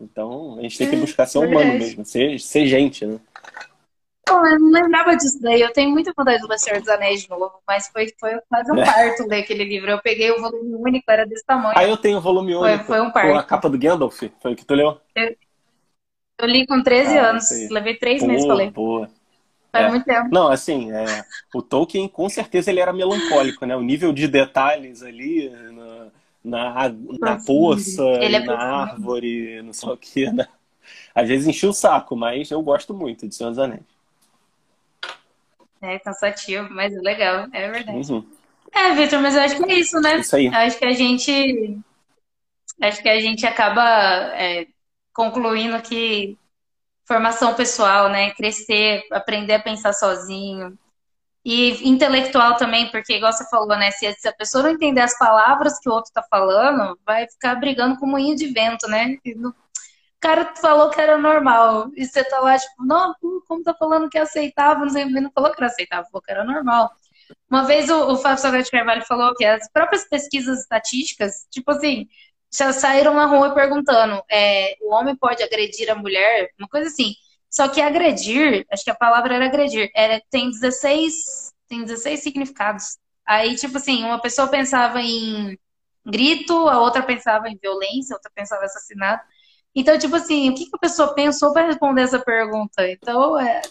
Então, 0.00 0.56
a 0.58 0.62
gente 0.62 0.78
tem 0.78 0.88
que 0.88 0.96
é, 0.96 0.98
buscar 0.98 1.26
ser 1.26 1.38
humano 1.38 1.74
mesmo, 1.74 2.04
ser, 2.04 2.38
ser 2.40 2.66
gente, 2.66 3.04
né? 3.04 3.18
Pô, 4.28 4.46
eu 4.46 4.60
não 4.60 4.70
lembrava 4.70 5.16
disso 5.16 5.40
daí. 5.40 5.60
Eu 5.60 5.72
tenho 5.72 5.90
muita 5.90 6.12
vontade 6.16 6.42
de 6.42 6.48
ler 6.48 6.58
Senhor 6.58 6.80
dos 6.80 6.88
Anéis 6.88 7.22
de 7.22 7.30
novo, 7.30 7.52
mas 7.66 7.88
foi, 7.88 8.12
foi 8.18 8.38
quase 8.48 8.70
um 8.70 8.76
é. 8.76 8.84
parto 8.84 9.26
ler 9.26 9.40
aquele 9.40 9.64
livro. 9.64 9.90
Eu 9.90 10.00
peguei 10.00 10.30
o 10.30 10.40
volume 10.40 10.74
único, 10.74 11.10
era 11.10 11.26
desse 11.26 11.44
tamanho. 11.44 11.76
Aí 11.76 11.88
eu 11.88 11.96
tenho 11.96 12.18
o 12.18 12.20
volume 12.20 12.54
único. 12.54 12.84
Foi, 12.84 12.96
foi 12.96 13.00
um 13.00 13.10
parto. 13.10 13.32
Com 13.32 13.38
a 13.38 13.42
capa 13.42 13.68
do 13.68 13.78
Gandalf, 13.78 14.22
foi 14.40 14.52
o 14.52 14.56
que 14.56 14.64
tu 14.64 14.74
leu? 14.74 15.00
Eu, 15.14 15.36
eu 16.40 16.46
li 16.46 16.66
com 16.66 16.82
13 16.82 17.18
ah, 17.18 17.30
anos. 17.30 17.48
Levei 17.70 17.94
três 17.96 18.22
meses 18.22 18.46
pra 18.46 18.54
ler. 18.54 18.70
Boa. 18.70 19.08
Faz 19.72 19.86
é. 19.86 19.88
muito 19.90 20.04
tempo. 20.04 20.28
Não, 20.32 20.48
assim, 20.48 20.92
é, 20.92 21.24
o 21.54 21.62
Tolkien, 21.62 22.08
com 22.08 22.28
certeza, 22.28 22.70
ele 22.70 22.80
era 22.80 22.92
melancólico, 22.92 23.66
né? 23.66 23.76
O 23.76 23.82
nível 23.82 24.12
de 24.12 24.26
detalhes 24.26 25.02
ali 25.02 25.50
na, 25.50 26.06
na, 26.44 26.94
na 27.20 27.36
poça, 27.44 28.02
é 28.02 28.38
na 28.40 28.56
árvore, 28.56 29.62
não 29.62 29.72
sei 29.72 29.88
o 29.90 29.96
que, 29.96 30.30
né? 30.30 30.46
Às 31.14 31.28
vezes 31.28 31.46
enchia 31.46 31.68
o 31.68 31.74
saco, 31.74 32.16
mas 32.16 32.50
eu 32.50 32.62
gosto 32.62 32.94
muito 32.94 33.28
de 33.28 33.34
Senhor 33.34 33.50
dos 33.50 33.58
Anéis. 33.58 33.97
É 35.80 35.98
cansativo, 35.98 36.68
mas 36.70 36.94
é 36.94 37.00
legal, 37.00 37.46
é 37.52 37.70
verdade. 37.70 38.12
Uhum. 38.12 38.26
É, 38.72 38.94
Vitor, 38.94 39.20
mas 39.20 39.34
eu 39.34 39.42
acho 39.42 39.56
que 39.56 39.70
é 39.70 39.74
isso, 39.78 40.00
né? 40.00 40.18
Isso 40.18 40.36
aí. 40.36 40.46
Eu 40.46 40.54
acho 40.54 40.78
que 40.78 40.84
a 40.84 40.92
gente. 40.92 41.78
Acho 42.80 43.02
que 43.02 43.08
a 43.08 43.20
gente 43.20 43.46
acaba 43.46 43.82
é, 44.34 44.66
concluindo 45.12 45.80
que 45.82 46.38
formação 47.06 47.54
pessoal, 47.54 48.08
né? 48.08 48.30
Crescer, 48.32 49.02
aprender 49.10 49.54
a 49.54 49.62
pensar 49.62 49.92
sozinho. 49.92 50.78
E 51.44 51.88
intelectual 51.88 52.56
também, 52.56 52.90
porque, 52.90 53.16
igual 53.16 53.32
você 53.32 53.48
falou, 53.48 53.68
né? 53.68 53.90
Se, 53.92 54.06
a 54.06 54.32
pessoa 54.32 54.64
não 54.64 54.70
entender 54.70 55.00
as 55.00 55.16
palavras 55.18 55.78
que 55.78 55.88
o 55.88 55.92
outro 55.92 56.12
tá 56.12 56.22
falando, 56.28 56.98
vai 57.06 57.26
ficar 57.26 57.54
brigando 57.54 57.96
com 57.96 58.06
moinho 58.06 58.36
de 58.36 58.48
vento, 58.48 58.86
né? 58.86 59.16
O 59.26 59.52
cara 60.20 60.54
falou 60.56 60.90
que 60.90 61.00
era 61.00 61.18
normal. 61.18 61.90
E 61.96 62.06
você 62.06 62.24
tá 62.24 62.40
lá, 62.40 62.58
tipo, 62.58 62.84
não, 62.84 63.14
como 63.46 63.62
tá 63.62 63.74
falando 63.74 64.08
que 64.08 64.18
é 64.18 64.22
aceitável? 64.22 64.84
Não 64.84 64.90
sei, 64.90 65.04
não 65.06 65.30
falou 65.32 65.50
que 65.52 65.58
era 65.60 65.66
aceitável, 65.66 66.10
falou 66.10 66.22
que 66.22 66.30
era 66.32 66.44
normal. 66.44 66.90
Uma 67.50 67.64
vez 67.64 67.90
o, 67.90 68.12
o 68.12 68.16
Fábio 68.16 68.38
Salgado 68.38 68.70
Carvalho 68.70 69.04
falou 69.06 69.34
que 69.34 69.44
as 69.44 69.70
próprias 69.70 70.08
pesquisas 70.08 70.60
estatísticas, 70.60 71.46
tipo 71.50 71.70
assim, 71.70 72.06
já 72.52 72.72
saíram 72.72 73.14
na 73.14 73.26
rua 73.26 73.54
perguntando: 73.54 74.22
é, 74.30 74.74
o 74.82 74.92
homem 74.94 75.16
pode 75.16 75.42
agredir 75.42 75.90
a 75.90 75.94
mulher? 75.94 76.50
Uma 76.58 76.68
coisa 76.68 76.88
assim. 76.88 77.14
Só 77.50 77.68
que 77.68 77.80
agredir, 77.80 78.66
acho 78.70 78.84
que 78.84 78.90
a 78.90 78.94
palavra 78.94 79.34
era 79.34 79.46
agredir, 79.46 79.90
tem 80.30 80.50
16, 80.50 81.52
tem 81.66 81.82
16 81.84 82.20
significados. 82.22 82.98
Aí, 83.26 83.56
tipo 83.56 83.78
assim, 83.78 84.04
uma 84.04 84.20
pessoa 84.20 84.48
pensava 84.48 85.00
em 85.00 85.58
grito, 86.04 86.68
a 86.68 86.80
outra 86.80 87.02
pensava 87.02 87.48
em 87.48 87.56
violência, 87.56 88.14
a 88.14 88.16
outra 88.16 88.30
pensava 88.34 88.62
em 88.62 88.66
assassinato. 88.66 89.24
Então, 89.78 89.96
tipo 89.96 90.16
assim, 90.16 90.50
o 90.50 90.54
que, 90.54 90.64
que 90.64 90.74
a 90.74 90.78
pessoa 90.78 91.14
pensou 91.14 91.52
para 91.52 91.66
responder 91.66 92.02
essa 92.02 92.18
pergunta? 92.18 92.90
Então, 92.90 93.38
é, 93.38 93.62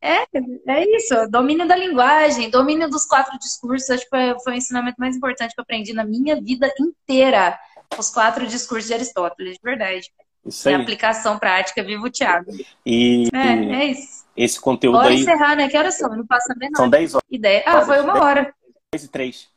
é, 0.00 0.26
é 0.66 0.96
isso, 0.96 1.14
domínio 1.30 1.68
da 1.68 1.76
linguagem, 1.76 2.50
domínio 2.50 2.90
dos 2.90 3.06
quatro 3.06 3.38
discursos, 3.38 3.88
acho 3.90 4.02
que 4.02 4.10
foi, 4.10 4.36
foi 4.42 4.54
o 4.54 4.56
ensinamento 4.56 4.96
mais 4.98 5.14
importante 5.14 5.54
que 5.54 5.60
eu 5.60 5.62
aprendi 5.62 5.92
na 5.92 6.04
minha 6.04 6.34
vida 6.42 6.68
inteira. 6.80 7.56
Os 7.96 8.10
quatro 8.10 8.44
discursos 8.44 8.88
de 8.88 8.94
Aristóteles, 8.94 9.54
de 9.54 9.60
verdade. 9.62 10.10
Isso 10.44 10.68
aí. 10.68 10.74
E 10.74 10.78
aplicação 10.78 11.38
prática, 11.38 11.84
vivo 11.84 12.10
Thiago. 12.10 12.50
E 12.84 13.28
é, 13.32 13.82
é 13.82 13.84
isso. 13.84 14.24
esse 14.36 14.60
conteúdo 14.60 14.98
Bora 14.98 15.10
aí... 15.10 15.20
encerrar, 15.20 15.54
né? 15.54 15.68
Que 15.68 15.78
horas 15.78 15.96
são? 15.96 16.16
Não 16.16 16.26
passa 16.26 16.56
bem 16.56 16.70
São 16.74 16.90
10 16.90 17.14
horas. 17.14 17.26
Ideia. 17.30 17.62
Ah, 17.64 17.82
foi 17.82 18.00
uma 18.00 18.20
hora. 18.20 18.52
10 18.92 19.04
e 19.04 19.08
3. 19.08 19.48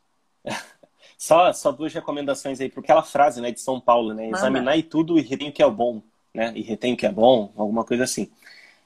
Só, 1.17 1.51
só 1.53 1.71
duas 1.71 1.93
recomendações 1.93 2.59
aí 2.59 2.69
para 2.69 2.81
aquela 2.81 3.03
frase 3.03 3.41
né, 3.41 3.51
de 3.51 3.59
São 3.61 3.79
Paulo, 3.79 4.13
né? 4.13 4.29
Examinar 4.29 4.77
e 4.77 4.83
tudo 4.83 5.17
e 5.17 5.21
retém 5.21 5.49
o 5.49 5.51
que 5.51 5.63
é 5.63 5.69
bom, 5.69 6.01
né? 6.33 6.51
E 6.55 6.61
retém 6.61 6.93
o 6.93 6.97
que 6.97 7.05
é 7.05 7.11
bom, 7.11 7.51
alguma 7.55 7.83
coisa 7.83 8.03
assim. 8.03 8.29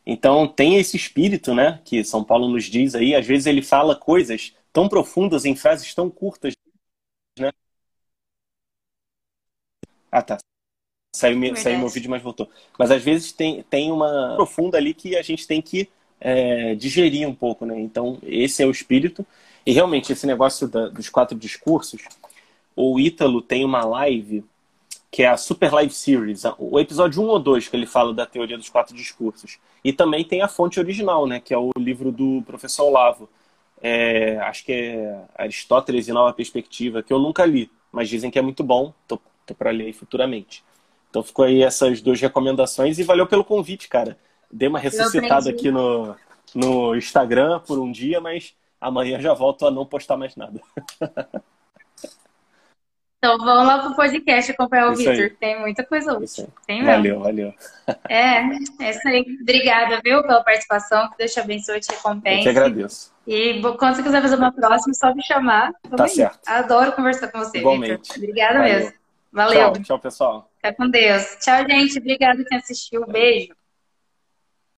Então 0.06 0.48
tem 0.48 0.78
esse 0.78 0.98
espírito, 0.98 1.54
né? 1.54 1.82
Que 1.86 2.04
São 2.04 2.24
Paulo 2.24 2.48
nos 2.50 2.66
diz 2.66 2.96
aí. 2.96 3.16
Às 3.16 3.26
vezes 3.26 3.46
ele 3.48 3.62
fala 3.62 3.96
coisas 3.96 4.54
tão 4.74 4.88
profundas 4.90 5.46
em 5.46 5.56
frases 5.56 5.94
tão 5.94 6.10
curtas, 6.10 6.54
né? 7.40 7.52
Ah, 10.12 10.22
tá. 10.22 10.38
Saiu, 11.16 11.38
meu, 11.38 11.56
saiu 11.56 11.80
meu 11.80 11.90
vídeo, 11.90 12.10
mas 12.10 12.22
voltou. 12.22 12.50
Mas 12.78 12.92
às 12.92 13.04
vezes 13.04 13.32
tem, 13.32 13.64
tem 13.64 13.92
uma 13.92 14.36
profunda 14.36 14.78
ali 14.78 14.94
que 14.94 15.16
a 15.16 15.22
gente 15.22 15.48
tem 15.48 15.62
que 15.62 15.90
é, 16.20 16.76
digerir 16.76 17.28
um 17.28 17.34
pouco, 17.34 17.66
né? 17.66 17.80
Então, 17.80 18.20
esse 18.24 18.62
é 18.62 18.66
o 18.66 18.72
espírito. 18.72 19.26
E 19.66 19.72
realmente, 19.72 20.12
esse 20.14 20.26
negócio 20.26 20.68
da, 20.68 20.88
dos 20.88 21.10
quatro 21.10 21.38
discursos, 21.38 22.02
o 22.76 23.00
Ítalo 23.00 23.42
tem 23.42 23.66
uma 23.66 23.84
live 23.84 24.44
que 25.12 25.24
é 25.24 25.28
a 25.28 25.38
Super 25.38 25.74
Live 25.74 25.94
Series, 25.94 26.44
o 26.58 26.80
episódio 26.80 27.22
1 27.24 27.26
ou 27.26 27.40
2 27.40 27.68
que 27.68 27.76
ele 27.76 27.88
fala 27.88 28.14
da 28.14 28.26
teoria 28.26 28.58
dos 28.58 28.70
quatro 28.70 28.96
discursos. 28.96 29.58
E 29.84 29.92
também 29.92 30.24
tem 30.24 30.42
a 30.42 30.48
fonte 30.48 30.80
original, 30.80 31.26
né, 31.26 31.40
que 31.40 31.54
é 31.54 31.58
o 31.58 31.72
livro 31.78 32.12
do 32.12 32.44
professor 32.46 32.86
Olavo. 32.86 33.28
É, 33.82 34.38
acho 34.42 34.64
que 34.64 34.72
é 34.72 35.20
Aristóteles 35.36 36.08
e 36.08 36.14
Nova 36.14 36.32
Perspectiva, 36.34 37.02
que 37.02 37.12
eu 37.12 37.18
nunca 37.18 37.46
li, 37.46 37.72
mas 37.92 38.08
dizem 38.08 38.30
que 38.30 38.38
é 38.38 38.42
muito 38.42 38.64
bom, 38.64 38.94
tô, 39.08 39.20
tô 39.46 39.56
para 39.56 39.72
ler 39.72 39.94
futuramente. 39.94 40.64
Então 41.10 41.24
ficou 41.24 41.46
aí 41.46 41.64
essas 41.64 42.02
duas 42.02 42.22
recomendações 42.22 43.00
e 43.00 43.04
valeu 43.04 43.26
pelo 43.26 43.44
convite, 43.44 43.88
cara. 43.88 44.18
Dei 44.52 44.68
uma 44.68 44.80
ressuscitada 44.80 45.50
aqui 45.50 45.72
no, 45.72 46.16
no 46.54 46.96
Instagram 46.96 47.60
por 47.62 47.80
um 47.80 47.92
dia, 47.92 48.22
mas 48.22 48.54
amanhã 48.80 49.20
já 49.20 49.34
volto 49.34 49.66
a 49.66 49.72
não 49.72 49.86
postar 49.86 50.18
mais 50.18 50.36
nada. 50.36 50.62
Então 53.20 53.38
vamos 53.38 53.68
lá 53.68 53.80
pro 53.80 53.96
podcast 53.98 54.50
acompanhar 54.50 54.92
o 54.92 54.96
Vitor. 54.96 55.36
Tem 55.38 55.60
muita 55.60 55.84
coisa 55.84 56.18
útil. 56.18 56.48
Tem 56.66 56.82
mesmo. 56.82 56.96
Valeu, 56.96 57.20
valeu. 57.20 57.54
É, 58.08 58.38
é 58.38 58.90
isso 58.92 59.08
aí. 59.08 59.26
Obrigada, 59.42 60.00
viu, 60.02 60.22
pela 60.22 60.42
participação. 60.42 61.10
Que 61.10 61.18
Deus 61.18 61.34
te 61.34 61.40
abençoe 61.42 61.78
e 61.78 61.80
te 61.82 61.92
recompense. 61.92 62.38
Eu 62.38 62.44
que 62.44 62.50
agradeço. 62.50 63.12
E 63.28 63.62
quando 63.78 63.96
você 63.96 64.04
quiser 64.04 64.22
fazer 64.22 64.36
uma 64.38 64.54
próxima, 64.54 64.94
só 64.94 65.14
me 65.14 65.22
chamar. 65.22 65.74
Tá 65.98 66.06
aí. 66.06 66.10
certo. 66.10 66.40
Adoro 66.48 66.94
conversar 66.94 67.28
com 67.28 67.40
você, 67.40 67.58
Igualmente. 67.58 67.92
Victor. 67.92 68.18
Obrigada 68.18 68.60
valeu. 68.60 68.74
mesmo. 68.74 68.94
Valeu. 69.34 69.72
Tchau, 69.74 69.84
tchau, 69.84 70.00
pessoal. 70.00 70.52
Fica 70.56 70.74
com 70.76 70.90
Deus. 70.90 71.38
Tchau, 71.42 71.58
gente. 71.70 72.00
Obrigada 72.00 72.46
quem 72.46 72.58
assistiu. 72.58 73.06
Beijo. 73.06 73.54